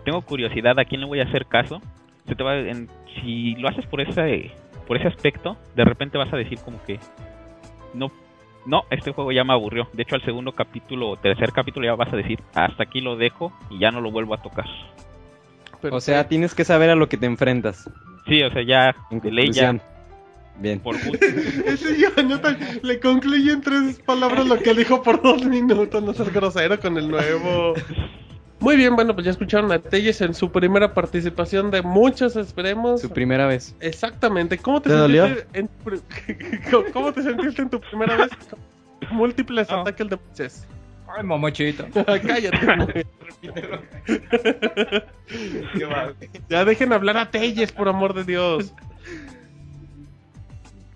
[0.05, 1.81] tengo curiosidad, ¿a quién le voy a hacer caso?
[2.27, 2.89] Se te va en-
[3.21, 4.51] si lo haces por ese
[4.87, 6.99] por ese aspecto, de repente vas a decir como que
[7.95, 8.11] no
[8.67, 9.89] no, este juego ya me aburrió.
[9.95, 13.17] De hecho, al segundo capítulo o tercer capítulo ya vas a decir, hasta aquí lo
[13.17, 14.67] dejo y ya no lo vuelvo a tocar.
[15.91, 17.89] O sea, tienes que saber a lo que te enfrentas.
[18.27, 19.75] Sí, o sea, ya En de ley ya.
[20.61, 20.81] Bien.
[20.81, 20.97] por.
[21.67, 26.03] Ese Jonathan le concluye en tres palabras lo que dijo por dos minutos.
[26.03, 27.75] No seas grosero con el nuevo.
[28.61, 33.01] Muy bien, bueno, pues ya escucharon a Telles en su primera participación de muchas, esperemos.
[33.01, 33.77] Su primera vez.
[33.79, 34.59] Exactamente.
[34.59, 35.27] ¿Cómo te, ¿Te dolió?
[35.29, 35.69] sentiste en
[36.71, 38.31] ¿Cómo- ¿Cómo te sentiste en tu primera vez?
[39.13, 39.83] Múltiples No.
[39.83, 40.67] ataques de Moisés.
[41.17, 41.87] Ay, momochito.
[41.95, 43.07] Cállate.
[46.49, 48.75] ya dejen hablar a Telles, por amor de Dios.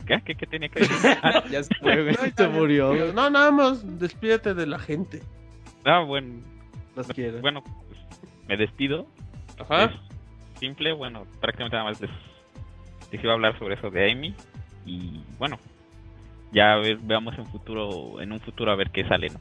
[0.07, 0.21] ¿Qué?
[0.25, 0.97] ¿Qué, qué tenía que decir?
[1.51, 2.17] ya se fue, güey.
[2.37, 3.13] Se murió, güey.
[3.13, 5.23] No, nada más, despídete de la gente.
[5.85, 6.41] Ah, bueno,
[6.97, 7.41] Los quiero.
[7.41, 8.01] bueno, pues,
[8.49, 9.07] me despido.
[9.59, 9.85] Ajá.
[9.85, 9.91] Es
[10.61, 12.11] simple, bueno, prácticamente nada más les,
[13.11, 14.35] les iba a hablar sobre eso de Amy
[14.87, 15.59] y bueno,
[16.53, 19.41] ya ve- veamos en futuro, en un futuro a ver qué sale, ¿no?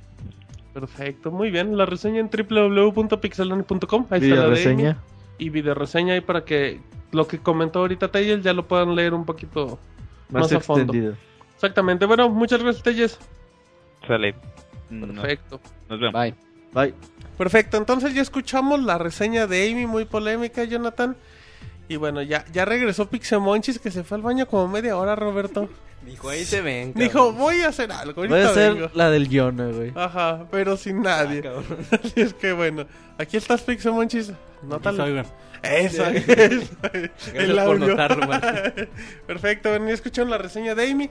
[0.73, 1.75] Perfecto, muy bien.
[1.77, 4.07] La reseña en www.pixelani.com.
[4.09, 4.89] Ahí está la de reseña.
[4.91, 4.99] Amy.
[5.37, 6.79] Y video reseña ahí para que
[7.11, 9.79] lo que comentó ahorita Telles ya lo puedan leer un poquito
[10.31, 10.81] Más, más a fondo.
[10.83, 11.15] extendido.
[11.55, 12.05] Exactamente.
[12.05, 13.19] Bueno, muchas gracias Telles.
[14.07, 14.35] Sale.
[14.89, 15.59] Nos, Perfecto.
[15.89, 16.13] nos vemos.
[16.13, 16.35] Bye.
[16.73, 16.93] Bye.
[17.37, 21.15] Perfecto, entonces ya escuchamos la reseña de Amy, muy polémica, Jonathan.
[21.87, 25.67] Y bueno, ya, ya regresó Pixemonchis que se fue al baño como media hora, Roberto.
[26.05, 26.93] Dijo, ahí se ven.
[26.95, 28.21] Dijo, voy a hacer algo.
[28.21, 28.89] Voy a ahorita hacer vengo".
[28.93, 29.91] la del Jonah, güey.
[29.95, 31.43] Ajá, pero sin nadie.
[31.91, 32.85] Así es que bueno,
[33.17, 34.31] aquí estás Pixemonchis.
[34.63, 34.97] Nótalo.
[34.97, 35.25] Soy, güey.
[35.63, 36.71] Eso, eso.
[37.35, 37.87] El por audio.
[37.89, 38.27] notarlo.
[39.27, 41.09] Perfecto, bueno, ya escucharon la reseña de Amy.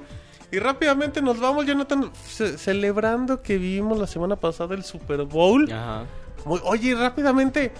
[0.52, 5.70] Y rápidamente nos vamos, Jonathan, ce- celebrando que vivimos la semana pasada el Super Bowl.
[5.70, 6.04] Ajá.
[6.44, 7.70] Muy- oye, rápidamente,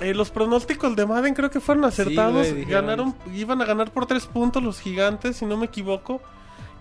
[0.00, 2.50] eh, los pronósticos de Madden creo que fueron acertados.
[2.52, 2.66] güey.
[2.66, 6.20] Ganaron, iban a ganar por tres puntos los gigantes, si no me equivoco.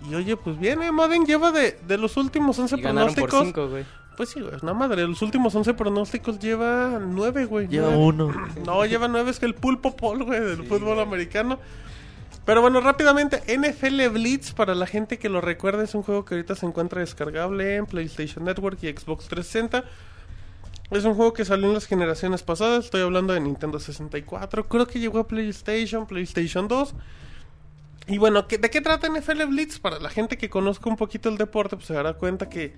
[0.10, 3.30] Y oye, pues bien, eh, Madden lleva de, de los últimos 11 Y ganaron por
[3.30, 3.46] pronósticos.
[3.46, 3.86] 5, güey.
[4.18, 5.02] Pues sí, güey, es una madre.
[5.02, 7.68] De los últimos 11 pronósticos lleva 9, güey.
[7.68, 8.04] Lleva nueve.
[8.04, 8.34] uno.
[8.66, 11.60] No, lleva 9, es que el pulpo pol, güey, del fútbol americano.
[12.44, 16.36] Pero bueno, rápidamente, NFL Blitz, para la gente que lo recuerde, es un juego que
[16.36, 19.84] ahorita se encuentra descargable en PlayStation Network y Xbox 360.
[20.90, 24.88] Es un juego que salió en las generaciones pasadas, estoy hablando de Nintendo 64, creo
[24.88, 26.96] que llegó a PlayStation, PlayStation 2.
[28.08, 29.80] Y bueno, ¿qué- ¿de qué trata NFL Blitz?
[29.80, 32.74] Para la gente que conozca un poquito el deporte, pues se dará cuenta que,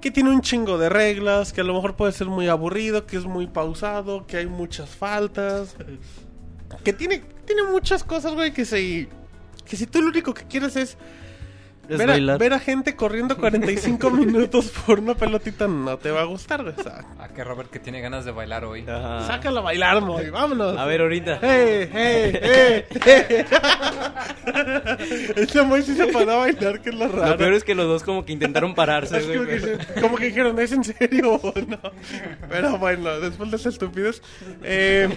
[0.00, 3.16] que tiene un chingo de reglas, que a lo mejor puede ser muy aburrido, que
[3.16, 5.76] es muy pausado, que hay muchas faltas,
[6.82, 9.08] que tiene, tiene muchas cosas, güey, que si,
[9.64, 10.96] que si tú lo único que quieres es Es
[11.88, 16.24] ver, a, ver a gente corriendo 45 minutos por una pelotita no te va a
[16.24, 16.74] gustar, güey.
[16.76, 18.84] O sea, A que Robert que tiene ganas de bailar hoy.
[18.88, 19.26] Ajá.
[19.26, 20.76] sácalo a bailar, Moy, vámonos.
[20.76, 21.38] A ver, ahorita.
[21.42, 22.84] ¡Hey, hey, hey!
[23.04, 23.44] hey.
[25.36, 27.30] Ese Moy sí se paró a bailar, que es lo raro.
[27.30, 29.38] Lo peor es que los dos como que intentaron pararse, güey.
[29.38, 31.78] como, que, como dijeron, ¿es en serio o no?
[32.48, 34.22] Pero bueno, después de esa estupidez.
[34.62, 35.08] eh,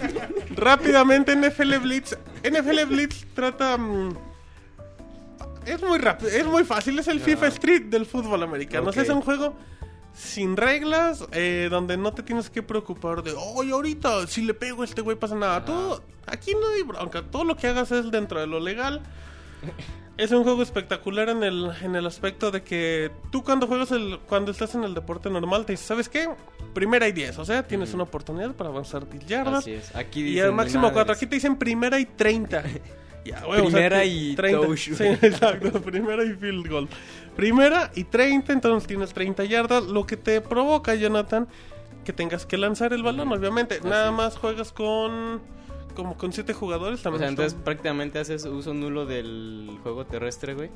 [0.55, 2.17] rápidamente, NFL Blitz.
[2.43, 3.77] NFL Blitz trata.
[3.77, 4.28] mm,
[5.65, 6.97] es muy rápido, es muy fácil.
[6.99, 8.89] Es el FIFA Street del fútbol americano.
[8.89, 9.55] O sea, es un juego
[10.13, 14.81] sin reglas, eh, donde no te tienes que preocupar de, oye, ahorita si le pego
[14.81, 15.63] a este güey pasa nada.
[15.63, 19.01] Tú, aquí no hay bronca, todo lo que hagas es dentro de lo legal.
[20.19, 24.19] Es un juego espectacular en el, en el aspecto de que tú cuando juegas el,
[24.27, 26.27] cuando estás en el deporte normal te dices, ¿sabes qué?
[26.73, 29.59] Primera y 10, o sea, tienes una oportunidad para avanzar 10 yardas.
[29.59, 29.95] Así es.
[29.95, 31.17] Aquí Y al máximo nada de 4, eso.
[31.17, 32.63] aquí te dicen primera y 30.
[33.55, 35.13] Primera y touch, Sí, güey.
[35.21, 36.87] exacto, primera y field goal.
[37.35, 41.47] Primera y 30, entonces tienes 30 yardas, lo que te provoca, Jonathan,
[42.03, 43.79] que tengas que lanzar el balón, obviamente.
[43.81, 45.41] Nada más juegas con
[45.95, 47.19] como con 7 jugadores O también.
[47.19, 50.69] sea, está- entonces prácticamente haces uso nulo del juego terrestre, güey.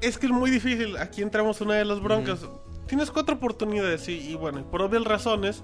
[0.00, 0.96] Es que es muy difícil.
[0.96, 2.40] Aquí entramos una de las broncas.
[2.86, 5.62] Tienes cuatro oportunidades y, y bueno, por obvias razones,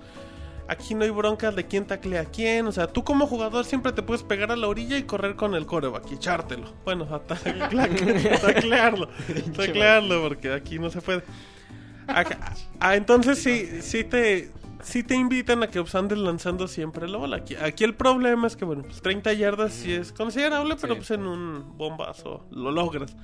[0.68, 2.66] aquí no hay broncas de quién taclea a quién.
[2.66, 5.54] O sea, tú como jugador siempre te puedes pegar a la orilla y correr con
[5.54, 6.72] el coreback y echártelo.
[6.84, 7.68] Bueno, a tacla-
[8.40, 9.08] taclearlo.
[9.56, 11.22] taclearlo, porque aquí no se puede.
[12.06, 14.50] Acá- ah, entonces sí, sí te...
[14.84, 17.36] Sí te invitan a que pues, andes lanzando siempre la bola.
[17.36, 21.08] Aquí, aquí el problema es que, bueno, pues 30 yardas sí es considerable, pero pues
[21.12, 23.14] en un bombazo lo logras.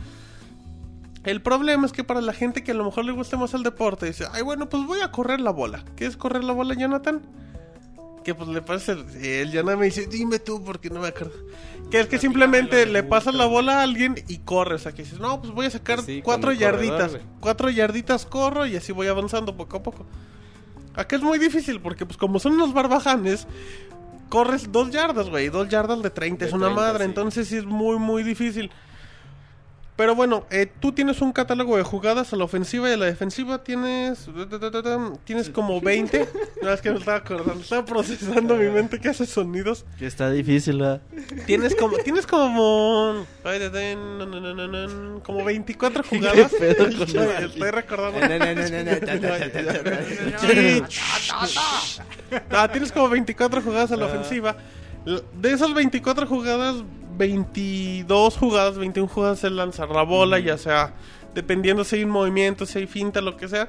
[1.25, 3.63] El problema es que para la gente que a lo mejor le gusta más el
[3.63, 5.85] deporte, dice, ay, bueno, pues voy a correr la bola.
[5.97, 7.23] ¿Qué es correr la bola, Jonathan?
[8.25, 8.93] Que pues le parece,
[9.43, 11.33] el Jonathan me dice, dime tú porque no me acuerdo.
[11.91, 14.83] Que es que simplemente le pasas la bola a alguien y corres.
[14.83, 17.19] O sea, que dices, no, pues voy a sacar Sí, cuatro corredor, yarditas.
[17.41, 20.07] Cuatro yarditas corro y así voy avanzando poco a poco.
[20.95, 23.47] Acá es muy difícil porque pues como son unos barbajanes,
[24.29, 25.49] corres dos yardas, güey.
[25.49, 27.05] Dos yardas de 30 es De una 30, madre.
[27.05, 27.09] sí.
[27.09, 28.71] Entonces sí es muy, muy difícil.
[29.99, 33.07] Pero bueno, eh, tú tienes un catálogo de jugadas a la ofensiva y a la
[33.07, 33.65] defensiva.
[33.65, 34.29] Tienes
[35.25, 36.29] tienes como 20.
[36.63, 37.61] No, es que me estaba acordando.
[37.61, 39.85] Estaba procesando mi mente que hace sonidos.
[39.99, 41.01] Que está difícil, ¿verdad?
[41.47, 43.27] Tienes como tienes como
[45.25, 46.53] como 24 jugadas.
[46.53, 48.21] Estoy- recordando.
[52.51, 54.57] Ah, tienes como 24 jugadas a la ofensiva.
[55.41, 56.77] De esas 24 jugadas,
[57.19, 60.95] 22 jugadas, 21 jugadas es lanzar la bola, ya sea
[61.35, 63.69] dependiendo si hay un movimiento, si hay finta, lo que sea.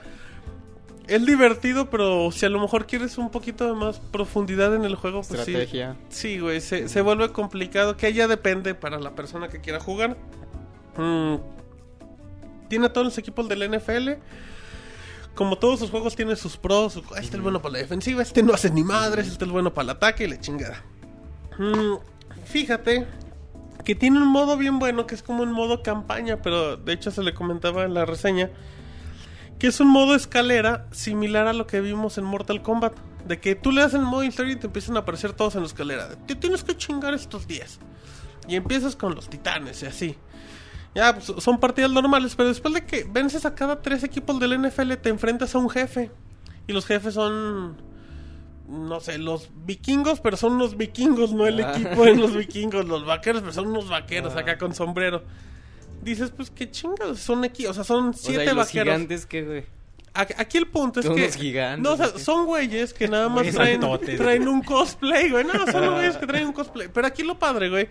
[1.08, 4.96] Es divertido, pero si a lo mejor quieres un poquito de más profundidad en el
[4.96, 5.52] juego, pues sí.
[5.52, 5.96] Estrategia.
[6.10, 10.18] Sí, güey, se, se vuelve complicado, que ya depende para la persona que quiera jugar.
[10.98, 11.36] Mm,
[12.70, 14.12] tiene todos los equipos del NFL.
[15.36, 18.44] Como todos sus juegos tiene sus pros, su- este es bueno para la defensiva, este
[18.44, 20.84] no hace ni madres, este es bueno para el ataque y la chingada.
[21.58, 21.96] Mm,
[22.46, 23.06] fíjate
[23.84, 27.12] que tiene un modo bien bueno, que es como un modo campaña, pero de hecho
[27.12, 28.50] se le comentaba en la reseña,
[29.58, 32.94] que es un modo escalera similar a lo que vimos en Mortal Kombat.
[33.28, 35.62] De que tú le das el modo historia y te empiezan a aparecer todos en
[35.62, 36.10] la escalera.
[36.26, 37.80] Te tienes que chingar estos 10.
[38.48, 40.18] Y empiezas con los titanes y así.
[40.96, 44.60] Ya, pues, son partidas normales, pero después de que vences a cada tres equipos del
[44.60, 46.12] NFL, te enfrentas a un jefe.
[46.66, 47.78] Y los jefes son,
[48.70, 51.74] no sé, los vikingos, pero son unos vikingos, no el Ah.
[51.76, 52.86] equipo de los vikingos.
[52.86, 55.24] Los vaqueros, pero son unos vaqueros acá con sombrero.
[56.02, 58.72] Dices, pues qué chingados, son aquí, o sea, son O sea, siete ¿y los vaqueros.
[58.96, 59.64] gigantes qué, güey?
[60.14, 61.24] Aquí el punto es Son que.
[61.24, 63.82] unos gigantes, No, o sea, son güeyes que nada más traen,
[64.18, 65.44] traen un cosplay, güey.
[65.46, 66.88] No, son güeyes que traen un cosplay.
[66.94, 67.90] Pero aquí lo padre, güey.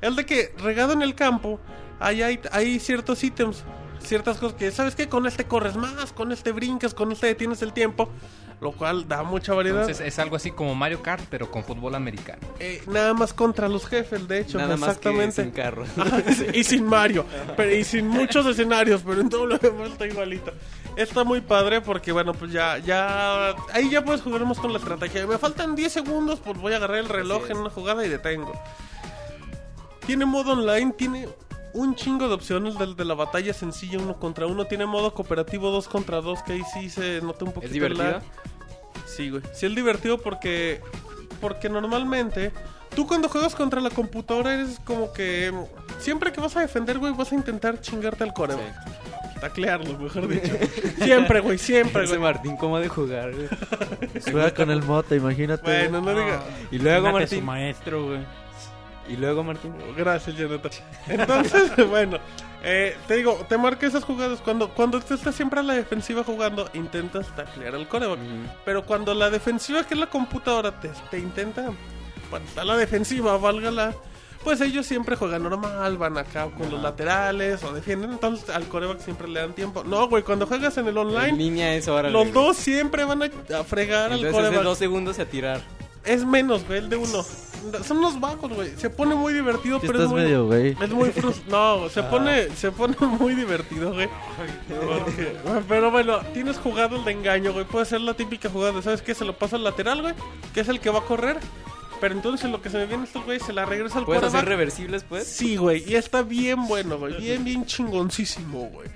[0.00, 1.60] Es de que regado en el campo,
[1.98, 3.64] ahí hay, hay ciertos ítems,
[4.00, 5.08] ciertas cosas que, ¿sabes qué?
[5.08, 8.08] Con este corres más, con este brincas, con este detienes el tiempo.
[8.60, 9.80] Lo cual da mucha variedad.
[9.80, 12.40] Entonces es algo así como Mario Kart, pero con fútbol americano.
[12.58, 14.58] Eh, nada más contra los jefes, de hecho.
[14.58, 15.86] Nada más que sin carro.
[15.96, 16.22] Ajá,
[16.52, 17.24] y sin Mario.
[17.56, 20.52] Pero, y sin muchos escenarios, pero en todo lo demás está igualito.
[20.94, 23.54] Está muy padre porque, bueno, pues ya, ya.
[23.72, 25.26] Ahí ya puedes jugar más con la estrategia.
[25.26, 28.52] Me faltan 10 segundos, pues voy a agarrar el reloj en una jugada y detengo.
[30.06, 31.28] Tiene modo online, tiene
[31.72, 34.64] un chingo de opciones del de la batalla sencilla uno contra uno.
[34.66, 38.04] Tiene modo cooperativo 2 contra 2, que ahí sí se nota un poquito ¿Es divertido?
[38.04, 38.22] lag.
[39.06, 39.42] Sí, güey.
[39.52, 40.80] Sí es divertido porque
[41.40, 42.52] porque normalmente
[42.94, 45.52] tú cuando juegas contra la computadora eres como que
[45.98, 48.54] siempre que vas a defender, güey, vas a intentar chingarte al core.
[49.40, 50.52] Taclearlo, mejor dicho.
[51.02, 52.20] siempre, güey, siempre, Ese güey.
[52.32, 53.48] Martín, ¿cómo ha de jugar, güey?
[54.30, 55.62] Juega con el mota, imagínate.
[55.88, 56.42] Bueno, no diga.
[56.70, 57.44] Y luego, Imagínate su Martín.
[57.46, 58.20] maestro, güey.
[59.10, 59.74] Y luego, Martín.
[59.96, 60.70] Gracias, Jonathan.
[61.08, 62.18] Entonces, bueno,
[62.62, 64.40] eh, te digo, te marca esas jugadas.
[64.40, 68.18] Cuando, cuando tú estás siempre a la defensiva jugando, intentas taclear al coreback.
[68.64, 71.70] Pero cuando la defensiva, que es la computadora, te, te intenta.
[72.28, 73.94] Cuando está la defensiva, válgala.
[74.44, 78.12] Pues ellos siempre juegan normal, van acá con los laterales o defienden.
[78.12, 79.84] Entonces al coreback siempre le dan tiempo.
[79.84, 82.08] No, güey, cuando juegas en el En online, línea es ahora.
[82.08, 83.26] los dos siempre van a,
[83.58, 84.64] a fregar al Entonces hace coreback.
[84.64, 85.60] dos segundos a tirar.
[86.04, 87.24] Es menos, güey, el de uno.
[87.84, 88.70] Son unos vagos, güey.
[88.78, 90.22] Se pone muy divertido, Sí pero estás es muy...
[90.22, 90.76] medio, güey.
[90.80, 94.08] Es muy frus- No, se pone, se pone muy divertido, güey.
[94.68, 95.36] Porque-
[95.68, 97.66] pero bueno, tienes jugadas de engaño, güey.
[97.66, 99.14] Puede ser la típica jugada, de, ¿sabes qué?
[99.14, 100.14] Se lo pasa al lateral, güey.
[100.54, 101.38] Que es el que va a correr.
[102.00, 104.46] Pero entonces lo que se me viene estos güey se la regresa al ¿Puedes hacer
[104.46, 105.26] reversibles, pues?
[105.26, 105.84] Sí, güey.
[105.86, 107.18] Y está bien bueno, güey.
[107.18, 108.88] Bien, bien chingoncísimo, güey.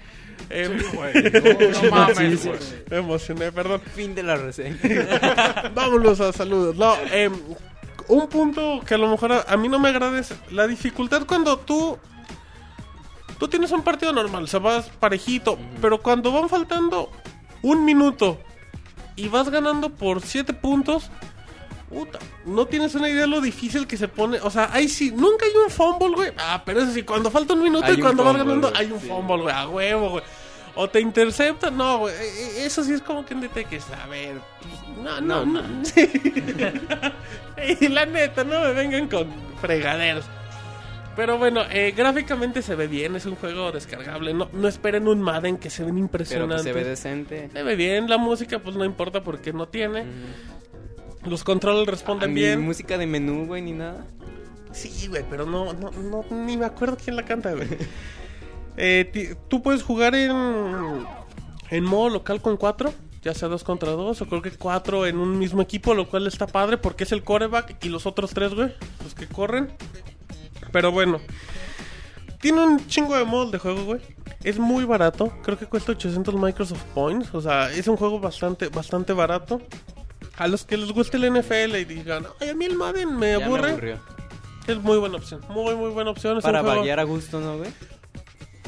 [0.51, 0.77] Em,
[1.83, 2.59] No mames, güey.
[2.91, 3.81] me emocioné, perdón.
[3.95, 4.79] Fin de la reseña.
[5.75, 6.77] Vámonos a saludos.
[6.77, 7.33] No, em,
[8.09, 11.27] un punto que a lo mejor a, a mí no me agrada es la dificultad
[11.27, 11.99] cuando tú.
[13.39, 15.59] Tú tienes un partido normal, o sea, vas parejito.
[15.81, 17.11] Pero cuando van faltando
[17.63, 18.39] un minuto
[19.17, 21.11] y vas ganando por siete puntos.
[21.95, 24.39] Puta, no tienes una idea de lo difícil que se pone.
[24.41, 26.33] O sea, ahí sí, nunca hay un fumble, güey.
[26.37, 28.91] Ah, pero eso sí, cuando falta un minuto Hay y un cuando vas ganando, hay
[28.91, 29.07] un sí.
[29.07, 30.25] fumble, güey, a huevo, güey.
[30.77, 32.15] O te interceptan, no, güey.
[32.17, 34.41] e- e- Eso sí es como que te que a ver.
[34.61, 35.63] pues, no, no, no.
[37.81, 39.29] y la neta, no me vengan con
[39.61, 40.25] fregaderos.
[41.17, 44.35] Pero bueno, eh, gráficamente se ve bien, es un juego descargable.
[44.35, 46.63] No, no esperen un Madden que se ven Pero impresionantes.
[46.65, 47.51] pues se ve decente.
[47.53, 50.05] Se ve bien, la música pues no importa porque no tiene.
[51.27, 52.61] Los controles Ah, responden Ni bien.
[52.61, 54.05] música de menú, güey, ni nada.
[54.73, 57.69] Sí, güey, pero no, no, no, ni me acuerdo quién la canta, güey.
[58.77, 60.33] Eh, tú puedes jugar en,
[61.71, 62.93] en modo local con cuatro,
[63.23, 66.27] ya sea dos contra dos, o creo que cuatro en un mismo equipo, lo cual
[66.27, 68.75] está padre porque es el coreback y los otros tres, güey,
[69.05, 69.71] los que corren.
[70.73, 71.21] Pero bueno,
[72.41, 74.01] tiene un chingo de modos de juego, güey.
[74.43, 78.67] Es muy barato, creo que cuesta 800 Microsoft Points, o sea, es un juego bastante,
[78.71, 79.63] bastante barato.
[80.37, 83.39] A los que les guste el NFL y digan, ay, a mí el Madden me
[83.39, 83.99] Ya aburre.
[84.67, 86.39] Es muy buena opción, muy muy buena opción.
[86.39, 87.71] Es Para un juego- vaguear a gusto, ¿no, güey?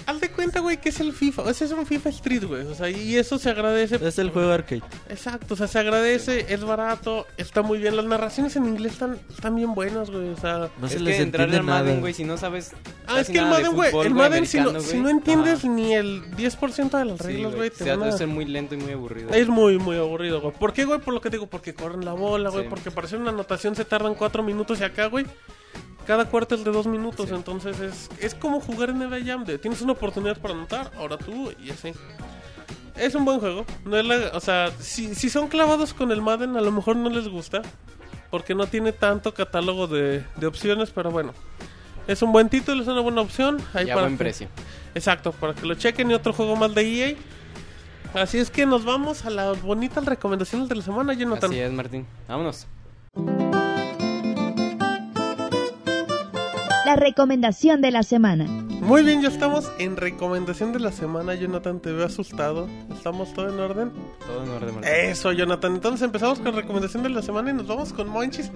[0.06, 1.50] Haz de cuenta, güey, que es el FIFA.
[1.50, 2.62] Ese es un FIFA Street, güey.
[2.66, 3.96] O sea, y eso se agradece.
[4.06, 4.82] Es el juego arcade.
[5.08, 7.96] Exacto, o sea, se agradece, es barato, está muy bien.
[7.96, 10.28] Las narraciones en inglés están, están bien buenas, güey.
[10.28, 10.68] O sea.
[10.80, 12.00] No se es les que entrar entiende al Madden, nada.
[12.00, 12.72] güey, si no sabes.
[13.08, 13.90] Ah, es que el Madden, güey.
[14.04, 17.68] El Madden, si no, si no entiendes ni el 10% de las Sí, reglas, güey.
[17.68, 19.30] O te sea, van a- ser muy lento y muy aburrido.
[19.30, 20.54] Es muy, muy aburrido, güey.
[20.54, 21.00] ¿Por qué, güey?
[21.00, 22.64] Por lo que te digo, porque corren la bola, güey.
[22.64, 22.70] Sí.
[22.70, 25.26] Porque para hacer una anotación se tardan cuatro minutos y acá, güey.
[26.06, 29.44] Cada cuarto es de dos minutos, entonces es, es como jugar en NBA Jam.
[29.44, 31.92] de tienes una oportunidad para anotar, ahora tú y así.
[32.96, 33.64] Es un buen juego.
[33.84, 36.96] No es la- o sea, si, si son clavados con el Madden, a lo mejor
[36.96, 37.62] no les gusta.
[38.30, 41.32] Porque no tiene tanto catálogo de, de opciones, pero bueno.
[42.08, 43.58] Es un buen título, es una buena opción.
[43.74, 44.48] Ahí Y a para buen que- precio.
[44.94, 47.14] Exacto, para que lo chequen y otro juego más de EA.
[48.14, 51.50] Así es que nos vamos a las bonitas recomendaciones de la semana, Jonathan.
[51.50, 52.06] Así es, Martín.
[52.28, 52.66] Vámonos.
[56.86, 58.65] La recomendación de la semana.
[58.86, 61.80] Muy bien, ya estamos en recomendación de la semana, Jonathan.
[61.80, 62.68] Te veo asustado.
[62.94, 63.90] ¿Estamos todo en orden?
[64.24, 64.92] Todo en orden, Martín.
[64.94, 65.74] Eso, Jonathan.
[65.74, 68.52] Entonces empezamos con recomendación de la semana y nos vamos con Monchis,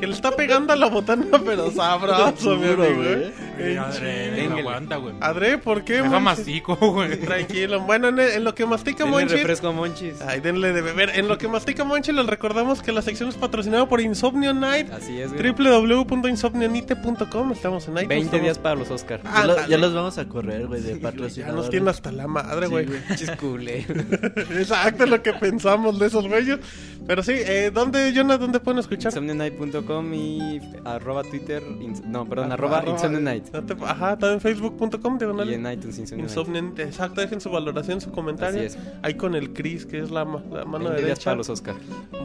[0.00, 2.94] que le está pegando a la botana, pero sabroso, mi amigo.
[2.96, 3.32] güey.
[3.58, 3.78] ¿eh?
[3.78, 5.14] Adre, no aguanta, güey.
[5.20, 7.20] Adre, ¿por qué, Deja mastico, güey.
[7.20, 7.80] Tranquilo.
[7.80, 9.36] Bueno, en, en lo que mastica Denle Monchis...
[9.38, 10.18] refresco a Monchis.
[10.22, 11.10] Ay, denle de beber.
[11.14, 14.90] En lo que mastica Monchis, les recordamos que la sección es patrocinada por Insomnio Night.
[14.90, 15.52] Así es, güey.
[15.52, 18.08] www.insomnionite.com Estamos en iTunes.
[18.08, 19.20] 20 estamos- días para los Oscar.
[19.24, 19.44] Ah,
[19.74, 21.68] Ya, los vamos a correr, güey, de Ya nos patrocinador.
[21.70, 22.86] tienen hasta la madre, güey.
[23.16, 23.78] Chiscule.
[24.58, 26.58] Exacto, es lo que pensamos de esos güeyes.
[27.06, 29.12] Pero sí, eh, ¿dónde, Jonah, dónde pueden escuchar?
[29.12, 31.62] Insomnianight.com y arroba Twitter.
[31.80, 33.44] ins- no, perdón, arroba, Insomnia Night.
[33.52, 35.18] No te- Ajá, también facebook.com.
[35.46, 36.30] Y en iTunes Insomnia Night.
[36.38, 36.78] Insomnia Night.
[36.80, 38.58] Exacto, dejen su valoración, su comentario.
[38.60, 38.78] Así es.
[39.02, 41.24] Ahí con el Chris, que es la, ma- la mano 20 días derecha.
[41.24, 41.74] para los Oscar.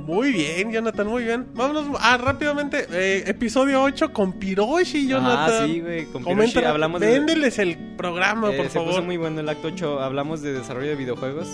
[0.06, 1.46] Muy bien, Jonathan, muy bien.
[1.54, 2.88] Vámonos, ah, rápidamente.
[2.92, 5.64] eh, episodio 8 con Piroshi, Jonathan.
[5.64, 6.06] Ah, sí, güey.
[6.06, 7.08] Con Comenta, Piroshi hablamos de.
[7.40, 8.90] Véndeles el programa, Eh, por se favor.
[8.90, 10.00] puso muy bueno el acto 8.
[10.02, 11.48] Hablamos de desarrollo de videojuegos.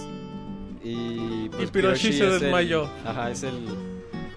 [0.84, 2.90] Y, pues, Y Piroshi se el- desmayó.
[3.06, 3.56] ajá, es el.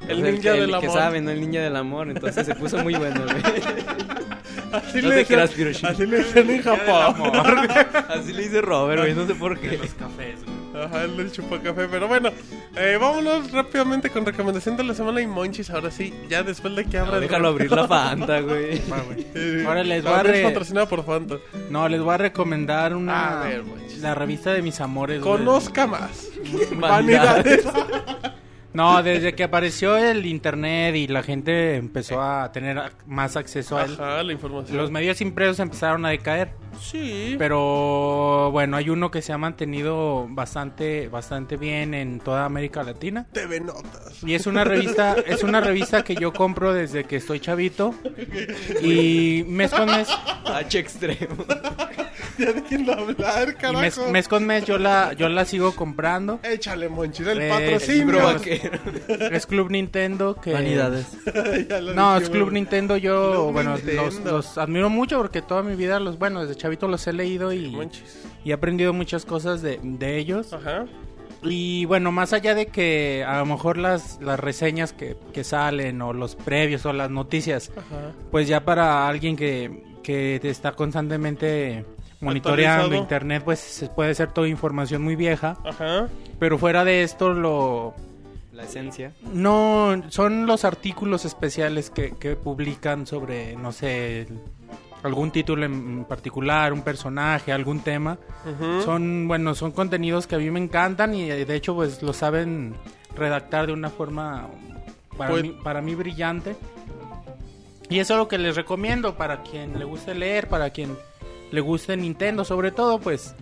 [0.09, 0.99] El es ninja que, del el que amor.
[0.99, 1.31] sabe, ¿no?
[1.31, 2.09] El ninja del amor.
[2.09, 3.37] Entonces se puso muy bueno, güey.
[4.73, 5.87] Así No le Piroshi.
[5.87, 7.33] Así le dicen en Japón.
[8.09, 9.15] Así le dice Robert, güey.
[9.15, 9.77] No sé por qué.
[9.79, 10.58] Los cafés, güey.
[10.85, 11.89] Ajá, el del chupacafé.
[11.89, 12.31] Pero bueno,
[12.77, 15.71] eh, vámonos rápidamente con recomendación de la semana y Monchis.
[15.71, 17.13] Ahora sí, ya después de que abra.
[17.15, 18.81] No, déjalo abrir la Fanta, güey.
[18.91, 19.27] Va, güey.
[19.35, 21.37] Eh, Ahora les voy a re- patrocinada por Fanta.
[21.71, 23.43] No, les voy a recomendar una.
[23.43, 23.99] A ver, güey.
[24.01, 25.21] La revista de mis amores.
[25.23, 25.37] güey.
[25.39, 26.29] Conozca más.
[26.77, 27.65] Vanidades.
[28.73, 33.85] No, desde que apareció el internet y la gente empezó a tener más acceso a
[33.85, 34.77] él, Ajá, la información.
[34.77, 36.51] los medios impresos empezaron a decaer.
[36.81, 37.37] Sí.
[37.39, 43.27] Pero bueno, hay uno que se ha mantenido bastante, bastante bien en toda América Latina.
[43.33, 44.23] TV Notas.
[44.23, 47.95] Y es una revista, es una revista que yo compro desde que estoy chavito.
[48.83, 50.09] Y mes con mes,
[50.45, 51.45] H extremo.
[52.39, 53.81] Ya déjenlo hablar, carajo.
[53.81, 56.39] mes, mes con mes yo la, yo la sigo comprando.
[56.45, 58.21] Échale, Monchis, el Eh, patrocinio.
[59.33, 61.07] Es Club Nintendo que Vanidades.
[61.97, 62.31] No, es.
[62.31, 64.05] Club Nintendo yo, Club bueno, Nintendo.
[64.05, 67.53] Los, los admiro mucho porque toda mi vida los, bueno, desde chavito los he leído
[67.53, 67.77] y,
[68.45, 70.53] he aprendido muchas cosas de, de ellos.
[70.53, 70.87] Ajá.
[71.43, 76.03] Y bueno, más allá de que a lo mejor las, las reseñas que, que salen
[76.03, 78.13] o los previos o las noticias, Ajá.
[78.31, 81.85] pues ya para alguien que, que te está constantemente
[82.21, 85.57] monitoreando internet, pues puede ser toda información muy vieja.
[85.65, 86.09] Ajá.
[86.41, 87.95] Pero fuera de esto, lo,
[88.53, 89.13] La esencia.
[89.33, 94.41] no, son los artículos especiales que, que publican sobre, no sé, el-
[95.03, 98.19] algún título en particular, un personaje, algún tema.
[98.85, 102.13] Son, bueno, son contenidos que a mí me encantan y eh, de hecho pues lo
[102.13, 102.75] saben
[103.15, 104.49] redactar de una forma
[105.17, 106.57] para, Pues- mí, para mí brillante.
[107.91, 110.95] Y eso es lo que les recomiendo para quien le guste leer, para quien
[111.51, 113.35] le guste Nintendo, sobre todo pues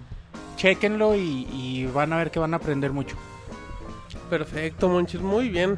[0.57, 3.17] chequenlo y, y van a ver que van a aprender mucho.
[4.31, 5.77] Perfecto, Monchis, muy bien.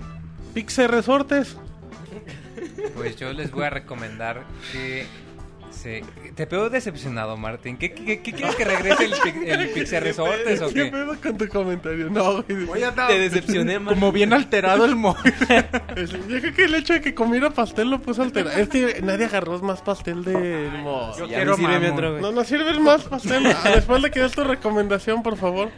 [0.54, 1.56] Pixel Resortes.
[2.94, 4.42] Pues yo les voy a recomendar
[4.72, 5.06] que
[5.78, 6.02] se...
[6.34, 7.76] Te veo decepcionado, Martín.
[7.78, 10.84] ¿Qué, qué, qué quieres que regrese el, Pi- el Pixel Resortes o ¿Qué qué?
[10.90, 12.10] pedo con tu comentario?
[12.10, 12.82] No, güey.
[13.08, 13.78] Te decepcioné.
[13.84, 15.32] Como bien alterado el móvil.
[16.28, 18.56] Yo creo que el hecho de que comiera pastel lo puso alterado.
[18.58, 21.12] Es que nadie agarró más pastel del mo.
[21.18, 21.92] Yo quiero sirve mi mamón.
[21.92, 22.22] otro, güey.
[22.22, 23.46] No, no sirve el más pastel.
[23.64, 25.70] Ah, Después le quedas tu recomendación, por favor.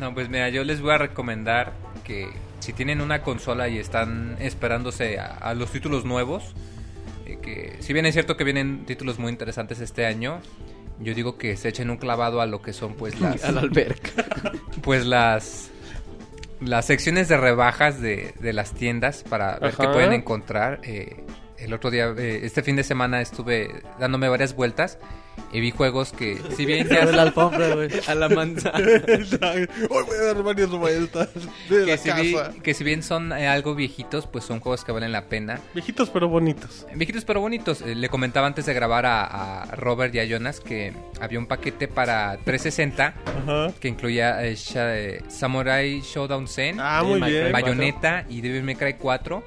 [0.00, 1.72] No, pues mira, yo les voy a recomendar
[2.04, 2.28] que
[2.60, 6.54] si tienen una consola y están esperándose a, a los títulos nuevos,
[7.24, 10.40] que si bien es cierto que vienen títulos muy interesantes este año,
[11.00, 14.24] yo digo que se echen un clavado a lo que son pues las alberca.
[14.82, 15.70] pues las
[16.60, 20.80] las secciones de rebajas de, de las tiendas para ver qué pueden encontrar.
[20.82, 21.24] Eh,
[21.64, 24.98] el otro día, eh, este fin de semana estuve dándome varias vueltas
[25.52, 27.88] y vi juegos que si bien ya la alfombra, güey.
[28.06, 28.78] A la manzana.
[29.90, 31.28] Hoy voy a dar varias vueltas
[31.68, 32.52] de la que si, vi- casa.
[32.62, 35.60] que si bien son eh, algo viejitos, pues son juegos que valen la pena.
[35.74, 36.86] Viejitos pero bonitos.
[36.94, 37.82] Viejitos pero bonitos.
[37.82, 41.46] Eh, le comentaba antes de grabar a, a Robert y a Jonas que había un
[41.46, 43.72] paquete para 360 Ajá.
[43.80, 47.52] que incluía eh, Sha- eh, Samurai Showdown Zen, Ah, muy Cry bien.
[47.52, 49.42] Bayonetta y Devil May Cry 4.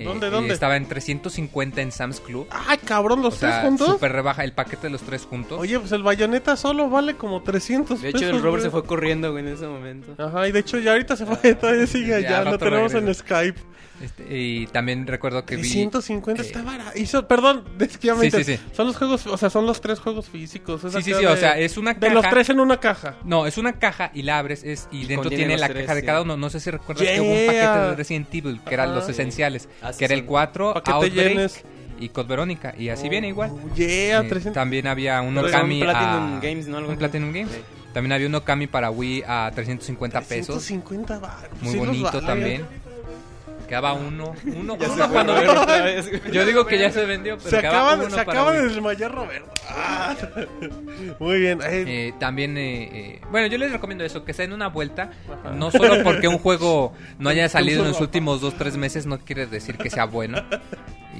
[0.00, 0.54] Eh, ¿Dónde, y dónde?
[0.54, 2.46] Estaba en 350 en Sam's Club.
[2.50, 3.88] Ay, cabrón, los O tres sea, juntos.
[3.88, 5.58] super rebaja el paquete de los tres juntos.
[5.60, 8.62] Oye, pues el bayoneta solo vale como 300 De hecho, pesos, el Robert güey.
[8.62, 10.14] se fue corriendo, güey, en ese momento.
[10.22, 12.94] Ajá, y de hecho ya ahorita se fue, todavía sigue Ya, allá, al lo tenemos
[12.94, 13.14] en.
[13.14, 13.60] Skype.
[14.00, 15.64] Este, y también recuerdo que vi...
[15.68, 16.98] 150 eh, está barato.
[16.98, 18.60] Y so- perdón, es que ya me Sí, sí, sí.
[18.72, 20.80] Son los juegos, o sea, son los tres juegos físicos.
[20.80, 22.14] Sí, sí, sí, o de- sea, es una De caja...
[22.14, 23.16] los tres en una caja.
[23.24, 25.94] No, es una caja y la abres es, y, Y dentro tiene la tres, caja
[25.94, 26.36] de cada uno.
[26.36, 27.46] No sé si recuerdas que hubo un Yeah.
[27.46, 29.68] paquete de Resident Evil, que eran los esenciales.
[29.82, 30.26] Así que era el son.
[30.28, 31.64] 4, Pa' que te Outbreak llenes.
[31.98, 32.74] y Code Verónica.
[32.78, 33.50] Y así viene igual.
[33.52, 34.52] Oh, yeah, Eh, 300.
[34.54, 36.40] también había un Okami Platinum a...
[36.40, 36.78] Games, ¿no?
[36.78, 36.96] Algo un.
[36.96, 37.50] Platinum Games.
[37.52, 37.60] Sí.
[37.92, 40.62] También había un Okami para Wii a 350 pesos.
[40.64, 41.60] 150 baros.
[41.60, 42.26] Muy Sí bonito vale.
[42.26, 42.64] también.
[43.70, 44.34] Quedaba uno.
[44.44, 45.46] Uno, Ya uno cuando güey.
[46.32, 48.50] Yo digo que ya se vendió, pero Se quedaba acaba, de- uno se para acaba
[48.52, 48.60] Wii.
[48.62, 49.50] de desmayar Roberto.
[49.68, 50.16] Ah.
[51.20, 51.60] Muy bien.
[51.64, 55.12] eh, también, eh, eh, bueno, yo les recomiendo eso, que se den una vuelta.
[55.54, 59.18] No solo porque un juego no haya salido en los últimos dos, tres meses, no
[59.20, 60.42] quiere decir que sea bueno.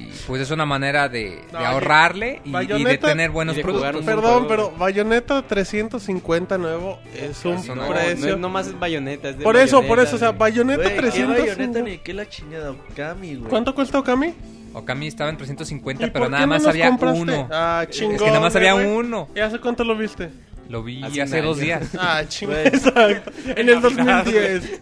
[0.07, 4.03] Y pues es una manera de, ahorrarle y, y de Bayonetta- tener buenos de productos.
[4.05, 8.29] Perdón, pero Bayonetta 350 nuevo es un No, precio.
[8.31, 10.31] no nomás es bayoneta, es de por eso, por eso, o sea.
[10.31, 11.37] Bayonetta Güey, ¿qué 300.
[11.39, 12.71] bayoneta ni qué la chingada?
[12.71, 13.49] Okami, güey.
[13.49, 14.33] ¿Cuánto cuesta Okami?
[14.73, 17.21] Okami estaba en 350, ¿Y pero nada qué no más había compraste?
[17.21, 17.49] uno.
[17.51, 18.15] Ah, chingón.
[18.15, 19.27] es que nada más había uno.
[19.35, 20.29] ¿Y hace cuánto lo viste?
[20.69, 21.89] Lo vi Hace dos días.
[21.99, 22.55] Ah, chingón.
[22.65, 23.31] Exacto.
[23.45, 24.81] En el 2010.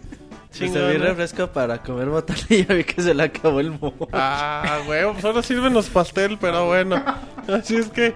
[0.52, 0.90] Me serví Chingón.
[0.90, 0.98] ¿eh?
[0.98, 4.08] refresco para comer botana y ya vi que se le acabó el moho.
[4.12, 7.02] Ah, güey, pues ahora sirven los pastel, pero bueno.
[7.48, 8.14] Así es que.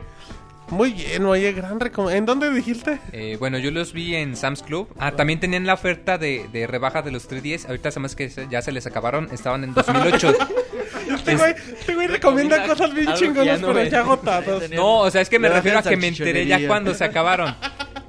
[0.70, 2.19] Muy bien, oye, gran recomendación.
[2.23, 2.98] ¿En dónde dijiste?
[3.12, 4.89] Eh, bueno, yo los vi en Sam's Club.
[4.98, 7.66] Ah, también tenían la oferta de, de rebaja de los 310.
[7.66, 9.28] Ahorita se me hace que se- ya se les acabaron.
[9.31, 10.32] Estaban en 2008.
[11.15, 14.70] Este güey, este güey recomienda recomienda cosas bien chingonas, no pero ya agotadas.
[14.70, 17.55] No, o sea, es que me refiero a que me enteré ya cuando se acabaron.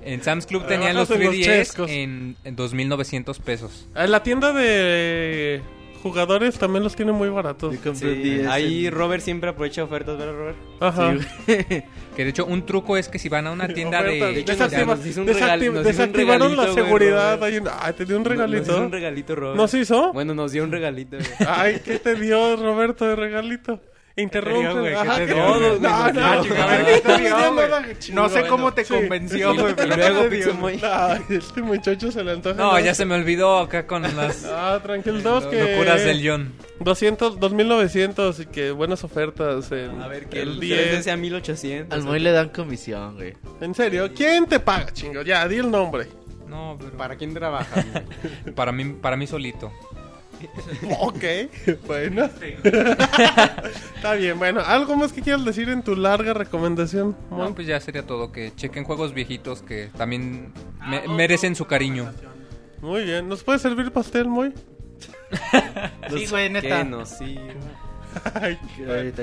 [0.06, 1.90] En Sam's Club tenían los Rebajas en los 310 chescos.
[1.92, 3.88] en, en 2.900 pesos.
[3.96, 5.62] En la tienda de
[6.04, 7.76] jugadores también los tienen muy baratos.
[7.96, 10.58] Sí, 10 ahí en- Robert siempre aprovecha ofertas, ¿verdad, Robert?
[10.80, 11.14] Ajá.
[11.14, 11.84] Sí, güey.
[12.16, 14.12] Que de hecho, un truco es que si van a una tienda de.
[14.12, 16.86] de hecho, Desactiva- nos hizo un desactiv- regal- nos hizo un desactivaron la regalito, güey,
[16.86, 17.50] seguridad.
[17.50, 18.62] En- Ah, te dio un Nos regalito.
[18.72, 19.58] hizo un regalito, Robert.
[19.58, 20.14] ¿No se hizo?
[20.14, 21.30] Bueno, nos dio un regalito, güey.
[21.50, 23.82] Ay, ¿qué te dio Roberto de regalito?
[24.18, 24.90] Interrumpe.
[25.26, 25.36] dio?
[25.36, 27.02] No, no, Ah, chica, a ver, ¿qué
[28.04, 29.76] te no sé cómo te convenció, güey.
[29.76, 30.30] Pero luego
[31.30, 32.56] este muchacho se le antoja.
[32.56, 35.62] No, ya se me olvidó acá con las Ah, tranquilo, dos que...
[35.74, 36.54] locuras del John.
[36.80, 39.72] 200, 2900 y que buenas ofertas.
[39.72, 40.90] En, A ver, que el el 10.
[40.92, 41.98] 10 sea 1800.
[41.98, 43.34] Al Moy le dan comisión, güey.
[43.60, 45.24] En serio, ¿quién te paga, chingo?
[45.24, 46.08] Ya, di el nombre.
[46.48, 46.92] No, pero.
[46.96, 48.56] ¿Para quién trabajas, güey?
[48.56, 49.72] Para mí, para mí solito.
[51.00, 51.24] Ok,
[51.88, 52.30] bueno.
[53.96, 54.62] Está bien, bueno.
[54.66, 57.16] ¿Algo más que quieras decir en tu larga recomendación?
[57.32, 58.32] No, pues ya sería todo.
[58.32, 60.54] Que chequen juegos viejitos que también
[60.88, 62.12] me- merecen su cariño.
[62.82, 63.28] Muy bien.
[63.28, 64.54] ¿Nos puede servir pastel, muy?
[66.10, 66.78] Sí, güey, neta.
[66.80, 67.38] Que no, sí.
[68.34, 68.58] Ay,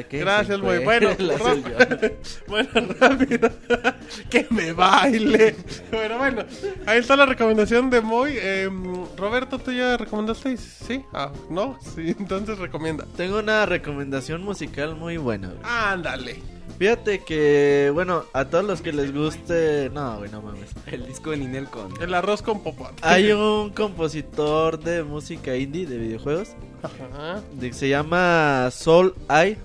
[0.09, 0.78] que Gracias, fue.
[0.81, 1.10] bueno.
[2.47, 2.69] Bueno,
[3.01, 3.51] rápido.
[4.31, 5.56] que me baile.
[5.90, 6.44] Bueno, bueno.
[6.86, 8.32] Ahí está la recomendación de Moy.
[8.36, 8.69] Eh,
[9.16, 10.56] Roberto, ¿tú ya recomendaste?
[10.56, 11.02] ¿Sí?
[11.12, 11.78] Ah, ¿no?
[11.94, 13.06] Sí, entonces recomienda.
[13.16, 15.60] Tengo una recomendación musical muy buena, güey.
[15.64, 16.43] Ándale.
[16.78, 19.90] Fíjate que, bueno, a todos los que les guste...
[19.93, 20.70] No, güey, no mames.
[20.86, 21.93] El disco de Ninel con.
[22.02, 22.94] El arroz con popote.
[23.02, 26.51] Hay un compositor de música indie de videojuegos
[26.82, 27.40] Ajá.
[27.52, 29.59] de- se llama Soul Eye.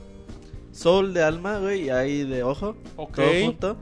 [0.72, 2.76] Soul de alma, güey, y Eye de ojo.
[2.98, 3.16] Ok.
[3.16, 3.78] Todo junto.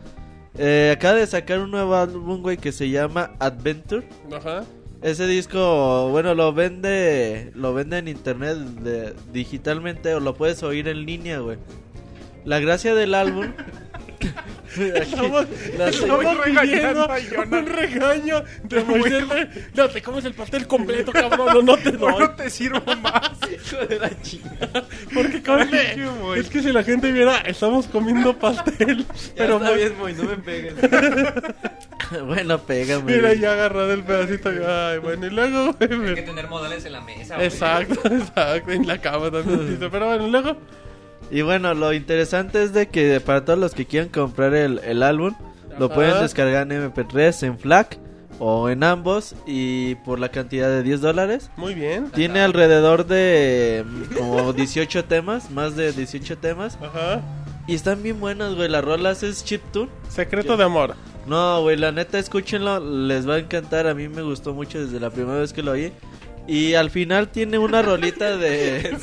[0.57, 4.07] Eh, acaba de sacar un nuevo álbum, güey, que se llama Adventure.
[4.33, 4.63] Ajá.
[5.01, 10.87] Ese disco, bueno, lo vende, lo vende en internet de- digitalmente o lo puedes oír
[10.87, 11.57] en línea, güey.
[12.45, 13.51] La gracia del álbum.
[14.75, 15.45] Estamos,
[15.79, 17.07] estamos pidiendo
[17.57, 19.23] un regaño de Moisés.
[19.73, 21.47] No, te comes el pastel completo, cabrón.
[21.53, 22.13] No, no te doy.
[22.19, 23.31] No te sirvo más.
[23.53, 24.83] Hijo de la chingada.
[25.13, 25.95] Porque come.
[26.37, 29.05] Es que si la gente viera, estamos comiendo pastel.
[29.07, 30.73] Pero Pero está bien, Moy, no me pegues.
[32.25, 33.15] bueno, pégame.
[33.15, 34.49] Mira, ya agarrado el pedacito.
[34.49, 36.09] Ay, bueno, y luego, güey.
[36.09, 37.41] Hay que tener modales en la mesa.
[37.41, 38.71] Exacto, exacto.
[38.73, 39.77] En la cama también.
[39.79, 40.57] Pero bueno, y luego.
[41.31, 45.03] Y bueno, lo interesante es de que para todos los que quieran comprar el, el
[45.03, 45.33] álbum,
[45.79, 47.97] lo pueden descargar en MP3, en FLAC
[48.39, 51.49] o en ambos y por la cantidad de 10 dólares.
[51.57, 52.11] Muy bien.
[52.11, 56.77] Tiene alrededor de mm, como 18 temas, más de 18 temas.
[56.81, 57.21] Ajá.
[57.67, 58.69] Y están bien buenas, güey.
[58.69, 59.89] Las rolas es chiptune.
[60.09, 60.95] Secreto de amor.
[61.25, 63.87] No, güey, la neta, escúchenlo, les va a encantar.
[63.87, 65.91] A mí me gustó mucho desde la primera vez que lo oí.
[66.47, 68.77] Y al final tiene una rolita de...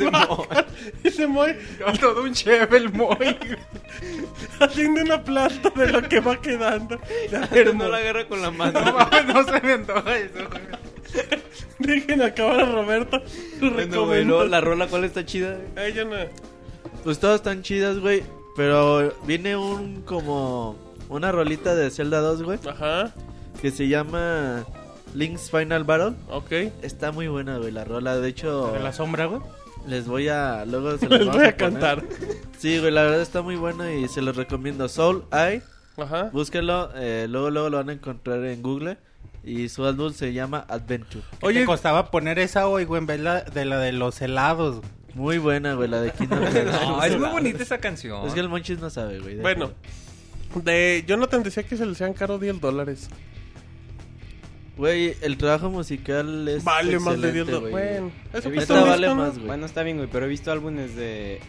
[1.04, 1.56] Ese Moy
[2.00, 3.36] Todo un chef el Moy.
[4.60, 6.98] haciendo una plasta de lo que va quedando.
[7.50, 8.80] Pero no la agarra con la mano.
[8.80, 10.48] No no se me antoja eso.
[10.48, 10.62] güey.
[11.80, 13.22] Dejen acabar a Roberto.
[13.60, 15.58] Bueno, güey, luego la rola, ¿cuál está chida?
[15.76, 16.16] Ay, yo no.
[17.02, 18.22] Pues todas están chidas, güey.
[18.56, 20.76] Pero viene un como...
[21.08, 22.58] Una rolita de Zelda 2, güey.
[22.66, 23.12] Ajá.
[23.60, 24.64] Que se llama
[25.14, 26.14] Link's Final Battle.
[26.30, 26.52] Ok.
[26.82, 28.16] Está muy buena, güey, la rola.
[28.18, 29.40] De hecho, De la sombra, güey.
[29.86, 30.64] les voy a...
[30.64, 32.02] Luego se Les vamos voy a cantar.
[32.58, 34.88] Sí, güey, la verdad está muy buena y se los recomiendo.
[34.88, 35.62] Soul Eye,
[35.96, 36.30] Ajá.
[36.32, 36.90] búsquenlo.
[36.96, 38.96] eh, luego, luego lo van a encontrar en Google.
[39.44, 41.24] Y su álbum se llama Adventure.
[41.40, 43.20] Oye, Oye, te costaba poner esa hoy, güey, en vez
[43.52, 44.82] de la de los helados.
[45.14, 46.38] Muy buena, güey, la de Kingdom.
[46.88, 48.24] No, es muy bonita esa canción.
[48.26, 49.36] Es que el Monchis no sabe, güey.
[49.40, 49.72] bueno.
[50.54, 53.08] De Jonathan decía que se le sean caro 10 dólares.
[54.76, 56.64] Güey, el trabajo musical es.
[56.64, 57.70] Vale más de 10 excelente, dólares.
[57.70, 58.00] güey.
[58.00, 59.46] Bueno, eso visto vale más, güey.
[59.46, 61.40] Bueno, está bien, güey, pero he visto álbumes de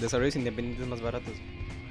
[0.00, 1.34] desarrollos independientes más baratos.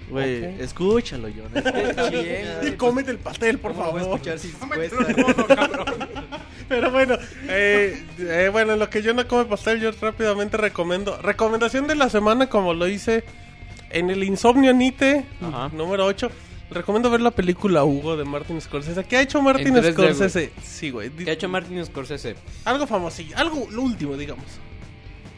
[0.09, 0.59] Güey, Ok.
[0.59, 2.67] escúchalo, John.
[2.67, 4.19] Y cómete el pastel, por ¿Cómo lo voy a favor.
[4.19, 4.51] escuchar si
[5.47, 5.95] cabrón.
[6.67, 7.15] Pero bueno,
[7.47, 11.17] eh, eh, bueno, en lo que yo no come pastel, yo rápidamente recomiendo.
[11.21, 13.23] Recomendación de la semana, como lo hice
[13.89, 15.69] en el Insomnio Nite, Ajá.
[15.73, 16.29] número 8.
[16.71, 19.03] Recomiendo ver la película Hugo de Martin Scorsese.
[19.03, 20.51] ¿Qué ha hecho Martin En 3D, Scorsese?
[20.63, 21.09] Sí, güey.
[21.09, 22.35] ¿Qué ha hecho Martin Scorsese?
[22.65, 23.35] Algo famosillo.
[23.37, 24.45] Algo, lo último, digamos.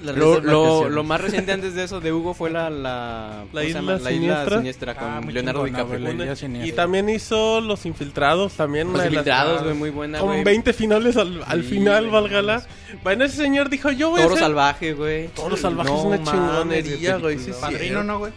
[0.03, 3.61] La Lo, lo, lo más reciente antes de eso de Hugo fue la la, ¿cómo
[3.61, 3.91] se isla llama?
[3.93, 4.95] la isla siniestra.
[4.95, 5.99] con Ah, Leonardo DiCaprio.
[6.13, 10.43] la y también hizo Los Infiltrados, también Los Infiltrados, güey, muy buena, Con güey.
[10.43, 12.57] 20 finales al, al Sí, final, válgala.
[12.93, 14.45] no Bueno, ese señor dijo, yo voy a Toro hacer...
[14.45, 15.27] salvaje, güey.
[15.29, 17.39] Toro salvaje No es una chingonería, güey.
[17.39, 17.51] Sí.
[17.61, 18.33] Padrino, ¿no, güey?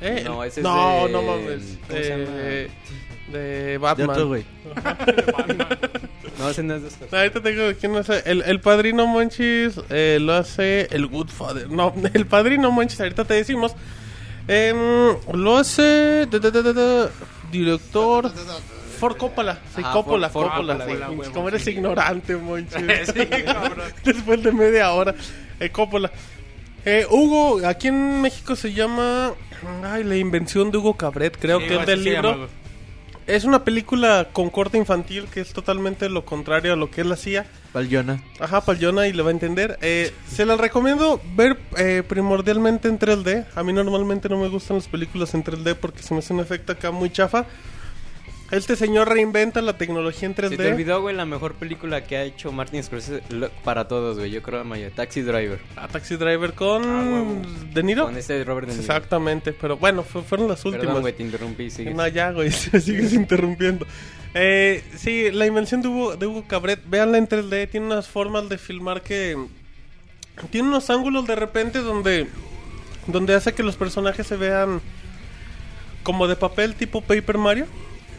[0.00, 0.22] ¿Eh?
[0.24, 1.78] No, ese es no, de- no mames.
[1.88, 2.70] ¿cómo se De, de
[3.72, 4.10] De Batman.
[4.10, 4.44] otro, güey.
[6.38, 7.16] No, ese no es de Scorsese.
[7.16, 8.22] Ahorita tengo quién hace.
[8.24, 11.68] El, el padrino Monchis eh, lo hace el Goodfather.
[11.70, 13.74] No, el padrino Monchis, ahorita te decimos.
[14.46, 14.76] Em,
[15.32, 16.26] lo hace.
[16.30, 17.10] da, da, da, da, da,
[17.50, 18.32] director.
[18.98, 19.58] For Coppola.
[19.76, 20.74] Sí, Ajá, Coppola, For- For Coppola.
[20.78, 20.92] Coppola, sí.
[20.96, 21.70] güey, Pinche, huevo, Como eres sí.
[21.72, 22.74] ignorante, Monchis.
[23.14, 23.92] Sí, cabrón.
[24.04, 25.14] Después de media hora.
[25.60, 26.10] Eh, Coppola.
[26.84, 29.32] Eh, Hugo, aquí en México se llama.
[29.84, 32.30] Ay, la invención de Hugo Cabret, creo Sí, que es del libro.
[32.32, 32.46] llama,
[33.26, 37.12] es una película con corte infantil que es totalmente lo contrario a lo que él
[37.12, 37.44] hacía.
[37.72, 38.22] Palyona.
[38.40, 39.78] Ajá, Palyona y le va a entender.
[39.82, 43.44] Eh, se la recomiendo ver eh, primordialmente en 3D.
[43.54, 46.40] A mí normalmente no me gustan las películas en 3D porque se me hace un
[46.40, 47.44] efecto acá muy chafa.
[48.50, 50.48] Este señor reinventa la tecnología en 3D.
[50.48, 53.22] Se te olvidó, güey, la mejor película que ha hecho Martin Scorsese
[53.62, 54.30] para todos, güey.
[54.30, 54.94] Yo creo la mayoría.
[54.94, 55.58] Taxi Driver.
[55.76, 57.42] A Taxi Driver con huevo.
[57.74, 58.06] De Niro.
[58.06, 58.80] Con este Robert De Niro.
[58.82, 60.86] Exactamente, pero bueno, fu- fueron las últimas.
[60.86, 61.68] Perdón, güey, te interrumpí.
[61.70, 61.92] Sigue.
[61.92, 62.50] No, ya, güey,
[62.80, 63.86] sigues interrumpiendo.
[64.32, 68.48] Eh, sí, la invención de Hugo, de Hugo Cabret, véanla en 3D, tiene unas formas
[68.48, 69.36] de filmar que...
[70.50, 72.28] Tiene unos ángulos de repente donde...
[73.06, 74.80] Donde hace que los personajes se vean
[76.02, 77.66] como de papel tipo Paper Mario.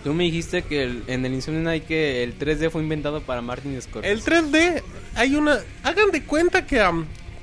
[0.03, 3.41] Tú me dijiste que el- en el Insomnia Night que el 3D fue inventado para
[3.41, 4.11] Martin Scorsese.
[4.13, 4.81] El 3D,
[5.15, 5.59] hay una...
[5.83, 6.93] Hagan de cuenta que a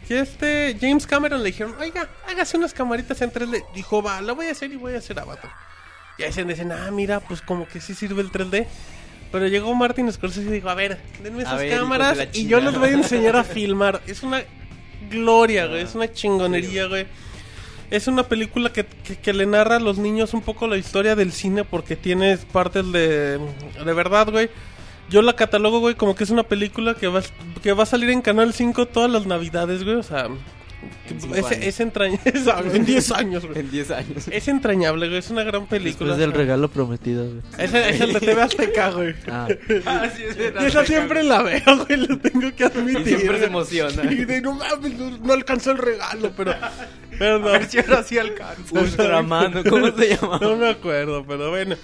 [0.09, 3.65] que este James Cameron le dijeron, oiga, hágase unas camaritas en 3D.
[3.75, 5.51] Dijo, va, la voy a hacer y voy a hacer Avatar.
[6.17, 8.67] Y ahí se dicen, ah, mira, pues como que sí sirve el 3D.
[9.33, 12.67] Pero llegó Martin Scorsese y dijo, a ver, denme esas ver, cámaras y yo les
[12.71, 12.79] chingada".
[12.79, 14.01] voy a enseñar a filmar.
[14.07, 14.45] Es una
[15.11, 17.07] gloria, güey, es una chingonería, güey.
[17.91, 21.15] Es una película que, que, que le narra a los niños un poco la historia
[21.15, 24.51] del cine porque tienes partes de, de verdad, güey.
[25.09, 27.23] Yo la catalogo, güey, como que es una película que va,
[27.63, 29.97] que va a salir en Canal 5 todas las navidades, güey.
[29.97, 30.29] O sea,
[31.35, 32.23] es, es entrañable.
[32.75, 33.59] en 10 años, güey.
[33.59, 34.29] En 10 años.
[34.31, 35.19] Es entrañable, güey.
[35.19, 36.11] Es una gran película.
[36.11, 37.43] Después del regalo prometido, güey.
[37.59, 39.15] Es el de TV Azteca, güey.
[39.87, 40.09] Ah,
[40.61, 43.01] Y esa siempre la veo, güey, lo tengo que admitir.
[43.01, 44.03] Y siempre se emociona.
[44.03, 46.55] De no mames, no, no alcanzó el regalo, pero.
[47.19, 47.49] Pero no.
[47.49, 48.79] A ver si ahora sí alcanza.
[48.79, 50.39] Ultramano, ¿cómo se llama?
[50.41, 51.77] No me acuerdo, pero bueno.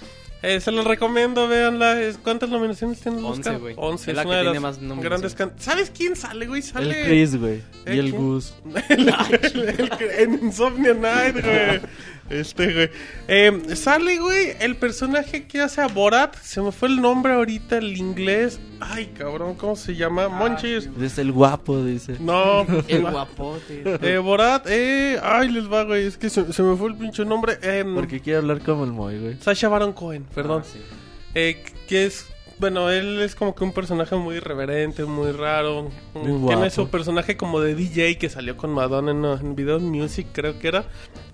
[0.43, 1.97] Eh, se los recomiendo, véanla.
[2.21, 3.59] ¿Cuántas nominaciones tiene el Once, Oscar?
[3.59, 3.75] güey.
[3.77, 5.09] 11, Es la es que una de tiene las más nominaciones.
[5.09, 6.61] grandes can- ¿Sabes quién sale, güey?
[6.61, 6.99] Sale...
[7.01, 7.61] el Chris, güey.
[7.85, 8.21] ¿Eh, Y el quién?
[8.21, 8.53] Gus.
[8.89, 11.81] El- el- el- en Insomnia Night, güey.
[12.33, 12.89] Este, güey.
[13.27, 16.35] Eh, sale, güey, el personaje que hace a Borat.
[16.41, 18.59] Se me fue el nombre ahorita, el inglés.
[18.79, 20.27] Ay, cabrón, ¿cómo se llama?
[20.27, 20.89] Monchis.
[21.01, 22.17] Es el guapo, dice.
[22.19, 22.65] No.
[22.87, 23.83] El guapote.
[24.01, 25.19] Eh, Borat, eh.
[25.21, 26.05] Ay, les va, güey.
[26.05, 27.57] Es que se, se me fue el pinche nombre.
[27.61, 29.37] Eh, Porque quiere hablar como el Moy, güey.
[29.39, 30.63] Sasha Baron Cohen, perdón.
[30.65, 30.79] Ah, sí.
[31.35, 32.27] Eh, que es.
[32.59, 35.89] Bueno, él es como que un personaje muy irreverente, muy raro.
[36.13, 36.69] Muy Tiene guapo.
[36.69, 40.67] su personaje como de DJ que salió con Madonna en, en Video Music, creo que
[40.67, 40.85] era.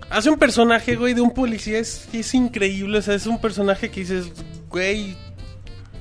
[0.09, 1.77] Hace un personaje, güey, de un policía.
[1.79, 2.97] Es, es increíble.
[2.97, 4.31] O sea, es un personaje que dices,
[4.69, 5.15] güey,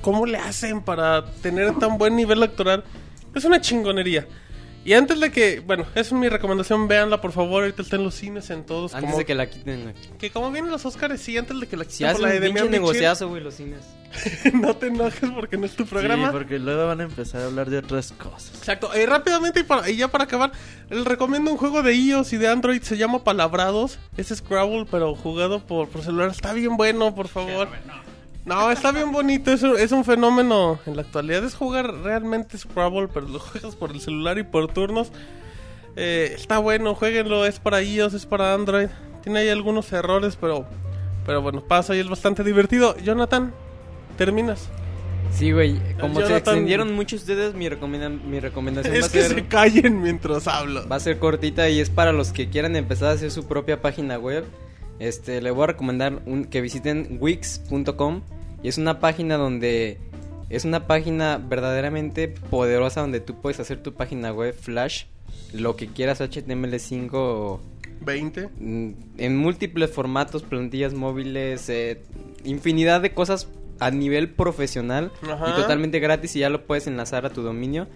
[0.01, 2.83] ¿cómo le hacen para tener tan buen nivel actoral?
[3.35, 4.25] Es una chingonería.
[4.89, 8.05] Y antes de que, bueno, esa es mi recomendación, véanla por favor, ahorita está en
[8.05, 8.95] los cines en todos.
[8.95, 9.93] Antes como, de que la quiten, güey.
[10.17, 12.35] que como vienen los Oscars, sí, antes de que la Si quiten hacen por la
[12.35, 13.81] un de pinche Demian negociazo, güey, los cines.
[14.55, 16.29] no te enojes porque no es tu programa.
[16.29, 18.55] Sí, porque luego van a empezar a hablar de otras cosas.
[18.57, 18.91] Exacto.
[18.95, 20.53] Eh, rápidamente y, para- y ya para acabar,
[20.89, 22.81] les recomiendo un juego de iOS y de Android.
[22.81, 23.99] Se llama Palabrados.
[24.17, 26.31] Es Scrabble, pero jugado por, por celular.
[26.31, 27.67] Está bien bueno, por favor.
[27.85, 28.08] No,
[28.71, 29.51] está bien bonito.
[29.51, 31.43] Es un, es un fenómeno en la actualidad.
[31.43, 35.11] Es jugar realmente Scrabble, pero lo juegas por el celular y por turnos.
[35.95, 37.45] Eh, está bueno, jueguenlo.
[37.45, 38.87] Es para iOS, es para Android.
[39.23, 40.65] Tiene ahí algunos errores, pero,
[41.25, 42.95] pero bueno, pasa y es bastante divertido.
[42.97, 43.53] Jonathan,
[44.17, 44.69] terminas.
[45.31, 45.77] Sí, güey.
[45.99, 49.35] Como se Jonathan- extendieron mucho ustedes, mi, recomenda- mi recomendación va a Es que ser...
[49.35, 50.87] se callen mientras hablo.
[50.87, 53.79] Va a ser cortita y es para los que quieran empezar a hacer su propia
[53.81, 54.45] página web.
[54.99, 58.21] Este, le voy a recomendar un- que visiten wix.com
[58.61, 59.97] y es una página donde
[60.49, 65.05] es una página verdaderamente poderosa donde tú puedes hacer tu página web Flash,
[65.53, 67.61] lo que quieras HTML5 o
[68.01, 68.49] 20.
[68.59, 72.01] mm, en múltiples formatos, plantillas móviles, eh,
[72.43, 73.47] infinidad de cosas
[73.79, 75.51] a nivel profesional Ajá.
[75.51, 77.87] y totalmente gratis y ya lo puedes enlazar a tu dominio.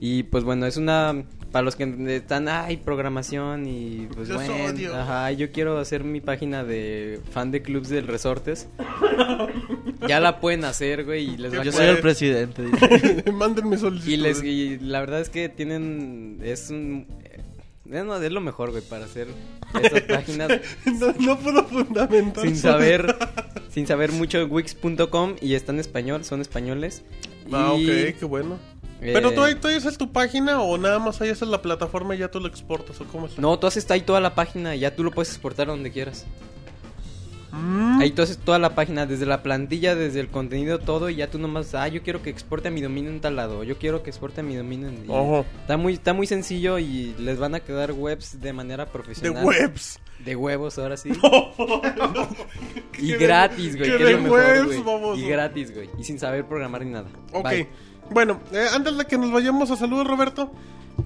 [0.00, 4.94] Y pues bueno, es una para los que están, ay, programación y pues bueno, odio.
[4.94, 8.68] ajá, yo quiero hacer mi página de fan de clubs del resortes.
[10.08, 12.62] ya la pueden hacer, güey, y les va a Yo soy el presidente.
[13.32, 14.12] Mándenme solicitud.
[14.12, 17.40] y les y la verdad es que tienen es un eh,
[17.84, 19.26] no, es lo mejor, güey, para hacer
[19.82, 20.50] estas páginas
[21.00, 22.44] no, no puedo fundamentar.
[22.44, 23.16] sin saber
[23.70, 27.02] sin saber mucho de wix.com y está en español, son españoles.
[27.52, 28.58] Ah, Y, ok, qué bueno.
[29.00, 31.62] Eh, Pero tú, ahí- tú ahí haces tu página o nada más ahí haces la
[31.62, 33.38] plataforma y ya tú lo exportas o cómo es.
[33.38, 36.26] No, tú haces ahí toda la página, ya tú lo puedes exportar a donde quieras.
[37.52, 37.98] Mm.
[38.00, 41.28] Ahí tú haces toda la página, desde la plantilla, desde el contenido, todo, y ya
[41.30, 44.04] tú nomás, ah, yo quiero que exporte a mi dominio en tal lado, yo quiero
[44.04, 45.04] que exporte a mi dominio en...
[45.04, 45.44] y Ojo.
[45.62, 49.44] Está muy, está muy sencillo y les van a quedar webs de manera De profesional.
[49.44, 49.98] webs.
[50.24, 51.10] De huevos, ahora sí.
[52.98, 54.82] y de- gratis, güey, que que de es lo mejor, webs, güey.
[54.82, 55.20] baboso.
[55.20, 57.08] Y gratis, güey, y sin saber programar ni nada.
[57.32, 57.44] Ok.
[57.48, 57.68] Bye.
[58.10, 60.50] Bueno, eh, antes de que nos vayamos a saludos, Roberto,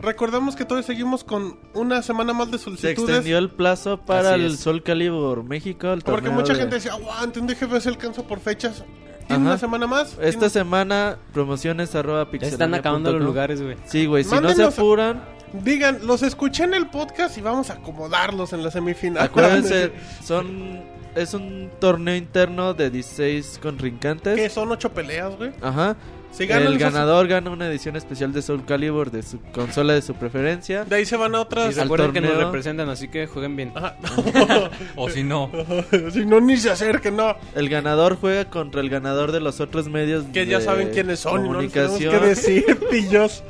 [0.01, 2.99] recordemos que todavía seguimos con una semana más de Se solicitudes.
[2.99, 4.61] extendió el plazo para Así el es.
[4.61, 5.93] Soul Calibur México.
[5.93, 8.85] el Porque mucha de- gente decía, aguanten, déjeme si alcanzo por fechas.
[9.27, 9.51] ¿Tiene Ajá.
[9.53, 10.13] una semana más?
[10.21, 13.77] Esta ¿Tiene- semana, promociones arroba Ya están acabando los lugares, güey.
[13.87, 15.23] Sí, güey, si no se apuran,
[15.63, 19.23] Digan, los escuché en el podcast y vamos a acomodarlos en la semifinal.
[19.23, 19.93] acuérdense,
[20.25, 20.83] son
[21.15, 24.35] es un torneo interno de 16 contrincantes.
[24.35, 25.53] que son ocho peleas, güey.
[25.63, 25.95] Ajá.
[26.35, 30.15] Si el ganador gana una edición especial de Soul Calibur de su consola de su
[30.15, 30.85] preferencia.
[30.85, 31.79] De ahí se van a Y otras.
[31.79, 33.73] al recuerden que nos representan, así que jueguen bien.
[34.97, 35.49] O si no.
[36.13, 37.37] si no, ni se acerquen, no.
[37.55, 41.21] El ganador juega contra el ganador de los otros medios Que ya de saben quiénes
[41.21, 43.45] son y no comunicación que decir, pillos.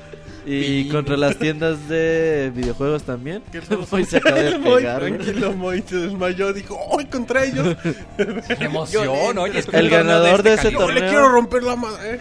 [0.47, 3.43] Y contra las tiendas de videojuegos también.
[3.51, 3.61] Que
[4.07, 5.19] se acaba de El Moy, pegar, güey.
[5.19, 6.53] Tranquilo, Moy, se desmayó.
[6.53, 7.77] Dijo, ¡ay, contra ellos!
[8.17, 9.39] ¡Qué emoción!
[9.39, 10.95] Oye, es que El ganador de este ese calibre.
[10.95, 11.11] le torneo.
[11.11, 12.21] quiero romper la madre.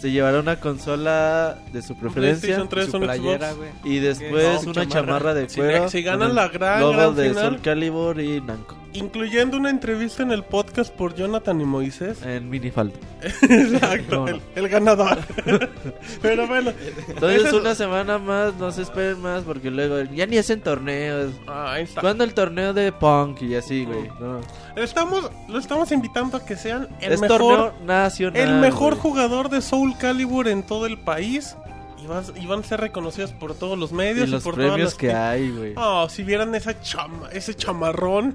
[0.00, 3.68] Se llevará una consola de su preferencia PlayStation 3 Su playera, Xbox.
[3.84, 4.88] y después No, una chamarra.
[4.88, 5.88] chamarra de cuero.
[5.88, 7.44] si ganan la gran, logo gran de final.
[7.44, 12.22] Soul Calibur y Namco Incluyendo una entrevista en el podcast por Jonathan y Moisés.
[12.22, 12.94] en minifalda.
[13.42, 14.28] Exacto, No, no.
[14.28, 15.18] el, el ganador.
[16.22, 16.72] Pero bueno.
[17.08, 21.32] Entonces es- una semana más, no se esperen más porque luego ya ni hacen torneos.
[21.48, 22.00] Ah, ahí está.
[22.02, 24.08] ¿Cuándo el torneo de punk y así, güey?
[24.20, 24.40] No.
[24.76, 28.40] Estamos, lo estamos invitando a que sean el es mejor, torneo nacional.
[28.40, 29.02] el mejor güey.
[29.02, 31.56] jugador de Soul Calibur en todo el país.
[32.02, 34.54] Y, vas- y van a ser reconocidos por todos los medios y y, los por
[34.54, 35.72] todas premios las que hay, güey.
[35.76, 38.34] Oh, si vieran esa chama, ese chamarrón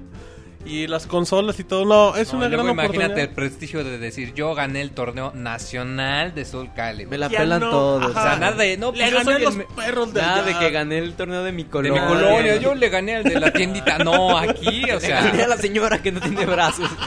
[0.64, 3.34] y las consolas y todo, no, es No, una y luego gran imagínate el oportunidad.
[3.34, 7.10] prestigio de decir yo gané el torneo nacional de Soul Calibur.
[7.12, 8.10] Me la Ya pelan no, todos.
[8.14, 8.20] ajá.
[8.20, 10.20] O sea, nada de no, Le pues gané soy a el los me- perros de
[10.20, 10.44] Nada allá.
[10.44, 12.02] de que gané el torneo de mi de colonia.
[12.02, 13.98] mi colonia, yo le gané al de la tiendita.
[13.98, 16.90] No, aquí, o Le gané a sea, la señora que no tiene brazos.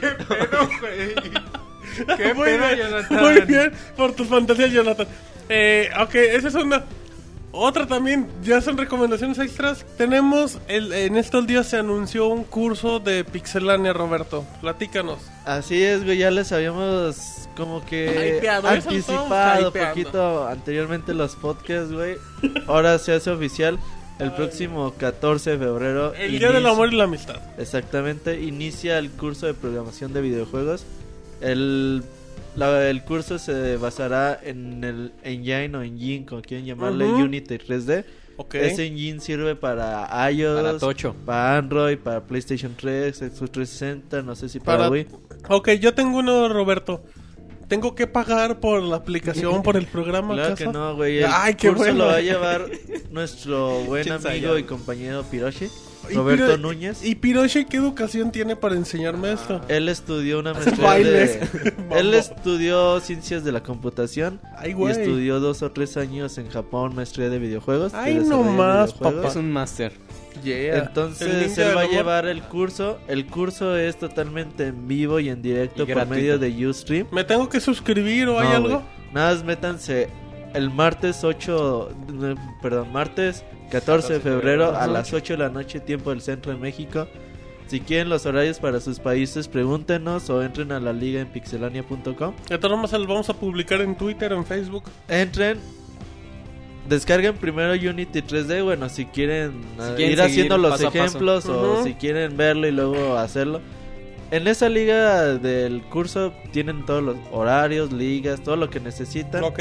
[0.00, 1.14] Pero, güey.
[2.16, 3.20] Qué muy pedo, bien, Jonathan.
[3.20, 5.06] Muy bien, por tus fantasías, Jonathan.
[5.48, 6.84] Eh, ok, esa es una.
[7.52, 9.84] Otra también, ya son recomendaciones extras.
[9.98, 14.44] Tenemos, el, en estos días se anunció un curso de Pixelania, Roberto.
[14.60, 15.18] Platícanos.
[15.44, 22.16] Así es, güey, ya les habíamos como que Hypeado, anticipado poquito anteriormente los podcasts, güey.
[22.68, 23.78] Ahora se hace oficial
[24.20, 26.14] el próximo 14 de febrero.
[26.14, 27.40] El Día del Amor y la Amistad.
[27.58, 30.84] Exactamente, inicia el curso de programación de videojuegos.
[31.40, 32.04] El,
[32.56, 37.06] la- el curso se basará en el engine o engine, como quieren llamarle.
[37.06, 38.04] Unity 3D.
[38.36, 38.54] Ok.
[38.54, 41.14] Ese engine sirve para iOS, Para Tocho.
[41.26, 45.06] para Android, para PlayStation 3, Xbox 360, no sé si para, Para- Wii.
[45.48, 47.02] Ok, yo tengo uno, Roberto.
[47.68, 50.34] ¿Tengo que pagar por la aplicación, por el programa?
[50.34, 50.72] Claro acaso?
[50.72, 51.18] que no, güey.
[51.18, 51.98] El Ay, qué curso bueno.
[51.98, 52.66] lo va a llevar
[53.10, 55.68] nuestro buen ¿Quién sabe amigo y compañero Piroshi,
[56.14, 57.04] Roberto Piro- Núñez.
[57.04, 59.60] ¿Y Piroshi qué educación tiene para enseñarme esto?
[59.68, 61.48] Él estudió una maestría de...
[61.90, 64.92] Él estudió ciencias de la computación Ay, y güey.
[64.92, 67.92] estudió dos o tres años en Japón maestría de videojuegos.
[67.92, 69.28] de Ay, de no más, papá.
[69.28, 69.92] Es un máster.
[70.44, 70.78] Yeah.
[70.78, 72.98] Entonces él va a llevar el curso.
[73.08, 76.14] El curso es totalmente en vivo y en directo Y por gratuito.
[76.14, 77.06] medio de Ustream.
[77.12, 78.82] ¿Me tengo que suscribir o hay algo?
[79.12, 80.08] Nada más métanse
[80.54, 81.90] el martes 8,
[82.22, 86.52] eh, perdón, martes 14 de febrero a las 8 de la noche, tiempo del centro
[86.52, 87.06] de México.
[87.68, 92.12] Si quieren los horarios para sus países, pregúntenos o entren a la liga en pixelania.com.
[92.12, 94.84] Todas formas, lo vamos a publicar en Twitter, en Facebook.
[95.08, 95.58] Entren,
[96.88, 98.64] descarguen primero Unity 3D.
[98.64, 102.72] Bueno, si quieren, Si eh, quieren ir haciendo los ejemplos o si quieren verlo y
[102.72, 103.60] luego hacerlo.
[104.30, 109.42] En esa liga del curso tienen todos los horarios, ligas, todo lo que necesitan.
[109.42, 109.60] Ok.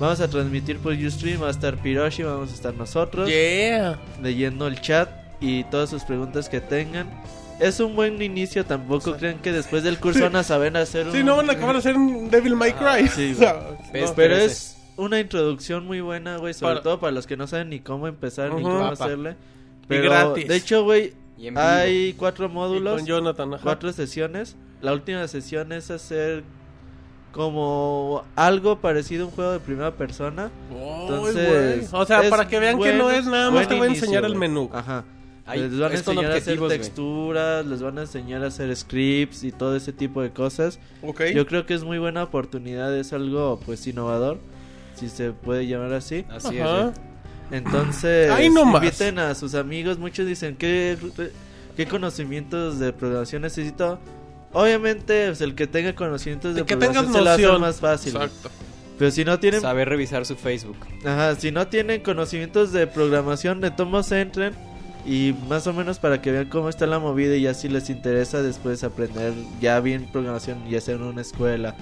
[0.00, 3.98] Vamos a transmitir por Ustream, va a estar Piroshi, vamos a estar nosotros Yeah.
[4.22, 5.08] leyendo el chat
[5.40, 7.08] y todas sus preguntas que tengan.
[7.60, 11.12] Es un buen inicio, tampoco crean que después del curso van a saber hacer un...
[11.12, 12.84] Sí, no van a acabar de ser un Devil May Cry.
[12.86, 13.52] Ah, sí, O sea,
[13.92, 14.04] güey.
[14.04, 14.14] no.
[14.14, 17.70] Pero es una introducción muy buena, güey, sobre Para- todo para los que no saben
[17.70, 19.36] ni cómo empezar ni cómo hacerle.
[19.88, 20.46] Pero gratis.
[20.48, 21.66] de hecho, güey, Y en vivo.
[21.66, 23.62] hay cuatro Y módulos, con Jonathan, ajá.
[23.62, 24.56] cuatro sesiones.
[24.82, 26.44] La última sesión es hacer
[27.32, 30.50] como algo parecido a un juego de primera persona.
[30.70, 34.04] Entonces, o sea, para que vean que no es nada más te voy a inicio,
[34.04, 34.70] enseñar el menú.
[34.72, 35.04] Ajá.
[35.46, 39.44] Ay, les van a enseñar a hacer texturas, les van a enseñar a hacer scripts
[39.44, 40.78] y todo ese tipo de cosas.
[41.02, 41.22] Ok.
[41.34, 44.38] Yo creo que es muy buena oportunidad, es algo pues innovador,
[44.94, 46.26] si se puede llamar así.
[46.28, 46.88] Así Ajá.
[46.88, 47.00] es.
[47.50, 50.96] Entonces, inviten a sus amigos, muchos dicen, ¿qué,
[51.76, 53.98] qué conocimientos de programación necesito?
[54.52, 57.60] Obviamente, pues, el que tenga conocimientos de, De que tengas programación se hacer noción.
[57.60, 58.16] más fácil.
[58.16, 58.50] Exacto.
[58.98, 60.76] Pero si no tienen Saber revisar su Facebook.
[61.04, 64.54] Ajá, si no tienen conocimientos de programación, de tomos entren
[65.06, 67.90] y más o menos para que vean cómo está la movida y ya si les
[67.90, 71.76] interesa después aprender ya bien programación, ya sea en una escuela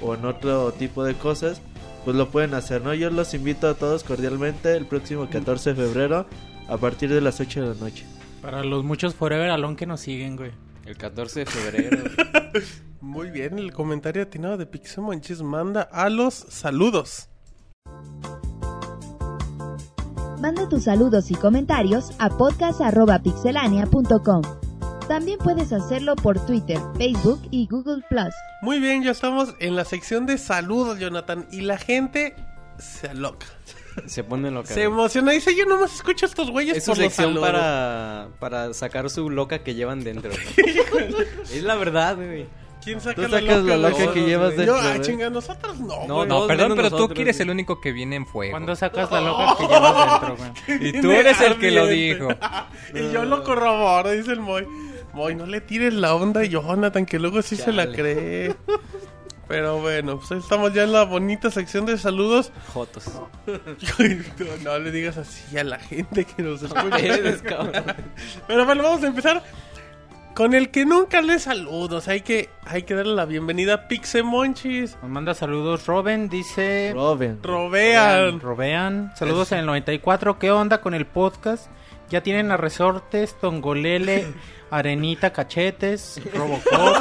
[0.00, 1.60] o en otro tipo de cosas,
[2.04, 2.94] pues lo pueden hacer, ¿no?
[2.94, 6.26] Yo los invito a todos cordialmente el próximo 14 de febrero
[6.68, 8.06] a partir de las 8 de la noche.
[8.40, 10.52] Para los muchos Forever Alone que nos siguen, güey.
[10.86, 12.04] El 14 de febrero.
[13.00, 17.28] Muy bien, el comentario atinado de Pixemonchis manda a los saludos.
[20.40, 24.69] Manda tus saludos y comentarios a podcast.pixelania.com.
[25.10, 28.32] También puedes hacerlo por Twitter, Facebook y Google Plus.
[28.62, 31.48] Muy bien, ya estamos en la sección de saludos, Jonathan.
[31.50, 32.36] Y la gente
[32.78, 33.44] se aloca.
[34.06, 34.72] Se pone loca.
[34.72, 35.32] Se emociona.
[35.32, 37.50] Dice, yo nomás escucho a estos güeyes Es su por los sección saludos".
[37.50, 40.30] para, para sacar su loca que llevan dentro.
[41.52, 42.46] es la verdad, güey.
[42.84, 43.76] ¿Quién saca Tú la sacas loca?
[43.76, 45.00] la Los- loca que llevas Yo, dentro, ah, güey.
[45.00, 46.28] chinga, nosotros no, No, güey.
[46.28, 47.48] No, perdón, pero tú quieres güey.
[47.48, 48.52] el único que viene en fuego.
[48.52, 50.88] ¿Cuándo sacas la loca que llevas dentro, güey?
[50.96, 52.28] Y tú eres el que lo dijo.
[52.94, 54.66] y yo lo corroboro, dice el Moy.
[55.12, 58.54] Moy, no le tires la onda a Jonathan, que luego sí se la cree.
[59.48, 62.52] Pero bueno, pues ahí estamos ya en la bonita sección de saludos.
[62.72, 63.10] Jotos.
[64.62, 66.98] no le digas así a la gente que nos escucha.
[66.98, 67.42] Eres.
[68.46, 69.42] Pero bueno, vamos a empezar
[70.34, 72.06] con el que nunca le saludos.
[72.06, 74.96] Hay que, hay que darle la bienvenida a Pixemonchis.
[75.02, 76.92] Nos manda saludos Robin, dice...
[76.94, 77.42] Robin.
[77.42, 78.38] Robean.
[78.38, 79.12] Robean.
[79.16, 80.38] Saludos en el 94.
[80.38, 81.66] ¿Qué onda con el podcast?
[82.10, 84.26] Ya tienen a Resortes, Tongolele,
[84.70, 86.96] Arenita, Cachetes, Robocop.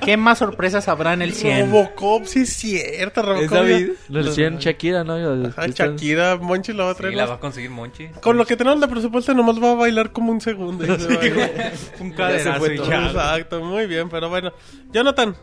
[0.00, 1.70] ¿Qué más sorpresas habrá en el 100?
[1.70, 3.20] Robocop, sí es cierto.
[3.20, 3.44] Robocop.
[3.44, 3.88] ¿Es David?
[3.88, 5.14] ya- Lo decían Shakira, ¿no?
[5.48, 7.12] Ajá, Shakira, Monchi la va a traer.
[7.12, 8.08] Sí, la va a conseguir Monchi.
[8.22, 10.84] Con lo que tenemos de presupuesto nomás va a bailar como un segundo.
[10.84, 11.34] y se va a ir.
[12.00, 12.90] Un Ya se caderazo fue y todo.
[12.90, 13.06] ya.
[13.06, 14.50] Exacto, muy bien, pero bueno.
[14.92, 15.36] Jonathan,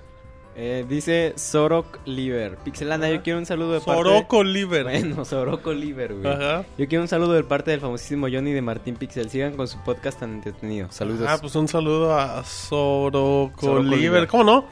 [0.58, 2.56] Eh, dice Sorok Liver.
[2.58, 4.04] Pixelanda, yo quiero un saludo de parte...
[4.04, 4.84] Soroco Liver.
[4.84, 6.34] Bueno, Soroco Liver, güey.
[6.34, 6.66] Ajá.
[6.78, 9.30] Yo quiero un saludo de parte del famosísimo Johnny de Martín Pixel.
[9.30, 10.88] Sigan con su podcast tan entretenido.
[10.92, 11.28] Saludos.
[11.30, 14.00] Ah, pues un saludo a Soroco Soroco Liver.
[14.00, 14.28] Liver.
[14.28, 14.66] ¿Cómo no?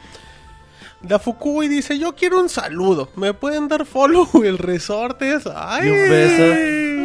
[1.01, 3.09] Da Fukui dice, yo quiero un saludo.
[3.17, 5.43] ¿Me pueden dar follow el resortes?
[5.53, 5.89] ¡Ay!
[5.89, 7.02] Y un beso.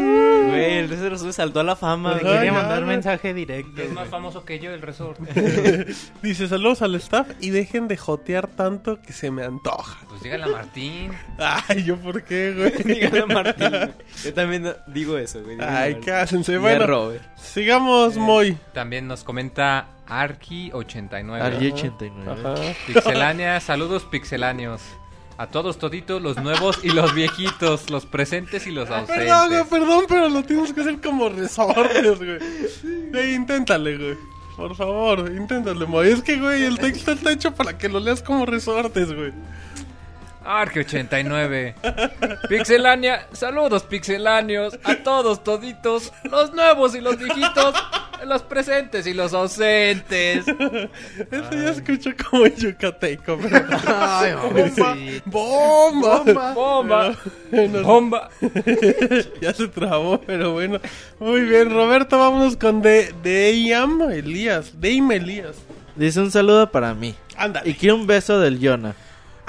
[0.49, 2.15] Güey, el resto se saltó a la fama.
[2.15, 3.83] Le quería mandar mensaje directo.
[3.83, 5.19] Es más famoso que yo el resort.
[6.23, 9.99] Dice, saludos al staff y dejen de jotear tanto que se me antoja.
[10.09, 11.13] Pues dígale a Martín.
[11.39, 12.83] Ay, ¿yo por qué, güey?
[12.95, 13.73] Dígale a Martín.
[14.25, 15.59] Yo también digo eso, güey.
[15.61, 15.99] Ay.
[16.05, 16.27] Y a
[16.59, 17.23] Bueno, Robert.
[17.37, 18.57] sigamos, Moy.
[18.73, 21.41] También nos comenta Arki89.
[21.41, 22.31] Argy 89.
[22.31, 22.55] Ajá.
[22.87, 24.83] Pixelania, saludos pixeláneos.
[25.39, 29.67] A todos toditos, los nuevos y los viejitos, los presentes y los Perdón, güey, ausentes.
[29.69, 32.39] perdón, pero lo tienes que hacer como resortes, güey.
[33.15, 34.17] Ey, inténtale, güey.
[34.57, 36.09] Por favor, inténtale, Moy.
[36.09, 39.33] Es que, güey, el texto está hecho para que lo leas como resortes, güey.
[40.49, 41.75] Arki89.
[42.49, 44.79] Pixelania, saludos pixeláneos.
[44.83, 47.75] A todos toditos, los nuevos y los viejitos,
[48.27, 50.49] los presentes y los ausentes.
[50.49, 53.67] Eso ya escucho como yucateco, pero...
[53.87, 54.33] Ay,
[55.27, 56.23] ¡Bomba!
[56.25, 56.55] ¡Bomba!
[56.55, 57.17] Bomba,
[57.51, 58.31] Bueno, bomba.
[59.43, 60.81] ya se trabó, pero bueno.
[61.19, 64.81] Muy bien, Roberto, vámonos con de, Deyam Elías.
[64.81, 65.57] Deim Elías.
[65.95, 67.15] Dice un saludo para mí.
[67.37, 67.69] Ándale.
[67.69, 68.95] Y quiero un beso del Yona.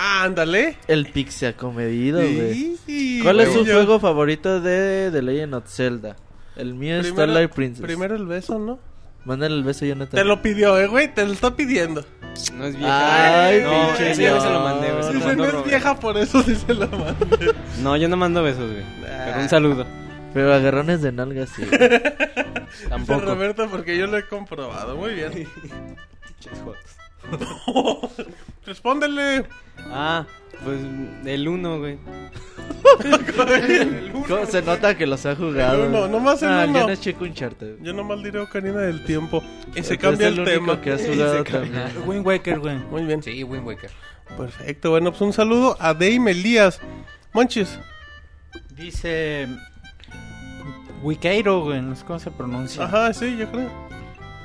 [0.02, 0.78] Ándale.
[0.88, 2.78] El pixie acomedido, güey.
[2.86, 6.16] Sí, ¿Cuál es su yo- juego favorito de The Legend of Zelda?
[6.56, 7.82] El mío es Primero- Starlight Princess.
[7.86, 8.80] Primero el beso, ¿no?
[9.26, 10.18] Mándale el beso, Jonathan.
[10.18, 11.14] Te lo pidió, eh, güey.
[11.14, 12.06] Te lo está pidiendo.
[12.54, 13.46] No es vieja.
[13.48, 15.02] Ay, no, pinche se lo mandé, güey.
[15.04, 17.54] Lo Dice, no es vieja, por eso sí se la mandé.
[17.82, 18.84] No, yo no mando besos, güey.
[19.02, 19.86] Pero un saludo.
[20.34, 21.64] Pero agarrones de nalgas, sí.
[21.70, 21.78] güey.
[21.90, 23.20] Dice Tampoco.
[23.22, 24.96] Roberto, porque yo lo he comprobado.
[24.96, 25.32] Muy bien.
[25.34, 26.99] Pinches jotos.
[28.66, 29.46] Respóndele.
[29.92, 30.26] Ah,
[30.64, 30.80] pues
[31.26, 31.98] el uno, güey.
[34.28, 35.84] ¿Cómo se nota que los ha jugado?
[35.84, 36.80] El uno, nomás el ah, uno.
[36.82, 37.78] Yo no checo un charter.
[37.82, 39.42] Yo nomás diré Ocarina del Tiempo.
[39.76, 40.82] Y se Es cambia el el, único tema.
[40.82, 41.84] que has jugado también.
[42.06, 42.78] Wind Waker, güey.
[42.78, 43.24] Muy bien.
[43.24, 43.92] Sí, Wind Waker.
[44.38, 44.92] Perfecto.
[44.92, 46.80] Bueno, pues un saludo a Dame Elías.
[47.34, 47.80] Monchis.
[48.76, 49.48] Dice.
[51.02, 51.82] Wikeiro, güey.
[51.82, 52.84] No sé cómo se pronuncia.
[52.84, 53.70] Ajá, sí, yo creo.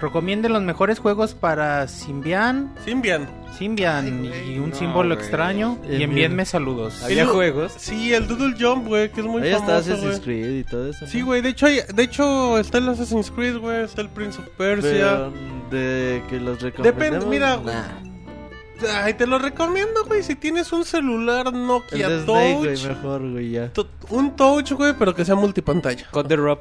[0.01, 2.75] Recomienden los mejores juegos para Symbian.
[2.85, 3.27] Symbian.
[3.57, 5.79] Symbian y un No, símbolo extraño.
[5.85, 7.03] El Y envíenme saludos.
[7.05, 7.73] Había El- juegos.
[7.79, 10.21] Sí, el Doodle Jump, güey, que es muy Ahí está famoso, Assassin's güey.
[10.21, 11.07] Creed y todo eso.
[11.07, 14.41] Sí, güey, de hecho, hay- de hecho está el Assassin's Creed, güey, está el Prince
[14.41, 14.91] of Persia.
[14.91, 15.33] Pero
[15.71, 17.27] de que los recomendemos.
[17.27, 17.85] mira, nah.
[19.05, 22.87] Ay, te lo recomiendo, güey, si tienes un celular El Nokia Snake, güey, Touch.
[22.89, 23.73] mejor, güey, ya.
[23.73, 26.07] To- Un touch, güey, pero que sea multipantalla.
[26.11, 26.59] Code the Rob.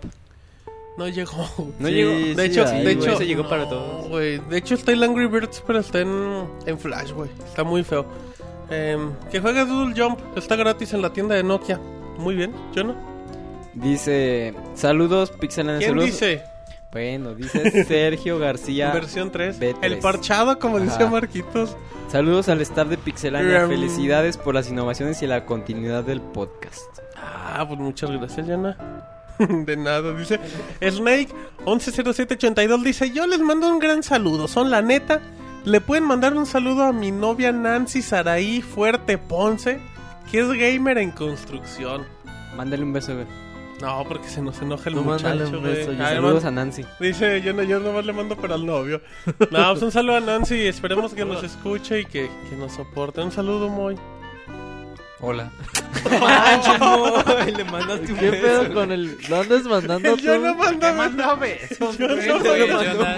[0.98, 1.50] No llegó.
[1.80, 2.12] No Sí, llegó.
[2.12, 2.96] De sí, hecho, ahí, de güey.
[3.08, 4.08] hecho, Ese llegó no, para todos.
[4.10, 4.38] güey.
[4.50, 7.30] De hecho está el Angry Birds, pero está en, en Flash, güey.
[7.46, 8.06] Está muy feo.
[8.70, 11.80] Em, que juegue Doodle Jump, está gratis en la tienda de Nokia.
[12.18, 12.96] Muy bien, ¿yo no?
[13.74, 15.80] Dice, saludos, Pixelania.
[15.80, 16.12] ¿Quién saludos.
[16.12, 16.44] dice?
[16.92, 18.92] Bueno, dice Sergio García.
[18.94, 19.60] Versión 3.
[19.60, 19.78] B3.
[19.82, 20.86] El parchado, como Ajá.
[20.86, 21.76] decía Marquitos.
[22.12, 23.64] Saludos al staff de Pixelania.
[23.64, 23.70] Em.
[23.70, 26.84] Felicidades por las innovaciones y la continuidad del podcast.
[27.16, 28.78] Ah, pues muchas gracias, Yana.
[29.66, 30.40] De nada, dice
[30.82, 31.30] Snake
[31.66, 35.22] 110782 dice, "Yo les mando un gran saludo, son la neta.
[35.66, 39.80] Le pueden mandar un saludo a mi novia Nancy Saraí Fuerte Ponce,
[40.32, 42.06] que es gamer en construcción."
[42.56, 43.26] Mándale un beso, güey.
[43.82, 45.98] No, porque se nos enoja el No, mándale muchacho, un güey.
[45.98, 46.86] Saludos a Nancy.
[47.00, 49.02] Dice, yo, no, yo nomás le mando para el novio.
[49.52, 50.68] No, pues un saludo a Nancy.
[50.68, 53.22] Esperemos que nos escuche y que, que nos soporte.
[53.22, 53.96] Un saludo, muy.
[55.26, 55.50] Hola.
[57.56, 59.18] le mandaste un ¿Qué pedo con el...
[59.30, 60.60] ¿Dónde andas mandando Yo no tú?
[60.60, 63.18] besos, Yo no mando- Jonas.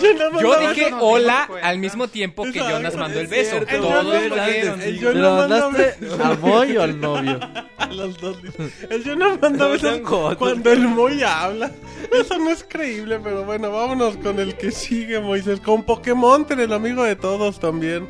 [0.00, 0.76] Yo no mando Yo besos.
[0.76, 3.56] dije hola al mismo tiempo que Exacto, Jonas mandó el es beso.
[3.66, 4.80] Todos El lo vieron.
[4.80, 6.20] el ¿Le Jonas manda mandaste besos.
[6.20, 7.40] a Moy o al novio?
[7.80, 8.36] A los dos.
[8.90, 10.00] El yo no manda besos
[10.38, 11.70] cuando el Moy habla.
[12.12, 15.58] Eso no es creíble, pero bueno, vámonos con el que sigue, Moisés.
[15.60, 18.06] Con Pokémon, el amigo de todos también.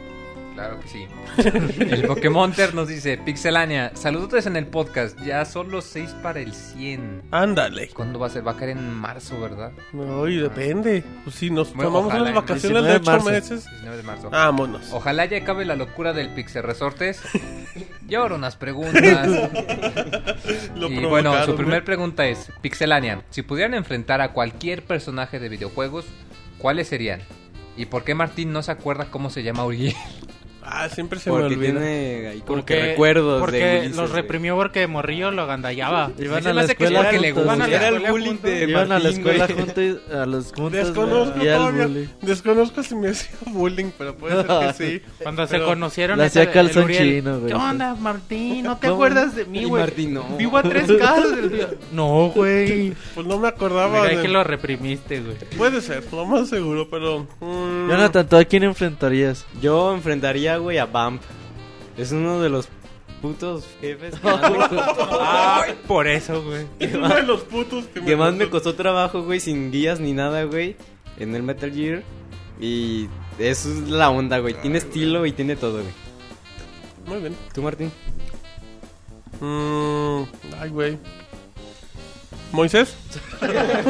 [0.61, 1.07] Claro que sí.
[1.78, 6.53] El Pokémonter nos dice, Pixelania, saludos en el podcast, ya son los 6 para el
[6.53, 7.23] 100.
[7.31, 7.89] Ándale.
[7.89, 8.47] ¿Cuándo va a ser?
[8.47, 9.73] Va a caer en marzo, ¿verdad?
[9.95, 11.03] No, y depende.
[11.24, 13.31] Pues si nos Bueno, tomamos ojalá, unas vacaciones de 19 de 8 marzo.
[13.31, 13.70] meses.
[13.70, 14.28] 19 de marzo.
[14.28, 14.93] Vámonos.
[14.93, 17.23] Ojalá ya acabe la locura del Pixel Resortes.
[18.07, 19.28] Y ahora unas preguntas.
[20.74, 21.55] Lo y bueno, su ¿eh?
[21.55, 26.07] primer pregunta es, Pixelania, si pudieran enfrentar a cualquier personaje de videojuegos,
[26.59, 27.20] ¿cuáles serían?
[27.77, 29.95] ¿Y por qué Martín no se acuerda cómo se llama Uriel?
[30.62, 31.73] Ah, siempre se me Porque olvida.
[31.73, 35.43] tiene ahí como que Porque, recuerdos porque de Ulises, los reprimió porque de morrillo lo
[35.43, 36.11] agandallaba.
[36.19, 37.32] Iban a me la que escuela porque le.
[37.32, 40.47] Van a la Era el escuela bullying de Iban a la escuela juntos, a los
[40.53, 41.87] juntos, Desconozco güey, y al todavía.
[41.87, 42.09] bully.
[42.23, 45.03] Desconozco si me hacía bullying, pero puede ser que sí.
[45.23, 46.19] Cuando se conocieron...
[46.19, 47.53] Le hacía calzón chino, güey.
[47.53, 48.65] ¿Qué onda, Martín?
[48.65, 48.97] ¿No te ¿Cómo?
[48.97, 49.82] acuerdas de mí, güey?
[49.82, 50.24] Martín, no.
[50.37, 51.69] Vivo a tres casas del día.
[51.93, 52.93] No, güey.
[53.15, 54.03] Pues no me acordaba.
[54.03, 55.37] Mira, de- que lo reprimiste, güey.
[55.57, 57.27] Puede ser, lo más seguro, pero.
[57.41, 59.45] mm, Jonathan, ¿tú a quién enfrentarías?
[59.61, 61.22] Yo enfrentaría, güey, a Bump.
[61.97, 62.68] Es uno de los
[63.20, 66.66] putos jefes que más, me costó, Ah, por eso, güey.
[66.94, 70.44] uno de los putos que, que más me costó trabajo, güey, sin guías ni nada,
[70.44, 70.77] güey,
[71.18, 72.02] en el Metal Gear.
[72.60, 73.09] Y
[73.39, 74.55] eso es la onda, güey.
[74.60, 75.94] Tiene estilo y tiene todo, güey.
[77.06, 77.36] Muy bien.
[77.55, 77.90] ¿Tú, Martín?
[79.40, 80.22] Mm,
[80.60, 80.98] ay, güey.
[82.52, 82.97] ¿Moisés?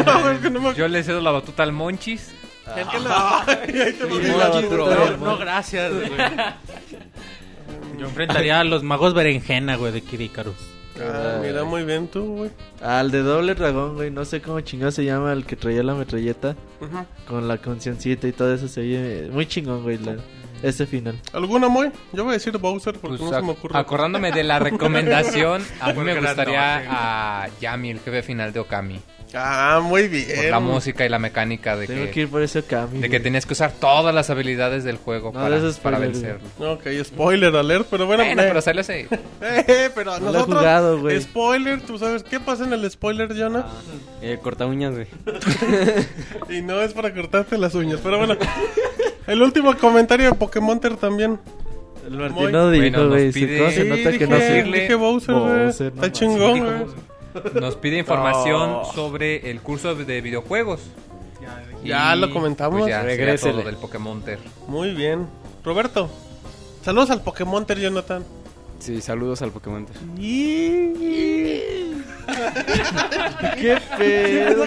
[0.07, 2.31] no, es que no me Yo le cedo la batuta al Monchis.
[2.77, 3.39] Es que no.
[3.47, 6.11] Ahí te gracias, güey.
[7.99, 10.55] Yo enfrentaría a los magos berenjena, güey, de Kid Icarus.
[11.03, 12.51] Ah, mira, muy bien tú, güey.
[12.83, 14.11] Al de doble dragón, güey.
[14.11, 16.57] No sé cómo chingado se llama el que traía la metralleta.
[17.29, 19.99] Con la conciencita y todo eso se oye muy chingón, güey.
[19.99, 20.17] la-
[20.63, 21.19] ese final.
[21.33, 21.91] ¿Alguna, muy?
[22.13, 23.79] Yo voy a decir Bowser porque Pues, no se me ocurre.
[23.79, 26.83] acordándome de la recomendación, a mí me gustaría
[27.45, 29.01] a Yami, el jefe final de Okami.
[29.35, 30.27] Ah, muy bien.
[30.37, 33.01] Por la música y la mecánica de Tengo que, que ir por ese cambio.
[33.01, 36.41] de que tenías que usar todas las habilidades del juego No, para, esos para vencerlo.
[36.59, 38.25] Ok, spoiler alert, pero bueno.
[38.25, 39.07] Bueno, eh, pero salió así.
[39.41, 40.59] eh, pero a No lo he nosotros.
[40.59, 41.21] jugado, güey.
[41.21, 43.67] Spoiler, tú sabes qué pasa en el spoiler, Jonah.
[44.23, 45.07] Eh, corta uñas, güey.
[46.49, 48.37] Y no es para cortarte las uñas, pero bueno.
[49.27, 51.39] El último comentario de Pokémonter también.
[52.07, 53.31] El Martín no dijo, güey.
[53.31, 54.81] pide- ¿Cómo se nota que no sirve?
[54.81, 55.69] dije Bowser, güey.
[55.69, 57.10] Está chingón, güey.
[57.61, 58.85] Nos pide información No.
[58.93, 60.81] sobre el curso de videojuegos.
[61.85, 62.81] Ya Y, lo comentamos.
[62.81, 63.53] Pues ya, sería Regrésele.
[63.55, 64.39] todo del Pokémonter.
[64.69, 65.27] Muy bien.
[65.65, 66.11] Roberto,
[66.85, 68.25] saludos al Pokémonter, Jonathan.
[68.79, 69.87] Sí, saludos al Pokémon.
[73.59, 74.65] ¿Qué pedo?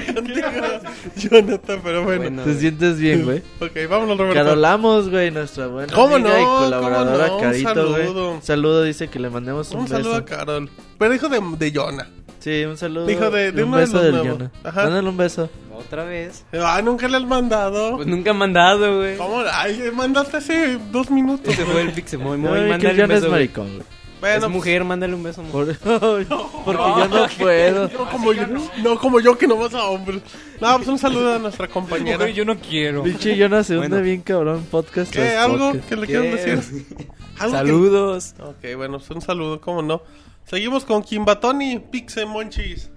[1.16, 2.22] Jonathan, pero bueno.
[2.24, 3.42] Bueno, ¿Te sientes bien, güey?
[3.60, 4.44] Ok, vámonos, Roberto.
[4.44, 6.58] Carolamos, güey, nuestra buena ¿Cómo amiga y no?
[6.60, 7.48] colaboradora ¿Cómo no?
[7.48, 8.04] Un Carito, güey.
[8.06, 8.32] saludo.
[8.34, 9.96] Un saludo, dice que le mandemos un, Un beso.
[9.98, 10.70] saludo a Carol.
[10.98, 12.08] Pero hijo de, de Jonah.
[12.44, 13.06] Sí, un saludo.
[13.06, 14.32] Dijo de- de un uno de beso los del nuevos.
[14.34, 14.52] Jonah.
[14.64, 14.84] Ajá.
[14.84, 15.50] Mándale un beso.
[15.78, 16.44] Otra vez.
[16.54, 17.96] Ah, nunca le has mandado.
[17.96, 19.18] Pues nunca han mandado, güey.
[19.18, 19.44] ¿Cómo?
[19.52, 21.54] Ay, mandaste hace dos minutos.
[21.54, 22.38] Ese fue el Pixemoy.
[22.38, 23.32] No, Moy, que mándale un Jonah es beso, güey.
[23.32, 23.84] maricón, güey.
[24.20, 25.42] Bueno, es mujer, mándale un beso.
[25.44, 27.90] Por- Porque yo no puedo.
[27.90, 28.44] No como, yo,
[28.84, 30.22] no como yo que no vas a hombres.
[30.62, 32.30] No, pues un saludo a nuestra compañera.
[32.30, 33.04] yo no quiero.
[33.04, 34.04] Pinche Jonah se hunde Bueno.
[34.04, 35.12] bien cabrón podcast.
[35.12, 35.20] ¿Qué?
[35.20, 35.90] tras ¿Algo podcast.
[35.90, 36.14] que le ¿Qué?
[36.20, 36.86] quieran decir?
[37.40, 38.36] ¿Algo que- Saludos.
[38.40, 40.02] Ok, bueno, pues un saludo, cómo no.
[40.46, 42.92] Seguimos con Kimbatón y Pixe Monchis.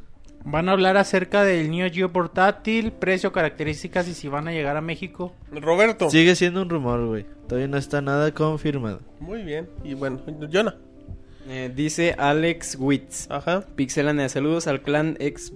[0.45, 4.77] Van a hablar acerca del Neo Geo portátil, precio, características y si van a llegar
[4.77, 5.35] a México.
[5.51, 6.09] Roberto.
[6.09, 7.27] Sigue siendo un rumor, güey.
[7.49, 9.01] Todavía no está nada confirmado.
[9.19, 9.69] Muy bien.
[9.83, 10.21] Y bueno,
[10.53, 10.77] Jonah.
[11.49, 13.29] Eh, dice Alex Witz.
[13.31, 13.65] Ajá.
[13.75, 15.53] Pixelania, saludos al clan ex...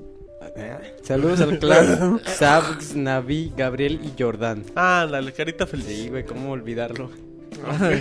[1.02, 4.64] Saludos al clan Sabs, Navi, Gabriel y Jordan.
[4.74, 5.86] Ándale, carita feliz.
[5.86, 7.10] Sí, güey, ¿cómo olvidarlo?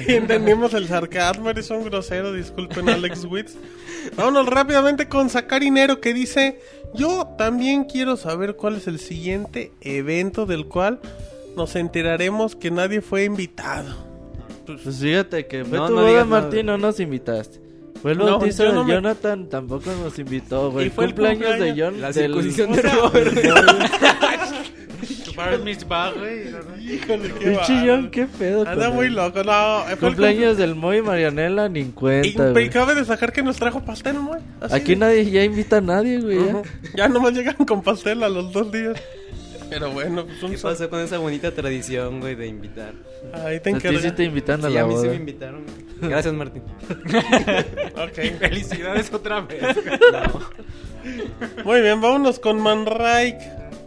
[0.07, 3.55] Entendimos el sarcasmo, eres un grosero, disculpen Alex Witz.
[4.15, 6.59] Vámonos rápidamente con Sacarinero que dice,
[6.93, 10.99] Yo también quiero saber cuál es el siguiente evento del cual
[11.55, 14.07] nos enteraremos que nadie fue invitado.
[14.65, 16.25] Pues fíjate que fue No, tu no boda.
[16.25, 17.59] Martín, no nos invitaste.
[18.01, 20.87] Fue el No, bautizo de no me- Jonathan, tampoco nos invitó, güey.
[20.87, 21.75] Y fue el cumpleaños de.
[21.77, 21.99] John.
[21.99, 23.33] La del- circuncisión o de Robert.
[25.45, 26.93] Tu bar mitzvah, güey.
[26.93, 28.67] Híjole, qué pedo.
[28.67, 29.15] Anda muy él.
[29.15, 29.83] loco, no.
[29.99, 32.69] Cumpleaños del Moy Marianela, ni en cuenta, Y güey.
[32.69, 34.41] cabe de sacar que nos trajo pastel, güey.
[34.61, 36.39] Así Aquí de- nadie ya invita a nadie, güey.
[36.95, 37.07] ya.
[37.07, 39.01] Nomás llegan con pastel a los dos días.
[39.69, 42.93] Pero bueno, pues un ¿Qué pasó con esa bonita tradición, güey, de invitar?
[43.33, 44.15] Ahí te A ti sí encargo.
[44.15, 45.63] te invitan a Sí, la a mí sí me invitaron.
[46.01, 46.63] Gracias, Martín.
[47.95, 48.39] Ok.
[48.39, 49.61] Felicidades otra vez.
[51.63, 53.39] Muy bien, vámonos con Manrike.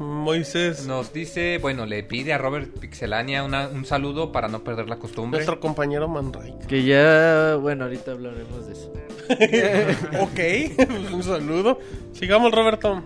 [0.02, 4.88] Moisés, Nos dice, bueno, le pide a Robert Pixelania una- un saludo para no perder
[4.88, 5.38] la costumbre.
[5.38, 6.66] nuestro compañero Manrike.
[6.66, 8.92] Que ya, bueno, ahorita hablaremos de eso.
[10.20, 11.78] ok, pues un saludo.
[12.12, 13.02] Sigamos, Roberto.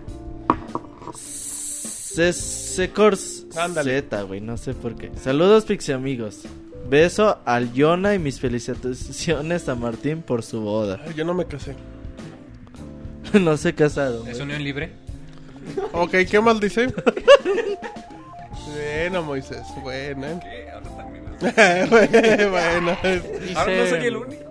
[2.31, 3.45] Secors.
[3.51, 5.11] Z, güey, no sé por qué.
[5.21, 6.41] Saludos, pixie amigos.
[6.89, 11.01] Beso al Yona y mis felicitaciones a Martín por su boda.
[11.05, 11.75] Ay, Yo no me casé.
[13.39, 14.27] no se casaron.
[14.27, 14.91] ¿Es unión libre?
[15.93, 16.87] Ok, ¿qué más dice?
[18.73, 20.39] bueno, Moisés, bueno.
[21.39, 22.97] bueno,
[23.41, 24.43] Dice único.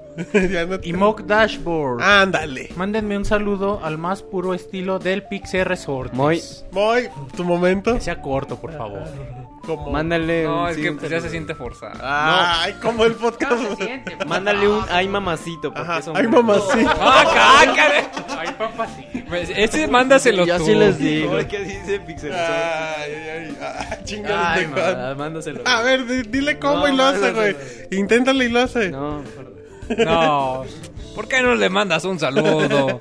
[0.51, 2.01] ya no te- Imok Dashboard.
[2.03, 2.71] Ándale.
[2.77, 6.13] Mándenme un saludo al más puro estilo del Pixel Resort.
[6.15, 6.41] Muy.
[6.73, 7.95] Voy, tu momento.
[7.95, 9.03] Que sea corto, por favor.
[9.67, 9.91] Como...
[9.91, 11.99] Mándale No, un, es sí, que pues, ya se siente forzado.
[12.03, 13.53] Ay, como el podcast.
[14.27, 15.73] Mándale un ay mamacito.
[15.75, 16.29] Porque Ajá, es ay, hombre.
[16.29, 16.97] mamacita.
[17.01, 17.25] ¡Ah,
[17.67, 18.09] cállate!
[18.39, 18.49] Ay,
[19.13, 19.25] sí.
[19.29, 20.67] Pues, ese mándaselo Ya tú.
[20.67, 21.37] sí les digo.
[21.37, 22.33] Ay, ¿Qué dice Pixel?
[22.33, 23.59] Ay, ay, ay,
[23.91, 25.63] ay, chingada Ay, ma, mándaselo.
[25.65, 27.57] A ver, di- dile cómo No, y lo hace, güey.
[27.91, 28.91] Inténtale y lo hace.
[28.91, 30.05] No, perdón.
[30.05, 30.65] No.
[31.17, 32.99] ¿Por qué no le mandas un saludo?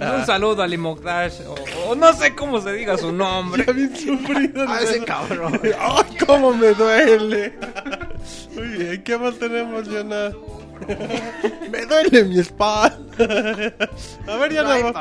[0.00, 0.16] Ah.
[0.16, 1.42] Un saludo a Limogdash.
[1.46, 3.64] O, o no sé cómo se diga su nombre.
[3.66, 4.64] Ya bien sufrido.
[4.66, 5.60] Ah, ese cabrón.
[5.78, 7.52] Ay, cómo me duele.
[8.54, 10.30] Muy bien, ¿qué más tenemos, Jonah?
[11.70, 12.96] me duele mi espalda.
[14.26, 14.94] A ver, ya no.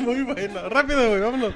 [0.00, 0.68] Muy bueno.
[0.68, 1.54] Rápido, güey, vámonos.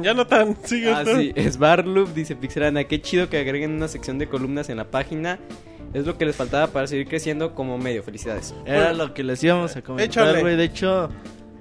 [0.00, 4.68] Jonathan, sigue Ah, sí, Svarloop dice Pixelana, qué chido que agreguen una sección de columnas
[4.68, 5.40] en la página.
[5.94, 8.02] Es lo que les faltaba para seguir creciendo como medio.
[8.02, 8.54] Felicidades.
[8.64, 10.56] Era lo que les íbamos a comentar, güey.
[10.56, 11.08] De hecho,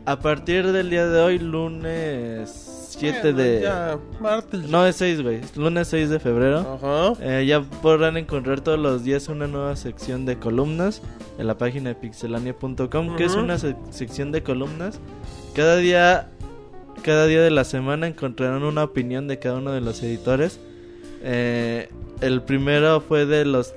[0.06, 2.50] a partir del día de hoy, lunes
[2.98, 3.62] 7 Bueno, de...
[3.62, 4.62] Ya, martes.
[4.70, 5.42] No, es 6, güey.
[5.56, 6.60] Lunes 6 de febrero.
[6.82, 7.14] Ajá.
[7.22, 11.02] Eh, ya podrán encontrar todos los días una nueva sección de columnas
[11.38, 15.00] en la página de pixelania.com, que es una sec- sección de columnas.
[15.56, 16.30] Cada día,
[17.04, 20.60] cada día de la semana encontrarán una opinión de cada uno de los editores.
[21.24, 21.90] Eh,
[22.22, 23.74] el primero fue de los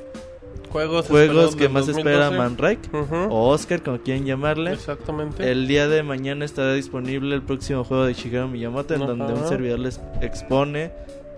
[0.70, 2.39] Juegos, juegos que más espera 2012.
[2.39, 3.32] Manrike Ujú.
[3.32, 4.72] o Oscar, como quieren llamarle.
[4.72, 5.51] Exactamente.
[5.51, 9.48] El día de mañana estará disponible el próximo juego de Shigeru Miyamoto, en donde un
[9.48, 10.90] servidor les expone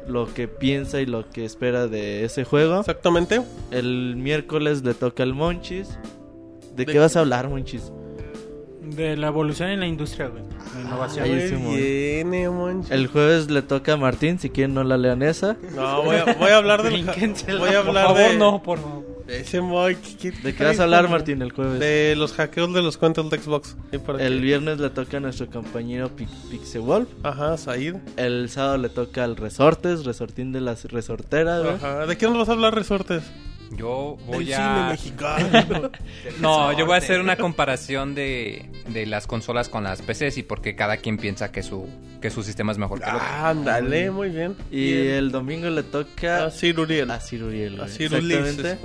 [0.09, 2.81] lo que piensa y lo que espera de ese juego.
[2.81, 3.43] Exactamente.
[3.71, 5.99] El miércoles le toca al Monchis.
[6.75, 7.93] ¿De, ¿De qué vas a hablar, Monchis?
[8.87, 10.43] De la evolución en la industria, güey.
[10.75, 11.25] La innovación.
[11.25, 11.33] Ahí
[11.77, 12.93] eh, monchi.
[12.93, 15.57] El jueves le toca a Martín, si quieren no la lean esa.
[15.75, 16.83] No, voy a, voy a hablar.
[16.83, 18.37] Brínquensela, Voy a Por hablar favor, de.
[18.39, 19.25] no, por favor.
[19.27, 19.97] de ese Moy.
[20.21, 21.09] ¿qué- ¿De qué vas a hablar?
[21.09, 21.81] Martín, el jueves?
[21.81, 23.77] De los hackeos de los cuentos de Xbox.
[24.21, 27.09] El viernes le toca a nuestro compañero Pi- Pixewolf.
[27.25, 27.97] Ajá, Said.
[28.17, 31.75] El sábado le toca al Resortes, Resortín de las Resorteras, güey.
[31.75, 32.07] Ajá.
[32.07, 33.25] ¿De qué nos vas a hablar, resortes?
[33.77, 34.57] Yo voy Del a...
[34.57, 35.91] cine mexicano.
[36.41, 40.43] No, yo voy a hacer una comparación de, de las consolas con las PCs y
[40.43, 41.87] porque cada quien piensa que su,
[42.21, 43.27] que su sistema es mejor que el otro.
[43.29, 44.55] Ándale, muy bien.
[44.71, 45.07] Y Bien.
[45.15, 47.11] el domingo le toca A Sir Uriel.
[47.11, 47.85] a Sir Uriel, güey.
[47.89, 48.77] A Sir Exactamente.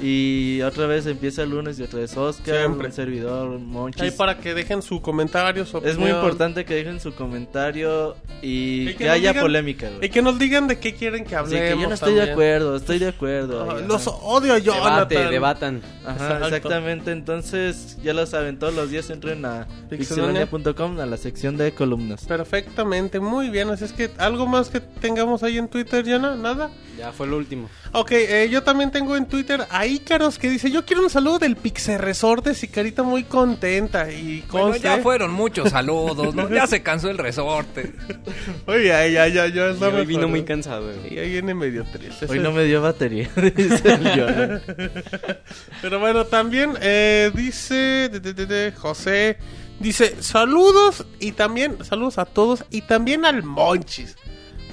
[0.00, 2.86] Y otra vez empieza el lunes y otra vez Oscar, Siempre.
[2.88, 4.02] un servidor, Monchis.
[4.02, 8.90] Ahí para que dejen su comentario, su Es muy importante que dejen su comentario y,
[8.90, 10.06] Y que, haya digan- polémica, güey.
[10.06, 11.68] Y que nos digan de qué quieren que hablemos.
[11.74, 13.70] que yo no estoy de acuerdo, estoy de acuerdo.
[13.70, 14.06] Ahí, los.
[14.32, 15.30] Odio yo, Debate, Jonathan.
[15.30, 15.82] debatan.
[16.04, 16.46] Ajá, Exacto.
[16.46, 17.12] exactamente.
[17.12, 20.46] Entonces, ya lo saben, todos los días entren a Pixelania.
[20.46, 22.24] pixelania.com a la sección de columnas.
[22.24, 23.70] Perfectamente, muy bien.
[23.70, 26.34] Así es que, ¿algo más que tengamos ahí en Twitter, Yana?
[26.36, 26.70] ¿Nada?
[26.98, 27.68] Ya fue lo último.
[27.92, 31.38] Ok, eh, yo también tengo en Twitter a Ícaros que dice: Yo quiero un saludo
[31.38, 34.10] del Pixel Resortes y carita muy contenta.
[34.10, 36.48] Y Bueno, ya fueron muchos saludos, ¿no?
[36.50, 37.92] Ya se cansó el resorte.
[38.66, 41.14] Oye, ya, ya, ya, ya hoy vino muy cansado, güey.
[41.14, 42.26] Y ahí viene medio triste.
[42.28, 44.14] Hoy no me dio batería, dice el
[45.82, 49.38] Pero bueno, también eh, dice de, de- de- de José,
[49.80, 54.16] dice saludos y también saludos a todos y también al Monchis.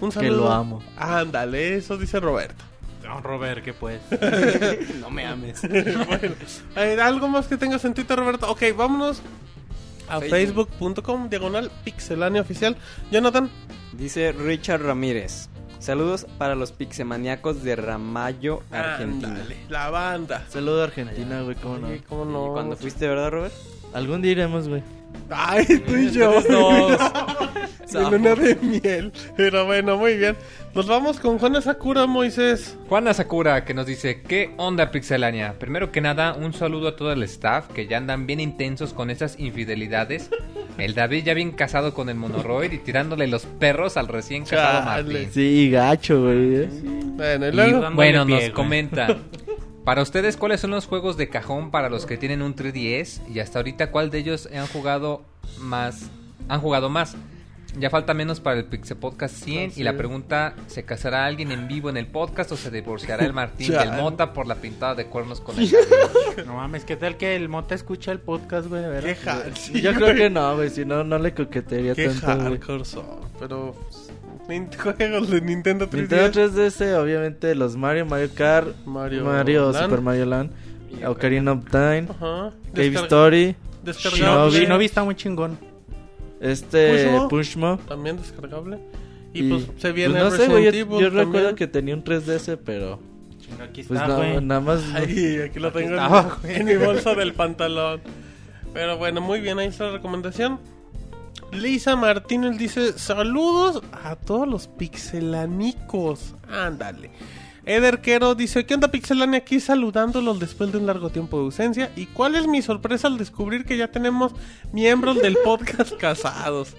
[0.02, 0.38] Un Que saludo.
[0.46, 0.84] lo amo.
[0.98, 2.64] Ándale, eso dice Roberto.
[3.04, 4.00] No, Robert, ¿qué pues?
[5.02, 5.62] No me ames.
[5.68, 6.36] bueno,
[6.76, 8.50] eh, algo más que tengas en Twitter, Roberto.
[8.52, 9.22] Ok, vámonos
[10.08, 12.76] a facebook.com diagonal pixelania oficial.
[13.12, 13.50] Jonathan,
[13.94, 15.50] Dice Richard Ramírez.
[15.80, 19.30] Saludos para los pixemaniacos de Ramallo, Argentina.
[19.30, 20.46] ándale, la banda.
[20.50, 21.88] Saludo a Argentina, güey, cómo no.
[22.08, 23.54] ¿cómo ¿Y cuando fuiste, verdad, Robert?
[23.94, 24.84] Algún día iremos, güey.
[25.30, 26.42] Ay, tú y yo.
[27.92, 29.12] De luna de miel.
[29.36, 30.36] Pero bueno, muy bien.
[30.76, 32.78] Nos vamos con Juana Sakura, Moisés.
[32.88, 35.56] Juana Sakura que nos dice, ¿qué onda Pixelania?
[35.58, 39.10] Primero que nada, un saludo a todo el staff que ya andan bien intensos con
[39.10, 40.30] esas infidelidades.
[40.78, 44.86] El David ya bien casado con el monoroid y tirándole los perros al recién casado
[44.86, 45.14] Chale.
[45.14, 45.30] Martín.
[45.34, 46.56] Sí, gacho, güey.
[46.58, 46.70] ¿eh?
[47.16, 47.72] Bueno, y Y luego.
[47.82, 49.08] dándole bueno, nos comenta.
[49.86, 53.22] Para ustedes, ¿cuáles son los juegos de cajón para los que tienen un 3DS?
[53.34, 55.22] Y hasta ahorita, ¿cuál de ellos han jugado
[55.60, 56.10] más?
[56.48, 57.16] Han jugado más.
[57.78, 61.68] Ya falta menos para el Pixel Podcast 100 y la pregunta, ¿se casará alguien en
[61.68, 63.92] vivo en el podcast o se divorciará el Martín del.
[63.94, 65.72] Mota por la pintada de cuernos con el?
[66.46, 68.84] No mames, ¿qué tal que el Mota escucha el podcast, güey?
[69.02, 70.04] Qué hard, sí, Yo güey.
[70.04, 72.60] creo que no, güey, si no, no le coquetearía Qué tanto, güey.
[72.60, 73.06] hardcore son.
[73.40, 73.76] Pero.
[74.58, 75.96] Pues, Juegos de Nintendo 3DS.
[75.98, 79.24] Nintendo 3DS, obviamente, los Mario, Mario Kart, Mario.
[79.24, 79.84] Mario, Land.
[79.86, 80.52] Super Mario Land,
[81.06, 82.52] Ocarina of Time, Ajá.
[82.74, 83.56] Cave Descarga- Story.
[83.86, 84.52] Shinobi.
[84.52, 85.58] Shinobi está muy chingón.
[86.42, 87.28] este Pushmo.
[87.30, 87.80] Pushmo.
[87.88, 88.80] También descargable.
[89.34, 90.72] Y, pues se viene pues, no sé, güey,
[91.02, 93.00] yo, recuerdo que tenía un 3DS, pero
[93.88, 95.96] pues no, nada más Ay, aquí lo tengo
[96.44, 98.02] en, en mi bolsa del pantalón.
[98.74, 100.60] Pero bueno, muy bien, ahí está la recomendación.
[101.52, 106.36] Lisa Martínez dice: Saludos a todos los pixelanicos.
[106.48, 107.12] Ándale.
[107.66, 109.40] Eder Quero dice: ¿Qué onda, Pixelania?
[109.40, 111.92] Aquí saludándolos después de un largo tiempo de ausencia.
[111.96, 114.34] ¿Y cuál es mi sorpresa al descubrir que ya tenemos
[114.72, 116.76] miembros del podcast casados?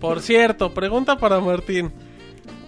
[0.00, 1.92] Por cierto, pregunta para Martín.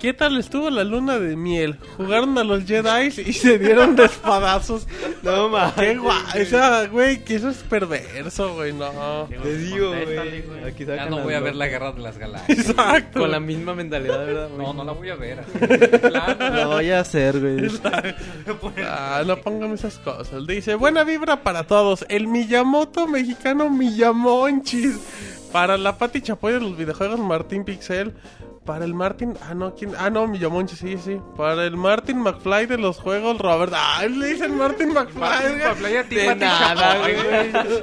[0.00, 1.76] ¿Qué tal estuvo la luna de miel?
[1.96, 4.86] Jugaron a los Jedi y se dieron de espadazos.
[5.22, 5.74] No, mames.
[5.74, 6.42] Qué guay.
[6.42, 9.28] O sea, güey, que eso es perverso, güey, no.
[9.42, 10.44] Te digo, güey.
[10.64, 12.58] Aquí Ya no voy a ver la guerra de las galaxias.
[12.70, 13.20] Exacto.
[13.20, 14.48] Con la misma mentalidad, ¿verdad?
[14.56, 15.40] No, no la voy a ver.
[16.08, 16.68] Claro.
[16.68, 17.68] voy a hacer, güey.
[18.84, 20.46] Ah, no pongan esas cosas.
[20.46, 22.06] Dice, buena vibra para todos.
[22.08, 24.96] El Miyamoto mexicano Miyamonchis.
[25.52, 28.12] Para la Pati Chapoy de los videojuegos Martín Pixel.
[28.68, 29.34] Para el Martin...
[29.48, 29.94] Ah, no, ¿quién?
[29.96, 31.18] Ah, no, Miyamonchis, sí, sí.
[31.38, 33.72] Para el Martin McFly de los juegos Robert.
[33.74, 35.78] Ah, le dicen Martin McFly.
[35.80, 35.96] güey.
[35.96, 37.16] a ti, De nada, güey.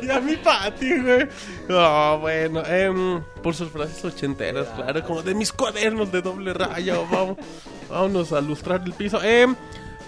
[0.03, 1.27] Y a mi Pati, güey.
[1.67, 2.63] No, bueno.
[2.67, 5.03] em, por sus frases ochenteras, claro.
[5.03, 6.97] Como de mis cuadernos de doble raya.
[7.11, 7.37] vamos,
[7.89, 9.23] vámonos a lustrar el piso.
[9.23, 9.55] Em,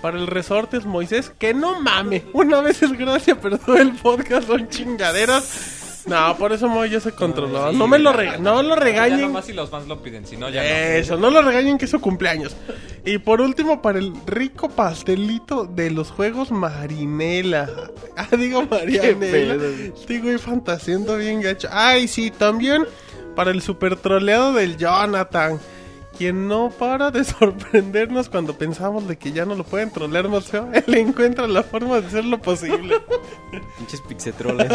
[0.04, 2.26] para el resortes Moisés, que no mame.
[2.34, 5.87] Una vez es gracia, pero todo el podcast son chingaderas.
[6.08, 7.72] No, por eso Moy ya se controló.
[7.74, 9.22] No, me lo rega no lo Ya regañen.
[9.22, 10.64] nomás si los fans lo piden, si no ya.
[10.98, 12.56] Eso, no lo regañen que es su cumpleaños.
[13.06, 17.70] Y por último, para el rico pastelito de los juegos Marinela.
[18.20, 19.20] Ah, digo Marianela.
[19.20, 19.64] pedo,
[19.96, 21.68] Estoy güey fantaseando bien gacho.
[21.72, 22.84] Ay, sí, también
[23.36, 25.60] para el super troleado del Jonathan.
[26.18, 30.46] Quien no para de sorprendernos cuando pensamos de que ya no lo pueden trolear más
[30.46, 30.68] feo.
[30.74, 32.96] Él encuentra la forma de hacerlo posible.
[33.78, 34.68] Pinches pixetroles.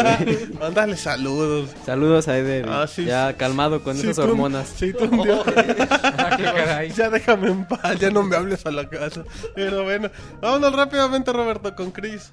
[0.59, 1.71] Mándale saludos.
[1.85, 2.67] Saludos a Eder.
[2.69, 4.71] Ah, sí, ya calmado con Sí, esas hormonas.
[4.75, 6.83] Sí, tú un día- Ah.
[6.85, 9.23] Ya déjame en paz, ya no me hables a la casa.
[9.55, 10.09] Pero bueno,
[10.41, 12.31] vámonos rápidamente, Roberto, con Chris.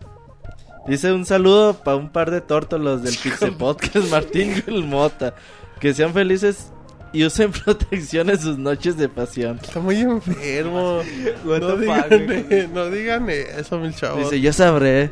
[0.86, 5.34] Dice un saludo para un par de tórtolos del Pixel Podcast, Martín y el Mota.
[5.78, 6.72] Que sean felices
[7.12, 9.58] y usen protección en sus noches de pasión.
[9.62, 11.00] Está muy enfermo.
[11.44, 14.30] No digan, eh, no digan eso, mil chavos.
[14.30, 15.10] Dice, yo sabré.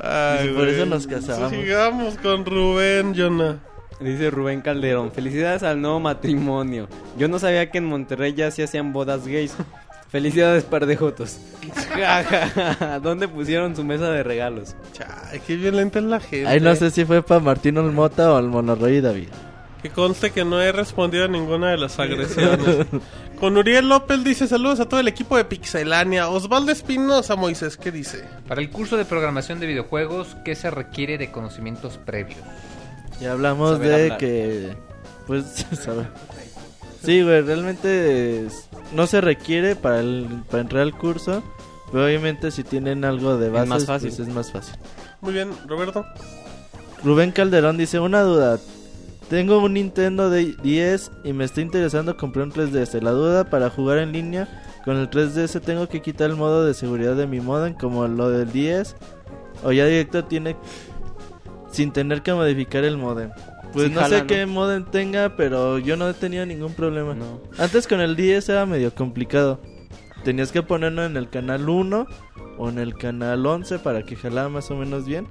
[0.00, 1.50] Ay, Dice, por eso nos casamos.
[1.50, 3.58] Sigamos con Rubén, Jonah.
[4.00, 6.88] Dice Rubén Calderón, felicidades al nuevo matrimonio.
[7.18, 9.56] Yo no sabía que en Monterrey ya se hacían bodas gays.
[10.08, 11.38] Felicidades par de jotos.
[13.02, 14.74] ¿Dónde pusieron su mesa de regalos?
[14.92, 16.46] Chay, qué violenta es la gente.
[16.46, 19.28] Ay, no sé si fue para Martín el Mota o al Monorroy David.
[19.82, 22.86] Que conste que no he respondido a ninguna de las agresiones.
[23.38, 26.28] Con Uriel López dice saludos a todo el equipo de Pixelania.
[26.28, 28.24] Osvaldo Espinosa, Moisés, ¿qué dice?
[28.48, 32.40] Para el curso de programación de videojuegos, ¿qué se requiere de conocimientos previos?
[33.20, 34.18] Ya hablamos Saber de hablar.
[34.18, 34.76] que...
[35.28, 35.44] Pues,
[35.80, 36.08] saber.
[37.04, 41.42] Sí, güey, realmente es- no se requiere para, el, para entrar al curso.
[41.92, 44.08] Pero obviamente si tienen algo de Es bases, más fácil.
[44.10, 44.74] pues es más fácil.
[45.20, 46.04] Muy bien, Roberto.
[47.04, 48.58] Rubén Calderón dice, una duda.
[49.28, 53.00] Tengo un Nintendo de 10 y me está interesando comprar un 3DS.
[53.02, 54.48] La duda para jugar en línea
[54.84, 58.30] con el 3DS tengo que quitar el modo de seguridad de mi modem como lo
[58.30, 58.96] del 10
[59.64, 60.56] o ya directo tiene
[61.70, 63.30] sin tener que modificar el modem.
[63.74, 64.26] Pues Sí, no jala, sé ¿no?
[64.28, 67.14] qué modem tenga, pero yo no he tenido ningún problema.
[67.14, 67.42] No.
[67.58, 69.60] Antes con el 10 era medio complicado.
[70.24, 72.06] Tenías que ponerlo en el canal 1
[72.56, 75.28] o en el canal 11 para que jalara más o menos bien.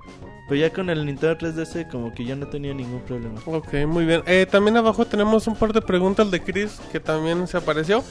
[0.48, 3.40] Pero ya con el Nintendo 3DS como que yo no tenía ningún problema.
[3.46, 4.24] Ok, muy bien.
[4.26, 8.04] Eh, también abajo tenemos un par de preguntas de Chris que también se apareció.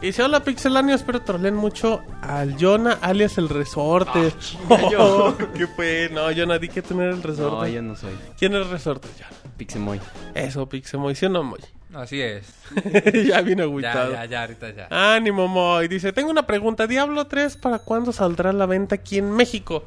[0.00, 4.32] Y dice, hola Pixelania, espero troleen mucho al Jonah, alias el resorte.
[4.98, 6.08] Oh, ¿Qué fue?
[6.12, 7.56] No, Jonah, di que tener el resorte.
[7.56, 8.12] No, yo no soy.
[8.38, 9.54] ¿Quién es el resorte, Jonah?
[9.56, 10.00] Pixemoy.
[10.34, 11.60] Eso, Pixemoy, ¿sí o no, Moy?
[11.94, 12.46] Así es.
[13.28, 14.12] ya vino Ya, agüitado.
[14.12, 15.14] ya, ya, ahorita ya.
[15.14, 15.86] Ánimo, Moy.
[15.88, 16.86] Dice, tengo una pregunta.
[16.86, 19.84] ¿Diablo 3 para cuándo saldrá a la venta aquí en México?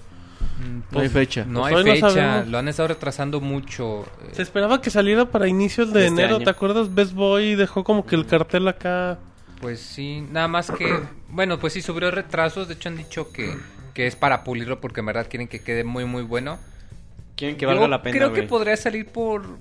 [0.60, 1.46] Mm, No hay fecha.
[1.46, 4.04] No Pues hay no fecha, lo han estado retrasando mucho.
[4.24, 6.36] eh, Se esperaba que saliera para inicios de, De este enero.
[6.38, 6.46] año.
[6.46, 6.94] ¿Te acuerdas?
[6.94, 9.18] Best Boy dejó como que el cartel acá.
[9.62, 11.00] Pues sí, nada más que,
[11.30, 13.56] bueno, pues sí subió retrasos, de hecho han dicho que,
[13.94, 16.60] que es para pulirlo porque en verdad quieren que quede muy muy bueno.
[17.36, 19.58] Quieren que Yo valga la pena, Creo que podría salir por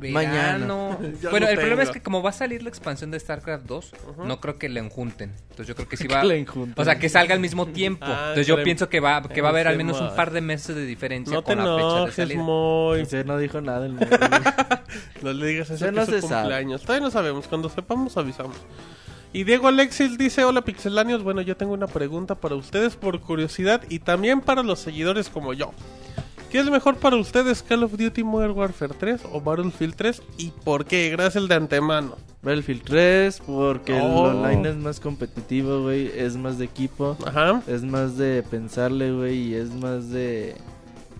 [0.00, 0.98] verano.
[1.22, 3.92] Ya bueno, el problema es que como va a salir la expansión de StarCraft 2,
[4.24, 5.32] no creo que le enjunten.
[5.50, 6.22] Entonces yo creo que sí va.
[6.76, 8.06] O sea, que salga al mismo tiempo.
[8.08, 10.14] Ah, Entonces que yo le- pienso que va que va a haber al menos un
[10.16, 12.42] par de meses de diferencia No te con la fecha de salida.
[12.42, 13.00] Moy.
[13.02, 13.86] Ese no dijo nada.
[13.86, 13.94] el.
[15.22, 16.40] No le digas eso no es su se sabe.
[16.42, 16.82] cumpleaños.
[16.82, 17.46] Todavía no sabemos.
[17.46, 18.56] Cuando sepamos, avisamos.
[19.32, 21.22] Y Diego Alexis dice: Hola Pixelanios.
[21.22, 25.52] Bueno, yo tengo una pregunta para ustedes por curiosidad y también para los seguidores como
[25.52, 25.72] yo.
[26.50, 30.22] ¿Qué es mejor para ustedes, Call of Duty Modern Warfare 3 o Battlefield 3?
[30.36, 31.10] ¿Y por qué?
[31.10, 32.16] Gracias de antemano.
[32.42, 34.30] Battlefield 3 porque Oh.
[34.30, 36.10] el online es más competitivo, güey.
[36.16, 37.16] Es más de equipo.
[37.24, 37.62] Ajá.
[37.68, 39.38] Es más de pensarle, güey.
[39.50, 40.56] Y es más de...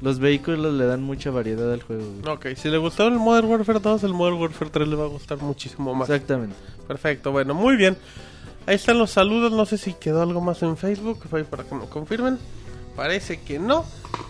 [0.02, 2.34] Los vehículos le dan mucha variedad al juego, güey.
[2.34, 5.08] Ok, si le gustó el Modern Warfare 2, el Modern Warfare 3 le va a
[5.08, 6.08] gustar muchísimo más.
[6.10, 6.56] Exactamente.
[6.88, 7.96] Perfecto, bueno, muy bien.
[8.66, 9.52] Ahí están los saludos.
[9.52, 11.20] No sé si quedó algo más en Facebook
[11.50, 12.38] para que me confirmen.
[13.00, 13.86] Parece que no.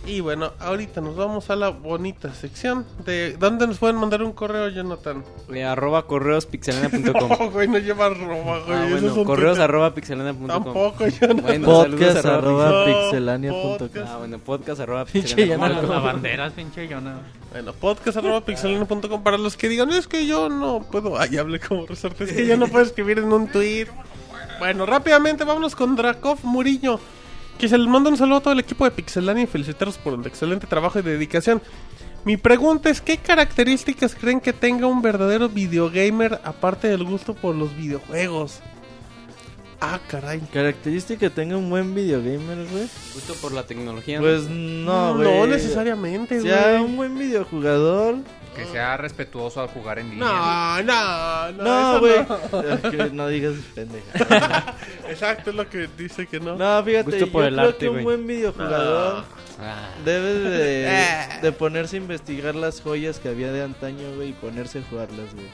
[0.07, 4.33] Y bueno, ahorita nos vamos a la bonita sección de dónde nos pueden mandar un
[4.33, 5.25] correo, Jonathan.
[5.53, 7.31] Eh, arroba correos pixelania.com.
[7.41, 8.79] No, güey, no lleva arroba, güey.
[8.79, 10.47] Ah, bueno, correos arroba pixelania.com.
[10.47, 11.43] Tampoco, Jonathan.
[11.43, 13.79] Bueno, Podcast saludos arroba pixelania.com.
[13.79, 14.09] podcast.
[14.09, 15.91] Ah, bueno, podcast arroba pixelania.com.
[15.91, 16.89] Las banderas, pinche.
[17.51, 21.19] Bueno, podcast arroba pixelania.com para los que digan, es que yo no puedo.
[21.21, 22.23] Ay, hablé como resorte.
[22.23, 23.89] Es que yo no puedo escribir en un tweet.
[24.61, 27.01] Bueno, rápidamente vámonos con Drakov Murillo.
[27.61, 30.15] Que se les manda un saludo a todo el equipo de Pixelania y felicitarlos por
[30.15, 31.61] el excelente trabajo y dedicación.
[32.25, 37.55] Mi pregunta es: ¿qué características creen que tenga un verdadero videogamer aparte del gusto por
[37.55, 38.61] los videojuegos?
[39.83, 40.41] Ah, caray.
[40.53, 42.89] Característica que tenga un buen videogamer, güey.
[43.15, 44.17] Justo por la tecnología.
[44.17, 44.23] ¿no?
[44.23, 45.39] Pues no, güey.
[45.39, 46.83] No necesariamente, Sea güey.
[46.85, 48.17] un buen videojugador.
[48.67, 50.27] Que sea respetuoso al jugar en línea.
[50.27, 51.63] No, no, no.
[51.65, 52.99] No, eso güey.
[53.09, 53.09] no.
[53.15, 54.77] No digas pendeja.
[55.09, 56.57] Exacto, es lo que dice que no.
[56.57, 58.05] No, fíjate, Gusto yo el creo arte, que un güey.
[58.05, 59.25] buen videojugador
[59.63, 61.29] Ah, debe de, Eh.
[61.43, 65.35] de ponerse a investigar las joyas que había de antaño, güey, y ponerse a jugarlas,
[65.35, 65.47] güey.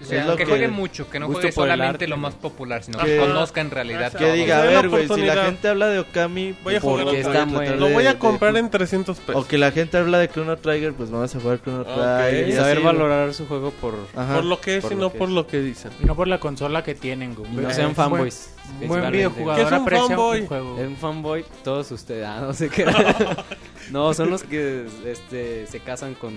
[0.00, 2.04] O sea, Es lo que, que- juegue mucho, que no gusto juegue por el solamente
[2.04, 4.12] arte, lo más popular, sino Que- que conozca en realidad.
[4.12, 7.20] Que diga, a ver, güey, si la gente habla de Okami, Voy a jugar porque
[7.20, 7.34] Okami.
[7.36, 7.76] está muy- bueno.
[7.76, 9.44] Lo voy a comprar de- en 300 pesos.
[9.44, 11.86] O que la gente habla de Chrono Trigger, pues vamos a jugar Chrono Ok.
[11.86, 12.48] Trigger.
[12.48, 13.94] y y saber así, valorar su juego por...
[14.14, 14.36] Ajá.
[14.36, 15.90] por lo que es por y no por lo que dicen.
[16.00, 17.50] Y no por la consola que tienen, güey.
[17.50, 18.54] No Eh, sean fanboys.
[18.86, 20.40] Buen, videojugador ¿Qué es un fanboy?
[20.42, 20.78] un juego.
[20.78, 22.84] Es un fanboy, todos ustedes, ah, no sé qué.
[23.90, 26.34] no, son los que este, se casan con,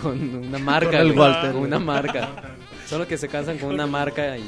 [0.00, 0.90] con una marca.
[0.92, 1.52] Con el Walter.
[1.52, 2.28] Con una marca.
[2.90, 4.42] Son los que se casan con una marca y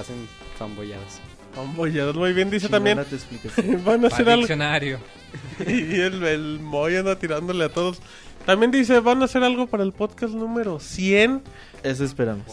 [0.00, 0.26] hacen
[0.58, 1.20] fanboyadas.
[1.58, 2.98] Ambollados, muy bien, dice también.
[3.84, 4.46] Van a hacer algo.
[5.66, 7.98] Y el, el Moy anda tirándole a todos.
[8.46, 11.42] También dice, van a hacer algo para el podcast número 100.
[11.82, 12.46] Eso esperamos.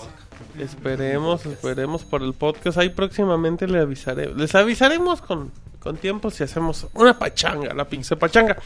[0.59, 2.77] Esperemos, esperemos por el podcast.
[2.77, 4.33] Ahí próximamente le avisaré.
[4.35, 8.57] Les avisaremos con, con tiempo si hacemos una pachanga, la pinche pachanga.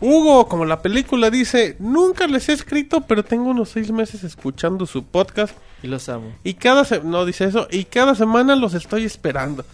[0.00, 4.86] Hugo, como la película dice, nunca les he escrito, pero tengo unos seis meses escuchando
[4.86, 5.56] su podcast.
[5.82, 6.32] Y los amo.
[6.44, 9.64] Y cada se no dice eso, y cada semana los estoy esperando.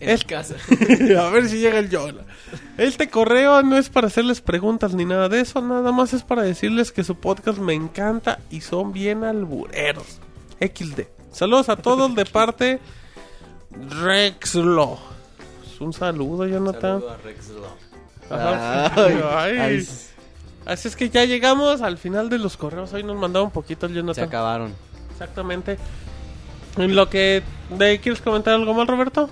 [0.00, 0.54] En Es- casa.
[1.20, 2.22] a ver si llega el Yola.
[2.78, 6.42] Este correo no es para hacerles preguntas ni nada de eso, nada más es para
[6.42, 10.18] decirles que su podcast me encanta y son bien albureros.
[10.60, 11.02] XD.
[11.32, 12.80] Saludos a todos de parte
[14.00, 14.98] Rexlo.
[15.60, 17.00] Pues Un saludo, Jonathan.
[17.00, 17.76] Saludo a Rex Law.
[18.38, 18.92] Ajá.
[18.96, 19.58] Ay, Ay.
[19.58, 19.88] ay,
[20.64, 22.92] Así es que ya llegamos al final de los correos.
[22.92, 24.24] Hoy nos mandaba un poquito el Se Jonathan.
[24.24, 24.74] acabaron.
[25.12, 25.78] Exactamente.
[26.76, 27.42] En lo que...
[27.70, 29.28] ¿de, ¿Quieres comentar algo más, Roberto?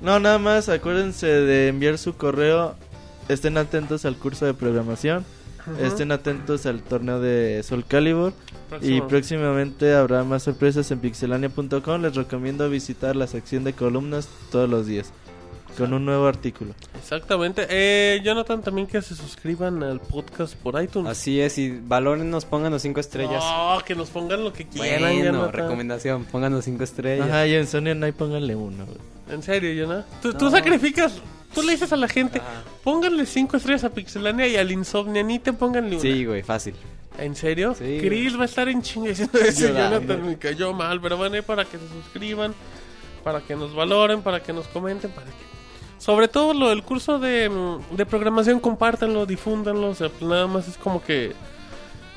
[0.00, 2.74] No, nada más, acuérdense de enviar su correo.
[3.28, 5.24] Estén atentos al curso de programación.
[5.80, 8.32] Estén atentos al torneo de Soul Calibur.
[8.80, 12.02] Y próximamente habrá más sorpresas en pixelania.com.
[12.02, 15.12] Les recomiendo visitar la sección de columnas todos los días.
[15.76, 16.74] Con un nuevo artículo.
[16.98, 17.66] Exactamente.
[17.68, 21.10] Eh, Jonathan, también que se suscriban al podcast por iTunes.
[21.10, 23.42] Así es, y valórennos, pónganos cinco estrellas.
[23.46, 25.52] Oh, que nos pongan lo que quieran, bueno, Jonathan.
[25.52, 27.28] recomendación, pónganos cinco estrellas.
[27.28, 28.84] Ajá, y en Sony no hay pónganle uno.
[28.86, 28.98] güey.
[29.30, 30.04] En serio, Jonathan.
[30.22, 30.50] ¿Tú, tú No.
[30.50, 31.20] sacrificas
[31.54, 32.40] tú le dices a la gente,
[32.84, 36.00] pónganle cinco estrellas a Pixelania y al Insomnia, ni te pónganle una.
[36.02, 36.74] Sí, güey, fácil.
[37.18, 37.74] ¿En serio?
[37.74, 37.96] Sí.
[38.02, 39.68] Chris va a estar en chingue diciendo eso.
[39.68, 42.54] Jonathan me cayó mal, pero bueno, ahí para que se suscriban,
[43.24, 45.55] para que nos valoren, para que nos comenten, para que...
[46.06, 50.46] Sobre todo lo del curso de, mm, de programación, compártanlo, difúndanlo, o sea, pues nada
[50.46, 51.32] más es como que...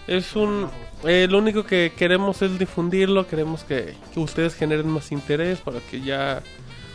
[0.06, 0.70] Es un...
[1.06, 5.80] eh, lo único que queremos es difundirlo, queremos que, que ustedes generen más interés para
[5.80, 6.44] que ya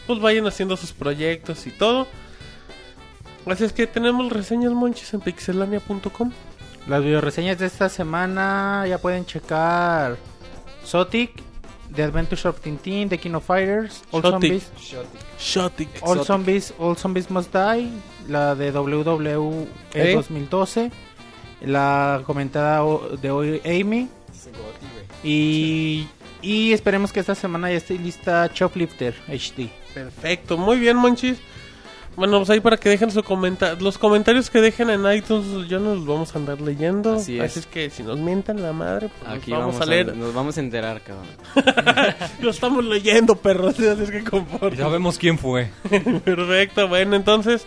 [0.07, 2.07] pues vayan haciendo sus proyectos y todo.
[3.47, 6.31] Así es que tenemos reseñas monchis en pixelania.com.
[6.87, 10.17] Las videoreseñas de esta semana ya pueden checar
[10.85, 11.33] Zotic,
[11.95, 14.23] The Adventures of Tintin, The King of Fighters, All.
[14.23, 15.34] Zombies, Shotic.
[16.03, 17.91] All Zombies, All Zombies Must Die,
[18.29, 20.15] la de WWE ¿Eh?
[20.15, 20.91] 2012,
[21.63, 22.83] la comentada
[23.21, 24.09] de hoy Amy
[25.23, 26.07] y,
[26.43, 29.69] y esperemos que esta semana ya esté lista Choplifter HD.
[29.95, 31.39] Perfecto, muy bien, Monchis.
[32.17, 33.77] Bueno, pues ahí para que dejen su comentario.
[33.81, 37.15] Los comentarios que dejen en iTunes, ya nos los vamos a andar leyendo.
[37.15, 37.65] Así Así es.
[37.65, 40.17] es, que si nos mientan la madre, pues Aquí nos vamos, vamos, a leer.
[40.17, 41.27] nos vamos a enterar, cabrón.
[42.41, 43.75] Lo estamos leyendo, perros.
[43.81, 44.77] Así es que conforme.
[44.77, 45.71] Ya vemos quién fue.
[46.25, 47.67] Perfecto, bueno, entonces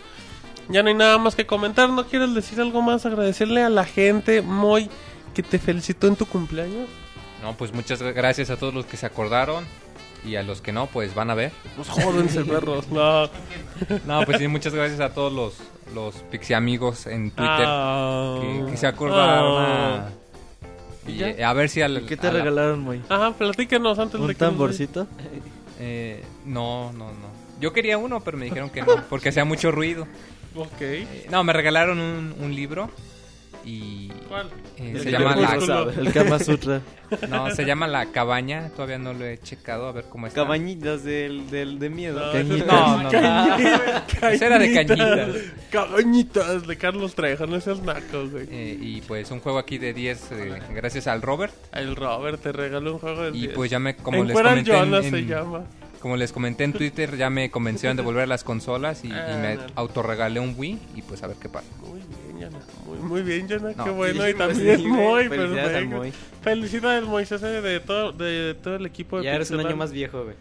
[0.69, 1.90] ya no hay nada más que comentar.
[1.90, 3.06] ¿No quieres decir algo más?
[3.06, 4.90] Agradecerle a la gente, Moy,
[5.34, 6.88] que te felicitó en tu cumpleaños.
[7.41, 9.64] No, pues muchas gracias a todos los que se acordaron.
[10.26, 11.52] Y a los que no, pues van a ver.
[11.76, 12.88] Pues jódense, perros.
[12.89, 13.30] No.
[14.06, 15.56] No, pues sí, muchas gracias a todos los,
[15.94, 18.38] los Pixie amigos en Twitter Ah.
[18.41, 19.64] que, que se acordaron.
[19.64, 20.07] Ah.
[21.06, 22.06] a- y, eh, a ver si al.
[22.06, 23.02] ¿Qué te regalaron, muy?
[23.07, 25.07] Ajá, platícanos antes de ¿Un que nos tamborcito?
[25.80, 27.27] Eh, no, no, no.
[27.61, 30.06] Yo quería uno, pero me dijeron que no, porque hacía mucho ruido.
[30.56, 30.81] Ok.
[30.81, 32.89] Eh, no, me regalaron un, un libro
[33.68, 34.48] y ¿Cuál?
[34.77, 35.53] eh, El se llama la.
[35.98, 36.81] El Kama Sutra.
[37.30, 38.69] no, se llama la cabaña.
[38.69, 40.41] Todavía no lo he checado a ver cómo está.
[40.44, 42.19] Cabañitas del, del, de miedo.
[42.26, 42.68] No, Cañitas.
[42.68, 43.11] No, no, no.
[43.11, 44.34] Cañitas.
[44.34, 45.30] Ese era de cañitas.
[45.72, 48.48] Cañitas de Carlos Trejo, no seas naco, güey.
[48.49, 51.53] Eh, y pues un juego aquí de 10 eh, gracias al Robert.
[51.73, 53.53] El Robert te regaló un juego de Y 10.
[53.53, 55.64] pues ya me, como En les comenté en, Jonas en- se llama.
[56.02, 59.18] como les comenté en Twitter, ya me convencieron de volver las consolas y, y me
[59.18, 59.61] Ah, no.
[59.76, 61.68] autorregalé un Wii y pues a ver qué pasa.
[61.81, 62.07] Muy bien,
[62.86, 63.76] Muy, muy bien, Jonas.
[63.76, 64.24] No, Qué bueno.
[64.24, 65.24] sí, y pues, también sí, muy.
[65.28, 65.95] Felicidades al perfecto.
[65.98, 66.14] Moy.
[66.41, 70.24] Felicidades, Moisés, de todo, de todo el equipo de Ya eres un año más viejo,
[70.24, 70.36] güey.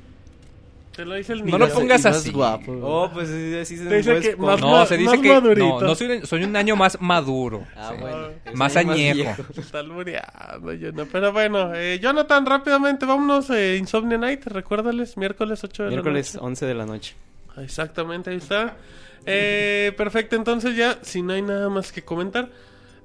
[0.94, 1.58] Te lo dice el No niño.
[1.58, 2.30] lo pongas más así.
[2.32, 2.72] guapo.
[2.82, 5.80] Oh, pues sí, así se Te dice que más No, se dice más que madurito.
[5.82, 7.66] no, no soy, soy un año más maduro.
[7.76, 8.00] Ah, Sí.
[8.00, 8.28] bueno.
[8.54, 9.42] Más añejo.
[9.58, 11.06] Está albureando, Jonas.
[11.12, 13.50] Pero bueno, eh, Jonathan, rápidamente, vámonos.
[13.50, 16.46] Eh, Insomnia Night, recuérdales, miércoles 8 de Miércoles la noche.
[16.46, 17.14] 11 de la noche.
[17.58, 18.76] Exactamente, ahí está.
[19.26, 22.48] Eh, perfecto, entonces ya, si no hay nada más que comentar,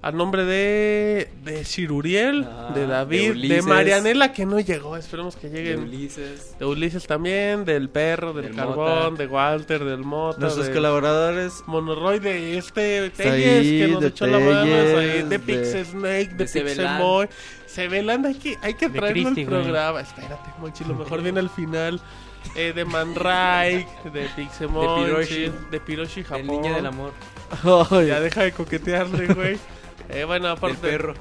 [0.04, 3.66] a nombre de, de Ciruriel, Ah, de de David, de, Ulises.
[3.68, 5.84] Marianela, que no llegó, esperemos que De lleguen.
[5.84, 6.58] Ulises.
[6.58, 9.24] De Ulises también, del perro, del, Del carbón, Mota.
[9.24, 11.54] de Walter, del Mota, Nuestros de colaboradores.
[11.68, 14.62] Monoroy, de este Telles, ahí, que nos de echó la mano,
[14.98, 16.98] ahí, de de- Pixesnake, de, de Sebelán.
[16.98, 17.30] Pixemoy.
[17.68, 20.02] Sebelán, hay que, hay que De traerlo al programa.
[20.02, 22.02] Espérate, Monchi, lo mejor viene al final.
[22.56, 25.52] Eh, de Manray, de Pixemoy, De Piroshi.
[25.72, 26.40] de Piroshi Japón.
[26.42, 27.14] El niño del amor.
[28.06, 29.58] Ya deja de coquetearle, güey.
[30.10, 30.78] Eh, bueno, Del aparte.
[30.78, 31.14] perro.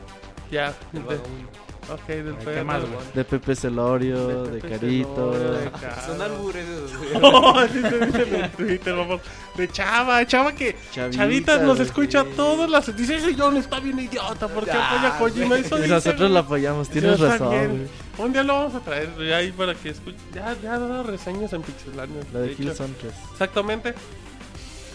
[0.50, 2.64] Ya, Del de- ok, del ¿Qué perro.
[2.64, 2.82] más,
[3.14, 5.32] de Pepe Celorio, de, Pepe Carito.
[5.32, 6.02] Celorio, de Caro.
[6.06, 7.64] Son albures esos, güey.
[7.64, 9.20] Así se dicen en Twitter, vamos.
[9.56, 12.96] De Chava, Chava que Chavita, Chavitas nos escucha todas las.
[12.96, 14.48] Dice ese John está bien idiota.
[14.48, 15.58] ¿Por qué apoya a Kojima?
[15.58, 17.88] Eso Y dice, nosotros lo apoyamos, Sí, tienes razón.
[18.20, 20.16] Un día lo vamos a traer güey, ahí para que escuche.
[20.34, 22.22] Ya, ya ha dado reseñas en Pixelania.
[22.32, 22.54] La de.
[22.54, 23.12] Killzone 3.
[23.32, 23.94] Exactamente.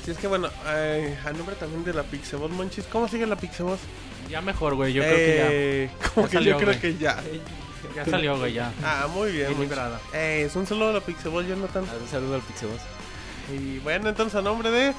[0.04, 3.36] Si es que bueno, eh, a nombre también de la Pixeboss Monchis, ¿cómo sigue la
[3.36, 3.80] Pixeboss?
[4.30, 4.94] Ya mejor, güey.
[4.94, 6.80] Yo creo que Eh, Como Ya que salió, yo creo güey.
[6.82, 7.22] que ya.
[7.96, 8.04] ya.
[8.04, 8.72] Ya salió, güey, ya.
[8.84, 9.60] Ah, muy bien.
[9.60, 10.00] Liberada.
[10.14, 11.84] Eh, es un saludo a la Pixeboss, Jonathan.
[12.02, 12.82] Un saludo al Pixeboss.
[13.56, 14.94] Y bueno, entonces a nombre de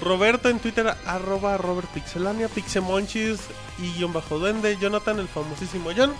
[0.00, 3.40] Roberto en Twitter, arroba Robert Pixelania, Pixemonchis
[3.78, 6.12] y guion bajo duende, Jonathan, el famosísimo John,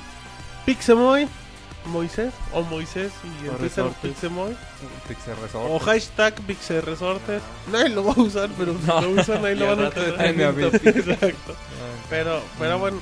[0.65, 1.27] Pixemoy,
[1.87, 4.13] Moisés o Moisés y O Resortes.
[4.13, 4.57] Pixemoy
[5.55, 7.43] o hashtag Pixeresortes.
[7.71, 10.15] Nadie lo va a usar, pero si lo usan ahí lo van a tener.
[10.17, 10.71] traen mi avión.
[10.75, 11.57] Exacto.
[12.09, 12.99] Pero, pero bueno,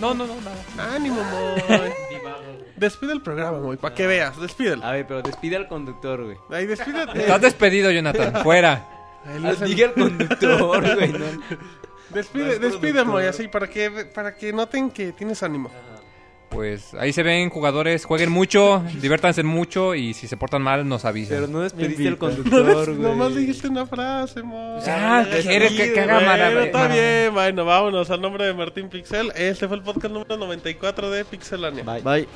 [0.00, 0.94] No, no, no, nada.
[0.94, 1.90] ánimo, Moy.
[2.76, 4.84] Despide el programa, Moy, para que veas, despídelo.
[4.84, 6.36] A ver, pero despide al conductor, güey.
[6.50, 7.20] Ahí despídete.
[7.20, 8.42] Estás despedido, Jonathan.
[8.42, 8.88] Fuera.
[9.26, 11.12] El- Diga al conductor, güey.
[11.12, 11.26] no-
[12.10, 13.04] Despide, No es despide.
[13.04, 15.70] Moy, así para que, para que noten que tienes ánimo.
[16.50, 21.04] Pues ahí se ven jugadores, jueguen mucho, diviértanse mucho y si se portan mal nos
[21.04, 21.36] avisen.
[21.36, 22.14] Pero no despediste al.
[22.14, 22.98] No, conductor, güey.
[22.98, 24.78] nomás dijiste una frase, mo.
[24.84, 26.64] Ya, ¿quieres que, que haga Bueno, maravilla?
[26.64, 29.30] está bien, bueno, vámonos a nombre de Martín Pixel.
[29.36, 31.84] Este fue el podcast número 94 de Pixelania.
[31.84, 32.02] Bye.
[32.02, 32.28] Bye.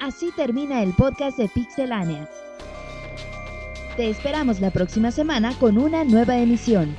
[0.00, 2.28] Así termina el podcast de Pixelania.
[3.96, 6.96] Te esperamos la próxima semana con una nueva emisión.